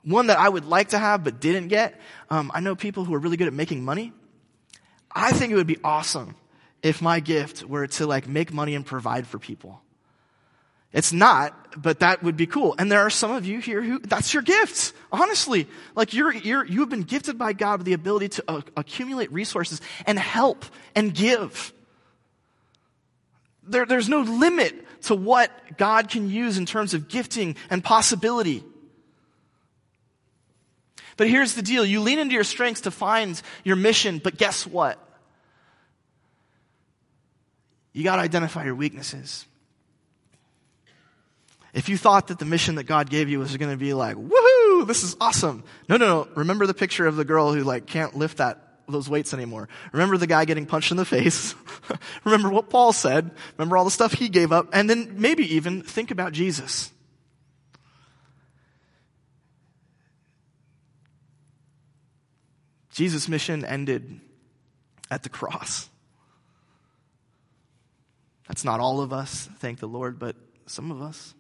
One 0.05 0.29
that 0.29 0.39
I 0.39 0.49
would 0.49 0.65
like 0.65 0.91
to 0.91 0.99
have 0.99 1.25
but 1.25 1.41
didn't 1.41 1.69
get. 1.69 2.01
Um, 2.31 2.53
I 2.55 2.61
know 2.61 2.77
people 2.77 3.05
who 3.05 3.15
are 3.15 3.19
really 3.19 3.37
good 3.37 3.49
at 3.49 3.53
making 3.53 3.85
money. 3.85 4.13
I 5.13 5.33
think 5.33 5.53
it 5.53 5.57
would 5.57 5.67
be 5.67 5.79
awesome 5.83 6.37
if 6.81 7.03
my 7.03 7.19
gift 7.19 7.65
were 7.65 7.89
to 7.89 8.07
like 8.07 8.29
make 8.29 8.53
money 8.53 8.77
and 8.77 8.87
provide 8.87 9.27
for 9.27 9.41
people. 9.41 9.83
It's 10.93 11.13
not, 11.13 11.81
but 11.81 12.01
that 12.01 12.23
would 12.23 12.37
be 12.37 12.47
cool. 12.47 12.75
And 12.79 12.93
there 12.93 13.01
are 13.01 13.11
some 13.11 13.31
of 13.31 13.47
you 13.47 13.61
here 13.61 13.83
who, 13.83 13.99
that's 13.99 14.35
your 14.35 14.43
gift. 14.43 14.93
Honestly. 15.11 15.67
Like 15.95 16.13
you're, 16.13 16.33
you're, 16.33 16.65
you 16.65 16.81
have 16.81 16.91
been 16.91 17.03
gifted 17.03 17.39
by 17.39 17.55
God 17.55 17.79
with 17.79 17.87
the 17.87 17.95
ability 17.95 18.29
to 18.31 18.45
uh, 18.47 18.61
accumulate 18.77 19.33
resources 19.33 19.81
and 20.07 20.19
help 20.19 20.65
and 20.95 21.15
give. 21.15 21.73
There, 23.63 23.87
there's 23.87 24.09
no 24.09 24.21
limit 24.21 24.75
to 25.03 25.15
what 25.15 25.51
God 25.79 26.11
can 26.11 26.29
use 26.29 26.59
in 26.59 26.67
terms 26.67 26.95
of 26.95 27.09
gifting 27.09 27.57
and 27.71 27.83
possibility. 27.83 28.63
But 31.17 31.29
here's 31.29 31.55
the 31.55 31.63
deal. 31.63 31.85
You 31.85 32.01
lean 32.01 32.19
into 32.19 32.35
your 32.35 32.45
strengths 32.45 32.83
to 32.83 32.91
find 32.91 33.41
your 33.65 33.77
mission, 33.77 34.19
but 34.19 34.37
guess 34.37 34.67
what? 34.67 34.99
You 37.93 38.05
got 38.05 38.17
to 38.17 38.23
identify 38.23 38.65
your 38.65 38.75
weaknesses. 38.75 39.47
If 41.73 41.89
you 41.89 41.97
thought 41.97 42.29
that 42.29 42.39
the 42.39 42.45
mission 42.45 42.75
that 42.75 42.85
God 42.85 43.09
gave 43.09 43.31
you 43.31 43.39
was 43.39 43.57
going 43.57 43.71
to 43.71 43.79
be 43.79 43.95
like, 43.95 44.17
woohoo, 44.17 44.87
this 44.87 45.03
is 45.03 45.17
awesome. 45.21 45.65
No, 45.89 45.97
no, 45.97 46.07
no. 46.07 46.29
Remember 46.35 46.67
the 46.67 46.75
picture 46.75 47.07
of 47.07 47.17
the 47.17 47.25
girl 47.25 47.53
who 47.53 47.63
like 47.63 47.87
can't 47.87 48.15
lift 48.15 48.39
that, 48.39 48.81
those 48.89 49.09
weights 49.09 49.33
anymore. 49.33 49.71
Remember 49.93 50.19
the 50.19 50.27
guy 50.27 50.45
getting 50.45 50.67
punched 50.67 50.91
in 50.91 50.99
the 50.99 51.07
face. 51.07 51.55
Remember 52.25 52.51
what 52.51 52.69
Paul 52.69 52.93
said. 52.93 53.31
Remember 53.57 53.79
all 53.79 53.85
the 53.85 53.91
stuff 53.91 54.13
he 54.13 54.29
gave 54.29 54.53
up. 54.53 54.69
And 54.75 54.89
then 54.89 55.15
maybe 55.17 55.55
even 55.55 55.83
think 55.83 56.11
about 56.11 56.33
Jesus. 56.33 56.91
Jesus' 62.91 63.29
mission 63.29 63.65
ended 63.65 64.21
at 65.11 65.23
the 65.23 65.31
cross. 65.31 65.89
That's 68.47 68.65
not 68.65 68.81
all 68.81 69.01
of 69.01 69.15
us, 69.15 69.49
thank 69.61 69.79
the 69.79 69.89
Lord, 69.89 70.19
but 70.19 70.37
some 70.67 70.91
of 70.91 71.01
us. 71.01 71.35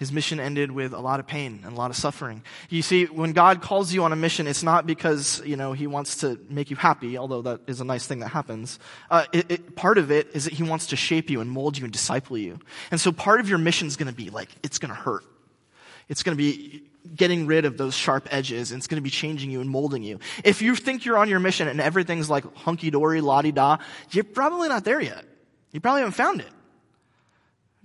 His 0.00 0.10
mission 0.10 0.40
ended 0.40 0.72
with 0.72 0.94
a 0.94 0.98
lot 0.98 1.20
of 1.20 1.26
pain 1.26 1.60
and 1.62 1.74
a 1.74 1.76
lot 1.76 1.90
of 1.90 1.96
suffering. 1.96 2.42
You 2.70 2.80
see, 2.80 3.04
when 3.04 3.32
God 3.32 3.60
calls 3.60 3.92
you 3.92 4.02
on 4.02 4.14
a 4.14 4.16
mission, 4.16 4.46
it's 4.46 4.62
not 4.62 4.86
because, 4.86 5.42
you 5.44 5.56
know, 5.56 5.74
He 5.74 5.86
wants 5.86 6.16
to 6.22 6.40
make 6.48 6.70
you 6.70 6.76
happy, 6.76 7.18
although 7.18 7.42
that 7.42 7.60
is 7.66 7.82
a 7.82 7.84
nice 7.84 8.06
thing 8.06 8.20
that 8.20 8.28
happens. 8.28 8.78
Uh, 9.10 9.26
it, 9.30 9.50
it, 9.50 9.76
part 9.76 9.98
of 9.98 10.10
it 10.10 10.28
is 10.32 10.44
that 10.44 10.54
He 10.54 10.62
wants 10.62 10.86
to 10.86 10.96
shape 10.96 11.28
you 11.28 11.42
and 11.42 11.50
mold 11.50 11.76
you 11.76 11.84
and 11.84 11.92
disciple 11.92 12.38
you. 12.38 12.58
And 12.90 12.98
so 12.98 13.12
part 13.12 13.40
of 13.40 13.48
your 13.50 13.58
mission 13.58 13.88
is 13.88 13.98
going 13.98 14.08
to 14.08 14.14
be 14.14 14.30
like, 14.30 14.48
it's 14.62 14.78
going 14.78 14.88
to 14.88 14.98
hurt. 14.98 15.22
It's 16.08 16.22
going 16.22 16.34
to 16.34 16.42
be 16.42 16.82
getting 17.14 17.46
rid 17.46 17.66
of 17.66 17.76
those 17.76 17.94
sharp 17.94 18.26
edges 18.30 18.72
and 18.72 18.80
it's 18.80 18.86
going 18.86 18.96
to 18.96 19.02
be 19.02 19.10
changing 19.10 19.50
you 19.50 19.60
and 19.60 19.68
molding 19.68 20.02
you. 20.02 20.18
If 20.44 20.62
you 20.62 20.76
think 20.76 21.04
you're 21.04 21.18
on 21.18 21.28
your 21.28 21.40
mission 21.40 21.68
and 21.68 21.78
everything's 21.78 22.30
like 22.30 22.44
hunky 22.56 22.90
dory, 22.90 23.20
la 23.20 23.42
di 23.42 23.52
da, 23.52 23.76
you're 24.12 24.24
probably 24.24 24.68
not 24.68 24.84
there 24.84 25.00
yet. 25.02 25.26
You 25.72 25.80
probably 25.80 26.00
haven't 26.00 26.14
found 26.14 26.40
it. 26.40 26.48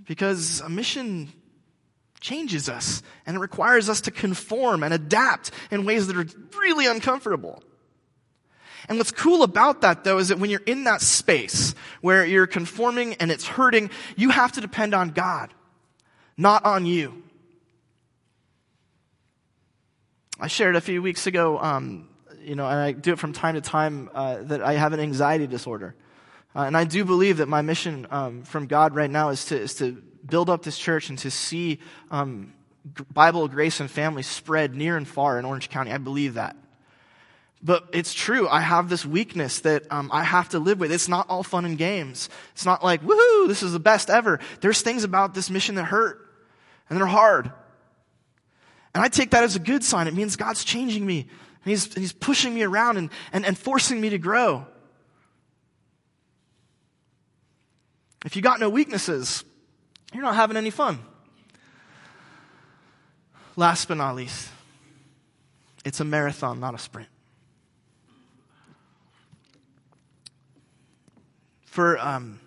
because 0.08 0.62
a 0.62 0.70
mission 0.70 1.32
changes 2.26 2.68
us 2.68 3.04
and 3.26 3.38
it 3.38 3.40
requires 3.40 3.88
us 3.88 4.02
to 4.02 4.12
conform 4.12 4.82
and 4.82 4.94
adapt 4.94 5.52
in 5.70 5.86
ways 5.86 6.08
that 6.08 6.18
are 6.18 6.26
really 6.60 6.88
uncomfortable. 6.88 7.62
And 8.90 8.98
what's 8.98 9.12
cool 9.12 9.44
about 9.44 9.82
that 9.82 10.04
though 10.04 10.18
is 10.18 10.30
that 10.30 10.40
when 10.40 10.50
you're 10.50 10.62
in 10.66 10.86
that 10.86 11.02
space 11.02 11.76
where 12.02 12.26
you're 12.26 12.48
conforming 12.48 13.14
and 13.16 13.32
it's 13.32 13.46
hurting, 13.46 13.92
you 14.16 14.30
have 14.30 14.52
to 14.54 14.62
depend 14.62 14.96
on 14.96 15.10
God, 15.10 15.54
not 16.36 16.66
on 16.66 16.86
you. 16.88 17.24
I 20.40 20.48
shared 20.48 20.76
a 20.76 20.82
few 20.82 21.02
weeks 21.02 21.28
ago, 21.28 21.60
um, 21.60 22.10
you 22.42 22.56
know, 22.56 22.68
and 22.68 22.80
I 22.80 22.92
do 22.92 23.14
it 23.14 23.20
from 23.20 23.34
time 23.34 23.54
to 23.56 23.62
time, 23.62 24.10
uh, 24.14 24.38
that 24.42 24.62
I 24.62 24.74
have 24.74 24.94
an 24.94 25.00
anxiety 25.00 25.48
disorder. 25.48 25.96
Uh, 26.56 26.62
and 26.62 26.76
I 26.76 26.86
do 26.86 27.06
believe 27.06 27.38
that 27.38 27.48
my 27.48 27.62
mission 27.62 28.08
um, 28.10 28.44
from 28.44 28.66
God 28.66 28.96
right 28.96 29.10
now 29.10 29.30
is 29.30 29.46
to, 29.46 29.60
is 29.60 29.76
to 29.76 30.02
build 30.26 30.50
up 30.50 30.64
this 30.64 30.78
church 30.78 31.10
and 31.10 31.18
to 31.20 31.32
see 31.32 31.80
um, 32.12 32.54
Bible, 33.12 33.48
grace, 33.48 33.80
and 33.80 33.90
family 33.90 34.24
spread 34.24 34.76
near 34.76 34.98
and 34.98 35.08
far 35.08 35.40
in 35.40 35.46
Orange 35.46 35.70
County. 35.70 35.92
I 35.92 35.98
believe 35.98 36.36
that. 36.36 36.56
But 37.64 37.90
it's 37.94 38.14
true. 38.14 38.48
I 38.48 38.60
have 38.60 38.90
this 38.90 39.06
weakness 39.06 39.62
that 39.62 39.92
um, 39.92 40.12
I 40.14 40.24
have 40.24 40.50
to 40.50 40.60
live 40.60 40.80
with. 40.80 40.92
It's 40.92 41.08
not 41.08 41.28
all 41.30 41.42
fun 41.42 41.66
and 41.66 41.78
games. 41.78 42.30
It's 42.54 42.66
not 42.66 42.84
like, 42.84 43.02
woohoo, 43.02 43.48
this 43.48 43.64
is 43.64 43.74
the 43.74 43.80
best 43.80 44.10
ever. 44.10 44.40
There's 44.62 44.82
things 44.82 45.04
about 45.04 45.34
this 45.34 45.50
mission 45.50 45.76
that 45.76 45.86
hurt 45.86 46.20
and 46.90 47.00
they're 47.00 47.08
hard. 47.08 47.52
And 48.94 49.04
I 49.04 49.08
take 49.08 49.32
that 49.32 49.44
as 49.44 49.56
a 49.56 49.60
good 49.60 49.84
sign. 49.84 50.08
It 50.08 50.14
means 50.14 50.36
God's 50.36 50.64
changing 50.64 51.06
me 51.06 51.22
and 51.22 51.72
He's, 51.72 51.92
he's 51.96 52.14
pushing 52.14 52.54
me 52.54 52.62
around 52.62 52.98
and, 52.98 53.10
and, 53.34 53.44
and 53.44 53.58
forcing 53.58 54.00
me 54.00 54.10
to 54.12 54.20
grow. 54.20 54.68
If 58.24 58.36
you 58.36 58.44
got 58.44 58.60
no 58.60 58.70
weaknesses, 58.70 59.44
you're 60.16 60.24
not 60.24 60.36
having 60.36 60.58
any 60.58 60.70
fun. 60.70 61.00
Last 63.56 63.88
but 63.88 63.98
not 63.98 64.16
least, 64.16 64.50
it's 65.86 66.00
a 66.00 66.06
marathon, 66.06 66.60
not 66.60 66.74
a 66.74 66.78
sprint. 66.78 67.10
for, 71.76 72.00
um, 72.00 72.40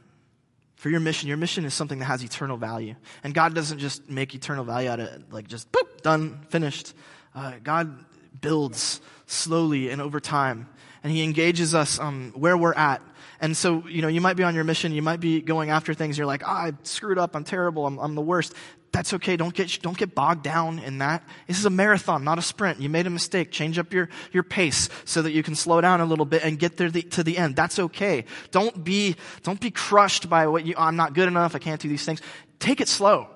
for 0.76 0.88
your 0.88 1.00
mission, 1.00 1.28
your 1.28 1.36
mission 1.36 1.66
is 1.66 1.74
something 1.74 1.98
that 1.98 2.06
has 2.06 2.24
eternal 2.24 2.56
value. 2.56 2.94
And 3.22 3.34
God 3.34 3.54
doesn't 3.54 3.78
just 3.78 4.08
make 4.08 4.34
eternal 4.34 4.64
value 4.64 4.88
out 4.88 5.00
of 5.00 5.08
it, 5.08 5.30
like 5.30 5.46
just 5.46 5.70
boop, 5.70 6.00
done, 6.00 6.40
finished. 6.48 6.94
Uh, 7.34 7.52
God 7.62 8.06
builds 8.40 9.02
slowly 9.26 9.90
and 9.90 10.00
over 10.00 10.18
time. 10.18 10.66
And 11.04 11.12
He 11.12 11.22
engages 11.24 11.74
us 11.74 12.00
um, 12.00 12.32
where 12.36 12.56
we're 12.56 12.72
at. 12.72 13.02
And 13.40 13.56
so, 13.56 13.86
you 13.86 14.02
know, 14.02 14.08
you 14.08 14.20
might 14.20 14.36
be 14.36 14.42
on 14.42 14.54
your 14.54 14.64
mission, 14.64 14.92
you 14.92 15.02
might 15.02 15.20
be 15.20 15.40
going 15.40 15.70
after 15.70 15.94
things, 15.94 16.18
you're 16.18 16.26
like, 16.26 16.42
oh, 16.44 16.50
I 16.50 16.72
screwed 16.82 17.18
up, 17.18 17.36
I'm 17.36 17.44
terrible, 17.44 17.86
I'm, 17.86 17.98
I'm 17.98 18.14
the 18.14 18.22
worst 18.22 18.52
that's 18.92 19.14
okay. 19.14 19.36
Don't 19.36 19.54
get, 19.54 19.78
don't 19.82 19.96
get 19.96 20.14
bogged 20.14 20.42
down 20.42 20.78
in 20.78 20.98
that. 20.98 21.22
This 21.46 21.58
is 21.58 21.64
a 21.64 21.70
marathon, 21.70 22.24
not 22.24 22.38
a 22.38 22.42
sprint. 22.42 22.80
You 22.80 22.88
made 22.88 23.06
a 23.06 23.10
mistake. 23.10 23.50
Change 23.50 23.78
up 23.78 23.92
your, 23.92 24.08
your 24.32 24.42
pace 24.42 24.88
so 25.04 25.22
that 25.22 25.32
you 25.32 25.42
can 25.42 25.54
slow 25.54 25.80
down 25.80 26.00
a 26.00 26.04
little 26.04 26.24
bit 26.24 26.42
and 26.42 26.58
get 26.58 26.76
there 26.76 26.90
the, 26.90 27.02
to 27.02 27.22
the 27.22 27.36
end. 27.36 27.56
That's 27.56 27.78
okay. 27.78 28.24
Don't 28.50 28.82
be, 28.82 29.16
don't 29.42 29.60
be 29.60 29.70
crushed 29.70 30.28
by 30.28 30.46
what 30.46 30.66
you, 30.66 30.74
I'm 30.76 30.96
not 30.96 31.14
good 31.14 31.28
enough. 31.28 31.54
I 31.54 31.58
can't 31.58 31.80
do 31.80 31.88
these 31.88 32.04
things. 32.04 32.20
Take 32.58 32.80
it 32.80 32.88
slow. 32.88 33.28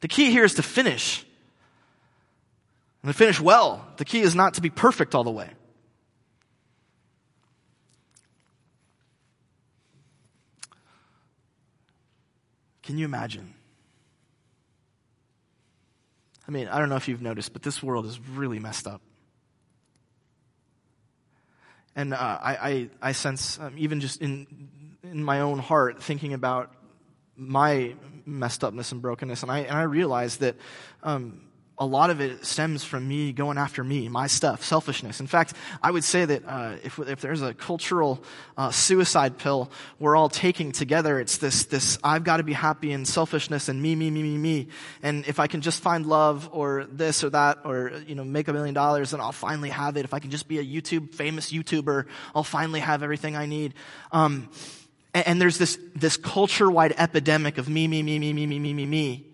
The 0.00 0.08
key 0.08 0.30
here 0.30 0.44
is 0.44 0.54
to 0.54 0.62
finish. 0.62 1.24
And 3.02 3.10
to 3.10 3.16
finish 3.16 3.40
well. 3.40 3.86
The 3.96 4.04
key 4.04 4.20
is 4.20 4.34
not 4.34 4.54
to 4.54 4.60
be 4.60 4.70
perfect 4.70 5.14
all 5.14 5.24
the 5.24 5.30
way. 5.30 5.48
Can 12.88 12.96
you 12.96 13.04
imagine? 13.04 13.52
I 16.48 16.50
mean, 16.50 16.68
I 16.68 16.78
don't 16.78 16.88
know 16.88 16.96
if 16.96 17.06
you've 17.06 17.20
noticed, 17.20 17.52
but 17.52 17.60
this 17.60 17.82
world 17.82 18.06
is 18.06 18.18
really 18.30 18.58
messed 18.58 18.86
up. 18.86 19.02
And 21.94 22.14
uh, 22.14 22.16
I, 22.16 22.56
I, 22.56 22.88
I, 23.02 23.12
sense, 23.12 23.60
um, 23.60 23.74
even 23.76 24.00
just 24.00 24.22
in, 24.22 24.70
in 25.02 25.22
my 25.22 25.40
own 25.40 25.58
heart, 25.58 26.02
thinking 26.02 26.32
about 26.32 26.72
my 27.36 27.94
messed 28.24 28.64
upness 28.64 28.90
and 28.90 29.02
brokenness, 29.02 29.42
and 29.42 29.52
I, 29.52 29.58
and 29.58 29.76
I 29.76 29.82
realize 29.82 30.38
that 30.38 30.56
um, 31.02 31.42
a 31.78 31.86
lot 31.86 32.10
of 32.10 32.20
it 32.20 32.44
stems 32.44 32.82
from 32.82 33.06
me 33.06 33.32
going 33.32 33.56
after 33.56 33.84
me, 33.84 34.08
my 34.08 34.26
stuff, 34.26 34.64
selfishness. 34.64 35.20
In 35.20 35.26
fact, 35.26 35.54
I 35.82 35.90
would 35.90 36.04
say 36.04 36.24
that 36.24 36.42
uh, 36.46 36.76
if, 36.82 36.98
if 36.98 37.20
there's 37.20 37.40
a 37.40 37.54
cultural 37.54 38.22
uh, 38.56 38.70
suicide 38.70 39.38
pill 39.38 39.70
we're 40.00 40.16
all 40.16 40.28
taking 40.28 40.72
together, 40.72 41.20
it's 41.20 41.38
this, 41.38 41.66
this 41.66 41.98
I've 42.02 42.24
got 42.24 42.38
to 42.38 42.42
be 42.42 42.52
happy 42.52 42.92
and 42.92 43.06
selfishness 43.06 43.68
and 43.68 43.80
me, 43.80 43.94
me, 43.94 44.10
me, 44.10 44.22
me, 44.22 44.36
me. 44.36 44.68
And 45.02 45.24
if 45.26 45.38
I 45.38 45.46
can 45.46 45.60
just 45.60 45.80
find 45.80 46.04
love 46.04 46.48
or 46.52 46.86
this 46.90 47.22
or 47.22 47.30
that 47.30 47.58
or, 47.64 47.92
you 48.06 48.16
know, 48.16 48.24
make 48.24 48.48
a 48.48 48.52
million 48.52 48.74
dollars, 48.74 49.12
then 49.12 49.20
I'll 49.20 49.30
finally 49.30 49.70
have 49.70 49.96
it. 49.96 50.04
If 50.04 50.12
I 50.12 50.18
can 50.18 50.30
just 50.30 50.48
be 50.48 50.58
a 50.58 50.64
YouTube, 50.64 51.14
famous 51.14 51.52
YouTuber, 51.52 52.06
I'll 52.34 52.42
finally 52.42 52.80
have 52.80 53.04
everything 53.04 53.36
I 53.36 53.46
need. 53.46 53.74
Um, 54.10 54.48
and, 55.14 55.26
and 55.28 55.40
there's 55.40 55.58
this, 55.58 55.78
this 55.94 56.16
culture-wide 56.16 56.94
epidemic 56.98 57.58
of 57.58 57.68
me, 57.68 57.86
me, 57.86 58.02
me, 58.02 58.18
me, 58.18 58.32
me, 58.32 58.46
me, 58.46 58.58
me, 58.58 58.74
me, 58.74 58.86
me. 58.86 59.27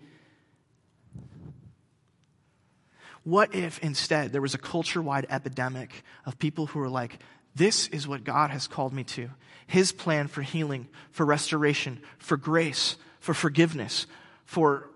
What 3.25 3.55
if 3.55 3.79
instead 3.79 4.31
there 4.31 4.41
was 4.41 4.53
a 4.53 4.59
culture 4.59 5.01
wide 5.01 5.25
epidemic 5.29 6.03
of 6.25 6.39
people 6.39 6.67
who 6.67 6.79
were 6.79 6.89
like, 6.89 7.19
this 7.55 7.87
is 7.87 8.07
what 8.07 8.23
God 8.23 8.51
has 8.51 8.67
called 8.67 8.93
me 8.93 9.03
to. 9.03 9.29
His 9.65 9.91
plan 9.91 10.27
for 10.27 10.43
healing, 10.43 10.87
for 11.09 11.25
restoration, 11.25 11.99
for 12.19 12.37
grace, 12.37 12.97
for 13.19 13.33
forgiveness, 13.33 14.05
for 14.45 14.87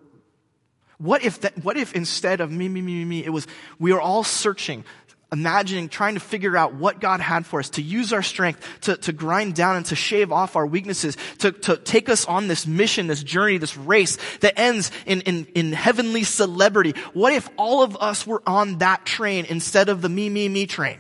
what 1.00 1.24
if 1.24 1.42
that, 1.42 1.64
what 1.64 1.76
if 1.76 1.94
instead 1.96 2.40
of 2.40 2.52
me, 2.52 2.70
me, 2.70 2.82
me, 2.82 3.00
me, 3.00 3.06
me, 3.06 3.26
it 3.26 3.30
was 3.30 3.48
we 3.80 3.94
are 3.94 4.02
all 4.02 4.24
searching 4.24 4.84
imagining, 5.32 5.90
trying 5.90 6.16
to 6.16 6.20
figure 6.20 6.58
out 6.58 6.74
what 6.74 7.00
God 7.00 7.20
had 7.20 7.46
for 7.46 7.60
us, 7.60 7.70
to 7.72 7.82
use 7.82 8.14
our 8.14 8.24
strength, 8.24 8.66
to, 8.82 8.98
to 8.98 9.14
grind 9.14 9.56
down 9.56 9.76
and 9.76 9.86
to 9.88 9.96
shave 9.96 10.32
off 10.32 10.56
our 10.56 10.66
weaknesses, 10.66 11.18
to, 11.40 11.52
to 11.52 11.78
take 11.78 12.10
us 12.10 12.26
on 12.26 12.48
this 12.48 12.66
mission, 12.66 13.08
this 13.08 13.24
journey, 13.24 13.58
this 13.58 13.78
race 13.78 14.18
that 14.42 14.60
ends 14.60 14.92
in, 15.06 15.22
in, 15.22 15.46
in 15.56 15.74
heavenly 15.74 16.24
celebrity. 16.24 16.94
What 17.14 17.34
if 17.34 17.50
all 17.58 17.84
of 17.84 17.96
us 17.98 18.26
were 18.26 18.42
on 18.48 18.80
that 18.80 19.06
train 19.06 19.46
instead 19.46 19.90
of 19.90 20.02
the 20.02 20.10
me, 20.10 20.30
me, 20.30 20.50
me 20.50 20.66
train? 20.66 20.98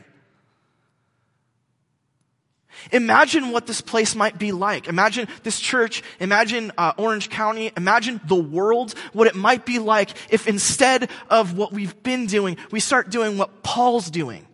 Imagine 2.91 3.51
what 3.51 3.67
this 3.67 3.81
place 3.81 4.15
might 4.15 4.37
be 4.37 4.51
like. 4.51 4.87
Imagine 4.87 5.27
this 5.43 5.59
church. 5.59 6.03
Imagine 6.19 6.71
uh, 6.77 6.93
Orange 6.97 7.29
County. 7.29 7.71
Imagine 7.77 8.19
the 8.25 8.35
world, 8.35 8.93
what 9.13 9.27
it 9.27 9.35
might 9.35 9.65
be 9.65 9.79
like 9.79 10.11
if 10.29 10.47
instead 10.47 11.09
of 11.29 11.57
what 11.57 11.71
we've 11.71 12.01
been 12.03 12.25
doing, 12.25 12.57
we 12.71 12.79
start 12.79 13.09
doing 13.09 13.37
what 13.37 13.63
Paul's 13.63 14.09
doing, 14.09 14.45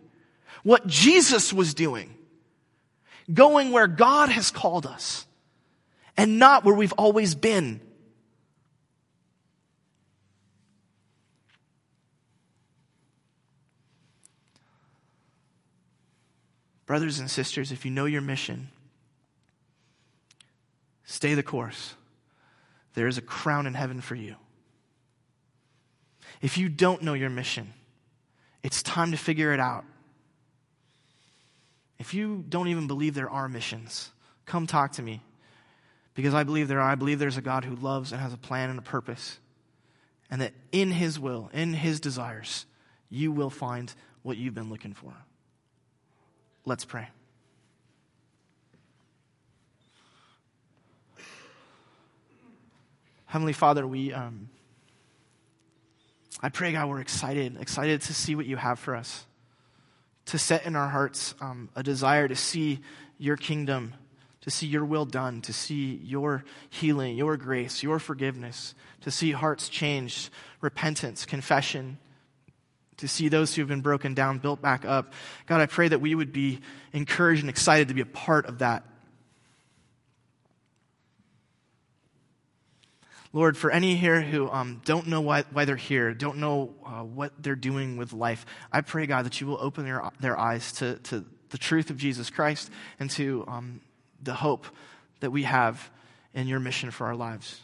what 0.62 0.86
Jesus 0.86 1.52
was 1.52 1.74
doing, 1.74 2.14
going 3.32 3.70
where 3.72 3.86
God 3.86 4.28
has 4.28 4.50
called 4.50 4.86
us 4.86 5.26
and 6.16 6.38
not 6.38 6.64
where 6.64 6.74
we've 6.74 6.92
always 6.92 7.34
been. 7.34 7.80
Brothers 16.86 17.18
and 17.18 17.30
sisters, 17.30 17.72
if 17.72 17.84
you 17.84 17.90
know 17.90 18.04
your 18.04 18.20
mission, 18.20 18.68
stay 21.04 21.34
the 21.34 21.42
course. 21.42 21.94
There 22.94 23.08
is 23.08 23.18
a 23.18 23.22
crown 23.22 23.66
in 23.66 23.74
heaven 23.74 24.00
for 24.00 24.14
you. 24.14 24.36
If 26.40 26.56
you 26.56 26.68
don't 26.68 27.02
know 27.02 27.14
your 27.14 27.30
mission, 27.30 27.74
it's 28.62 28.82
time 28.82 29.10
to 29.10 29.16
figure 29.16 29.52
it 29.52 29.60
out. 29.60 29.84
If 31.98 32.14
you 32.14 32.44
don't 32.48 32.68
even 32.68 32.86
believe 32.86 33.14
there 33.14 33.30
are 33.30 33.48
missions, 33.48 34.10
come 34.44 34.66
talk 34.66 34.92
to 34.92 35.02
me. 35.02 35.22
Because 36.14 36.34
I 36.34 36.44
believe 36.44 36.68
there 36.68 36.80
are. 36.80 36.90
I 36.90 36.94
believe 36.94 37.18
there's 37.18 37.36
a 37.36 37.42
God 37.42 37.64
who 37.64 37.76
loves 37.76 38.12
and 38.12 38.20
has 38.20 38.32
a 38.32 38.38
plan 38.38 38.70
and 38.70 38.78
a 38.78 38.82
purpose. 38.82 39.38
And 40.30 40.40
that 40.40 40.52
in 40.72 40.90
His 40.90 41.20
will, 41.20 41.50
in 41.52 41.74
His 41.74 42.00
desires, 42.00 42.64
you 43.10 43.32
will 43.32 43.50
find 43.50 43.92
what 44.22 44.36
you've 44.36 44.54
been 44.54 44.70
looking 44.70 44.94
for. 44.94 45.12
Let's 46.68 46.84
pray. 46.84 47.06
Heavenly 53.26 53.52
Father, 53.52 53.86
we, 53.86 54.12
um, 54.12 54.48
I 56.42 56.48
pray, 56.48 56.72
God, 56.72 56.88
we're 56.88 57.00
excited, 57.00 57.56
excited 57.60 58.02
to 58.02 58.12
see 58.12 58.34
what 58.34 58.46
you 58.46 58.56
have 58.56 58.80
for 58.80 58.96
us, 58.96 59.26
to 60.24 60.38
set 60.38 60.66
in 60.66 60.74
our 60.74 60.88
hearts 60.88 61.36
um, 61.40 61.68
a 61.76 61.84
desire 61.84 62.26
to 62.26 62.34
see 62.34 62.80
your 63.16 63.36
kingdom, 63.36 63.94
to 64.40 64.50
see 64.50 64.66
your 64.66 64.84
will 64.84 65.04
done, 65.04 65.42
to 65.42 65.52
see 65.52 66.00
your 66.02 66.44
healing, 66.68 67.16
your 67.16 67.36
grace, 67.36 67.84
your 67.84 68.00
forgiveness, 68.00 68.74
to 69.02 69.12
see 69.12 69.30
hearts 69.30 69.68
changed, 69.68 70.30
repentance, 70.60 71.26
confession, 71.26 71.98
to 72.98 73.08
see 73.08 73.28
those 73.28 73.54
who 73.54 73.62
have 73.62 73.68
been 73.68 73.80
broken 73.80 74.14
down 74.14 74.38
built 74.38 74.62
back 74.62 74.84
up. 74.84 75.12
God, 75.46 75.60
I 75.60 75.66
pray 75.66 75.88
that 75.88 76.00
we 76.00 76.14
would 76.14 76.32
be 76.32 76.60
encouraged 76.92 77.42
and 77.42 77.50
excited 77.50 77.88
to 77.88 77.94
be 77.94 78.00
a 78.00 78.06
part 78.06 78.46
of 78.46 78.58
that. 78.58 78.84
Lord, 83.32 83.58
for 83.58 83.70
any 83.70 83.96
here 83.96 84.22
who 84.22 84.48
um, 84.48 84.80
don't 84.86 85.08
know 85.08 85.20
why, 85.20 85.44
why 85.52 85.66
they're 85.66 85.76
here, 85.76 86.14
don't 86.14 86.38
know 86.38 86.74
uh, 86.86 87.02
what 87.02 87.32
they're 87.38 87.54
doing 87.54 87.98
with 87.98 88.14
life, 88.14 88.46
I 88.72 88.80
pray, 88.80 89.06
God, 89.06 89.26
that 89.26 89.40
you 89.42 89.46
will 89.46 89.58
open 89.60 89.84
their, 89.84 90.02
their 90.20 90.38
eyes 90.38 90.72
to, 90.74 90.94
to 90.96 91.22
the 91.50 91.58
truth 91.58 91.90
of 91.90 91.98
Jesus 91.98 92.30
Christ 92.30 92.70
and 92.98 93.10
to 93.10 93.44
um, 93.46 93.80
the 94.22 94.32
hope 94.32 94.66
that 95.20 95.30
we 95.30 95.42
have 95.42 95.90
in 96.32 96.46
your 96.46 96.60
mission 96.60 96.90
for 96.90 97.06
our 97.06 97.14
lives. 97.14 97.60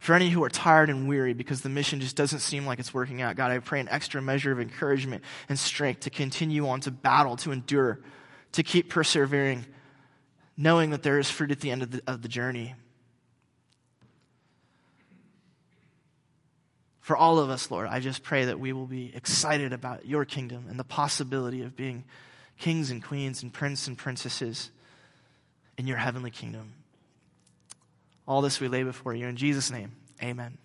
For 0.00 0.14
any 0.14 0.30
who 0.30 0.42
are 0.42 0.48
tired 0.48 0.88
and 0.88 1.06
weary 1.06 1.34
because 1.34 1.60
the 1.60 1.68
mission 1.68 2.00
just 2.00 2.16
doesn't 2.16 2.40
seem 2.40 2.64
like 2.64 2.78
it's 2.78 2.94
working 2.94 3.20
out, 3.20 3.36
God, 3.36 3.50
I 3.50 3.58
pray 3.58 3.80
an 3.80 3.88
extra 3.90 4.22
measure 4.22 4.50
of 4.50 4.58
encouragement 4.58 5.22
and 5.46 5.58
strength 5.58 6.00
to 6.00 6.10
continue 6.10 6.66
on 6.68 6.80
to 6.80 6.90
battle, 6.90 7.36
to 7.36 7.52
endure, 7.52 8.00
to 8.52 8.62
keep 8.62 8.88
persevering, 8.88 9.66
knowing 10.56 10.90
that 10.90 11.02
there 11.02 11.18
is 11.18 11.30
fruit 11.30 11.50
at 11.50 11.60
the 11.60 11.70
end 11.70 11.82
of 11.82 11.90
the, 11.90 12.02
of 12.06 12.22
the 12.22 12.28
journey. 12.28 12.74
For 17.02 17.14
all 17.14 17.38
of 17.38 17.50
us, 17.50 17.70
Lord, 17.70 17.86
I 17.86 18.00
just 18.00 18.22
pray 18.22 18.46
that 18.46 18.58
we 18.58 18.72
will 18.72 18.86
be 18.86 19.14
excited 19.14 19.74
about 19.74 20.06
your 20.06 20.24
kingdom 20.24 20.64
and 20.70 20.78
the 20.78 20.84
possibility 20.84 21.60
of 21.60 21.76
being 21.76 22.04
kings 22.56 22.90
and 22.90 23.04
queens 23.04 23.42
and 23.42 23.52
princes 23.52 23.86
and 23.86 23.98
princesses 23.98 24.70
in 25.76 25.86
your 25.86 25.98
heavenly 25.98 26.30
kingdom. 26.30 26.72
All 28.30 28.42
this 28.42 28.60
we 28.60 28.68
lay 28.68 28.84
before 28.84 29.12
you. 29.12 29.26
In 29.26 29.34
Jesus' 29.34 29.72
name, 29.72 29.90
amen. 30.22 30.56